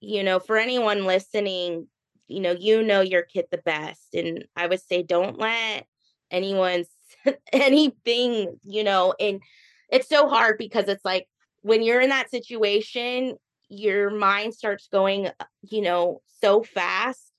you 0.00 0.24
know 0.24 0.40
for 0.40 0.56
anyone 0.56 1.04
listening 1.04 1.86
you 2.26 2.40
know 2.40 2.50
you 2.50 2.82
know 2.82 3.00
your 3.00 3.22
kid 3.22 3.44
the 3.52 3.58
best 3.58 4.12
and 4.12 4.44
i 4.56 4.66
would 4.66 4.80
say 4.80 5.04
don't 5.04 5.38
let 5.38 5.86
anyone's 6.32 6.88
anything 7.52 8.58
you 8.64 8.82
know 8.82 9.14
and 9.20 9.40
it's 9.88 10.08
so 10.08 10.28
hard 10.28 10.58
because 10.58 10.88
it's 10.88 11.04
like 11.04 11.28
when 11.62 11.80
you're 11.80 12.00
in 12.00 12.08
that 12.08 12.28
situation 12.28 13.36
your 13.68 14.10
mind 14.10 14.52
starts 14.52 14.88
going 14.90 15.28
uh, 15.28 15.44
you 15.62 15.80
know 15.80 16.20
so 16.42 16.64
fast 16.64 17.30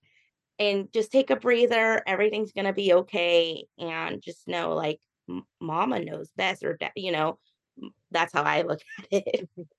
and 0.60 0.88
just 0.94 1.12
take 1.12 1.30
a 1.30 1.36
breather 1.36 2.02
everything's 2.08 2.54
going 2.54 2.68
to 2.68 2.72
be 2.72 2.94
okay 2.94 3.66
and 3.78 4.22
just 4.22 4.48
know 4.48 4.74
like 4.74 5.02
mama 5.60 6.00
knows 6.00 6.32
best 6.38 6.64
or 6.64 6.80
you 6.96 7.12
know 7.12 7.38
that's 8.12 8.32
how 8.32 8.44
i 8.44 8.62
look 8.62 8.80
at 9.12 9.24
it 9.28 9.50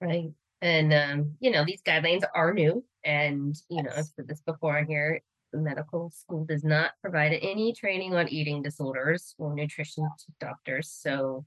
Right. 0.00 0.30
And 0.60 0.92
um, 0.92 1.36
you 1.40 1.50
know, 1.50 1.64
these 1.64 1.82
guidelines 1.82 2.22
are 2.34 2.52
new. 2.52 2.84
And, 3.04 3.54
you 3.68 3.82
know, 3.82 3.90
I've 3.96 4.06
said 4.06 4.28
this 4.28 4.40
before 4.40 4.78
on 4.78 4.86
here, 4.86 5.20
the 5.52 5.58
medical 5.58 6.10
school 6.10 6.44
does 6.44 6.64
not 6.64 6.92
provide 7.02 7.38
any 7.42 7.72
training 7.72 8.14
on 8.14 8.28
eating 8.28 8.62
disorders 8.62 9.34
or 9.38 9.54
nutrition 9.54 10.04
to 10.04 10.32
doctors. 10.40 10.90
So 10.90 11.44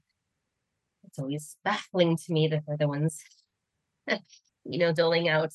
it's 1.04 1.18
always 1.18 1.56
baffling 1.64 2.16
to 2.16 2.32
me 2.32 2.48
that 2.48 2.62
they're 2.66 2.76
the 2.76 2.88
ones, 2.88 3.20
you 4.64 4.78
know, 4.78 4.92
doling 4.92 5.28
out 5.28 5.52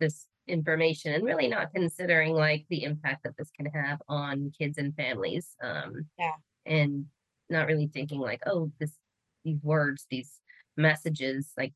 this 0.00 0.26
information 0.48 1.12
and 1.14 1.24
really 1.24 1.48
not 1.48 1.72
considering 1.74 2.34
like 2.34 2.66
the 2.70 2.84
impact 2.84 3.24
that 3.24 3.36
this 3.38 3.50
can 3.50 3.66
have 3.66 4.00
on 4.08 4.52
kids 4.58 4.78
and 4.78 4.94
families. 4.96 5.56
Um 5.62 6.08
Yeah. 6.18 6.32
and 6.66 7.06
not 7.50 7.66
really 7.66 7.88
thinking 7.88 8.20
like, 8.20 8.42
oh, 8.46 8.72
this 8.80 8.92
these 9.44 9.62
words, 9.62 10.06
these 10.10 10.40
messages, 10.76 11.52
like 11.56 11.72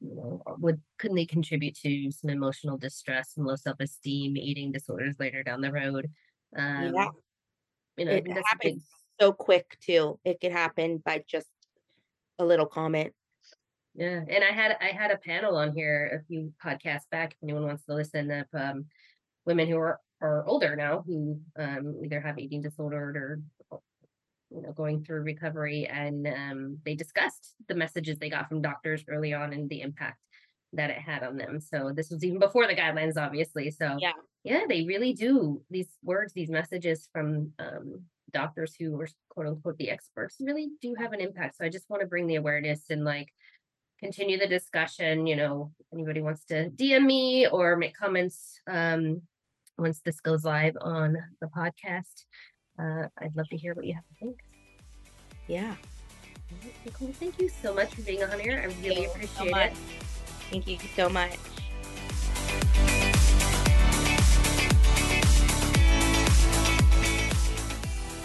you 0.00 0.14
know, 0.14 0.42
would 0.58 0.80
couldn't 0.98 1.16
they 1.16 1.26
contribute 1.26 1.76
to 1.76 2.10
some 2.10 2.30
emotional 2.30 2.76
distress 2.76 3.32
and 3.36 3.46
low 3.46 3.56
self-esteem, 3.56 4.36
eating 4.36 4.72
disorders 4.72 5.16
later 5.18 5.42
down 5.42 5.60
the 5.60 5.72
road? 5.72 6.10
Um, 6.56 6.94
yeah 6.94 7.08
you 7.96 8.04
know, 8.04 8.12
it 8.12 8.20
a 8.20 8.22
big 8.22 8.44
happens 8.46 8.84
so 9.20 9.32
quick 9.32 9.76
too 9.80 10.18
it 10.24 10.40
could 10.40 10.52
happen 10.52 11.02
by 11.04 11.22
just 11.28 11.48
a 12.38 12.44
little 12.44 12.66
comment. 12.66 13.12
Yeah, 13.94 14.22
and 14.28 14.42
I 14.42 14.52
had 14.52 14.76
I 14.80 14.86
had 14.86 15.12
a 15.12 15.18
panel 15.18 15.56
on 15.56 15.72
here 15.72 16.20
a 16.20 16.26
few 16.26 16.52
podcasts 16.64 17.08
back. 17.10 17.32
If 17.32 17.38
anyone 17.44 17.64
wants 17.64 17.84
to 17.84 17.94
listen, 17.94 18.30
of 18.30 18.46
um, 18.52 18.86
women 19.46 19.68
who 19.68 19.78
are 19.78 20.00
are 20.20 20.44
older 20.46 20.74
now 20.74 21.04
who 21.06 21.38
um, 21.56 22.00
either 22.02 22.20
have 22.20 22.38
eating 22.38 22.60
disorder 22.60 22.96
or 22.96 23.40
you 24.54 24.62
know 24.62 24.72
going 24.72 25.04
through 25.04 25.22
recovery, 25.22 25.86
and 25.86 26.26
um, 26.26 26.78
they 26.84 26.94
discussed 26.94 27.54
the 27.68 27.74
messages 27.74 28.18
they 28.18 28.30
got 28.30 28.48
from 28.48 28.62
doctors 28.62 29.04
early 29.08 29.32
on 29.34 29.52
and 29.52 29.68
the 29.68 29.80
impact 29.80 30.18
that 30.72 30.90
it 30.90 30.98
had 30.98 31.22
on 31.22 31.36
them. 31.36 31.60
So 31.60 31.92
this 31.94 32.10
was 32.10 32.24
even 32.24 32.38
before 32.38 32.66
the 32.66 32.74
guidelines, 32.74 33.16
obviously. 33.16 33.70
So 33.70 33.96
Yeah. 34.00 34.12
yeah, 34.42 34.62
they 34.68 34.84
really 34.84 35.12
do 35.12 35.62
these 35.70 35.88
words, 36.02 36.32
these 36.32 36.50
messages 36.50 37.08
from 37.12 37.52
um, 37.58 38.02
doctors 38.32 38.74
who 38.78 38.92
were 38.92 39.08
quote 39.28 39.46
unquote 39.46 39.78
the 39.78 39.90
experts 39.90 40.36
really 40.40 40.70
do 40.82 40.94
have 40.98 41.12
an 41.12 41.20
impact. 41.20 41.56
So 41.56 41.64
I 41.64 41.68
just 41.68 41.88
want 41.88 42.00
to 42.02 42.08
bring 42.08 42.26
the 42.26 42.36
awareness 42.36 42.90
and 42.90 43.04
like 43.04 43.28
continue 44.00 44.38
the 44.38 44.46
discussion. 44.48 45.26
You 45.26 45.36
know, 45.36 45.72
anybody 45.92 46.20
wants 46.20 46.44
to 46.46 46.70
DM 46.70 47.04
me 47.04 47.46
or 47.46 47.76
make 47.76 47.96
comments 47.96 48.60
um, 48.66 49.22
once 49.78 50.00
this 50.04 50.20
goes 50.20 50.44
live 50.44 50.76
on 50.80 51.16
the 51.40 51.46
podcast, 51.46 52.24
uh, 52.78 53.08
I'd 53.18 53.36
love 53.36 53.48
to 53.50 53.56
hear 53.56 53.74
what 53.74 53.86
you 53.86 53.94
have 53.94 54.04
to 54.06 54.14
think. 54.20 54.38
Yeah. 55.46 55.74
All 56.50 56.58
right, 56.62 56.74
Nicole, 56.84 57.12
thank 57.12 57.38
you 57.38 57.48
so 57.48 57.74
much 57.74 57.94
for 57.94 58.02
being 58.02 58.22
on 58.22 58.38
here. 58.38 58.60
I 58.60 58.82
really 58.82 59.02
you 59.02 59.08
so 59.08 59.14
appreciate 59.14 59.50
much. 59.50 59.72
it. 59.72 59.76
Thank 60.50 60.66
you 60.68 60.78
so 60.96 61.08
much. 61.08 61.38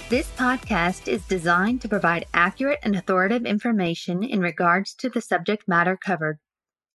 This 0.10 0.28
podcast 0.32 1.08
is 1.08 1.24
designed 1.28 1.82
to 1.82 1.88
provide 1.88 2.26
accurate 2.34 2.80
and 2.82 2.96
authoritative 2.96 3.46
information 3.46 4.24
in 4.24 4.40
regards 4.40 4.96
to 4.96 5.10
the 5.10 5.22
subject 5.22 5.68
matter 5.68 5.96
covered. 5.96 6.40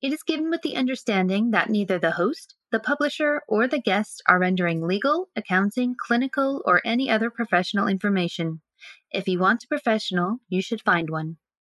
It 0.02 0.14
is 0.14 0.22
given 0.22 0.50
with 0.52 0.62
the 0.62 0.76
understanding 0.76 1.50
that 1.52 1.72
neither 1.72 1.98
the 1.98 2.12
host, 2.12 2.56
the 2.72 2.80
publisher, 2.80 3.42
or 3.48 3.68
the 3.68 3.82
guest 3.82 4.22
are 4.28 4.40
rendering 4.40 4.86
legal, 4.86 5.30
accounting, 5.36 5.96
clinical, 6.00 6.62
or 6.66 6.82
any 6.86 7.10
other 7.10 7.32
professional 7.32 7.88
information. 7.88 8.62
If 9.12 9.28
you 9.28 9.40
want 9.40 9.66
a 9.66 9.68
professional, 9.68 10.40
you 10.48 10.62
should 10.62 10.82
find 10.82 11.10
one. 11.10 11.38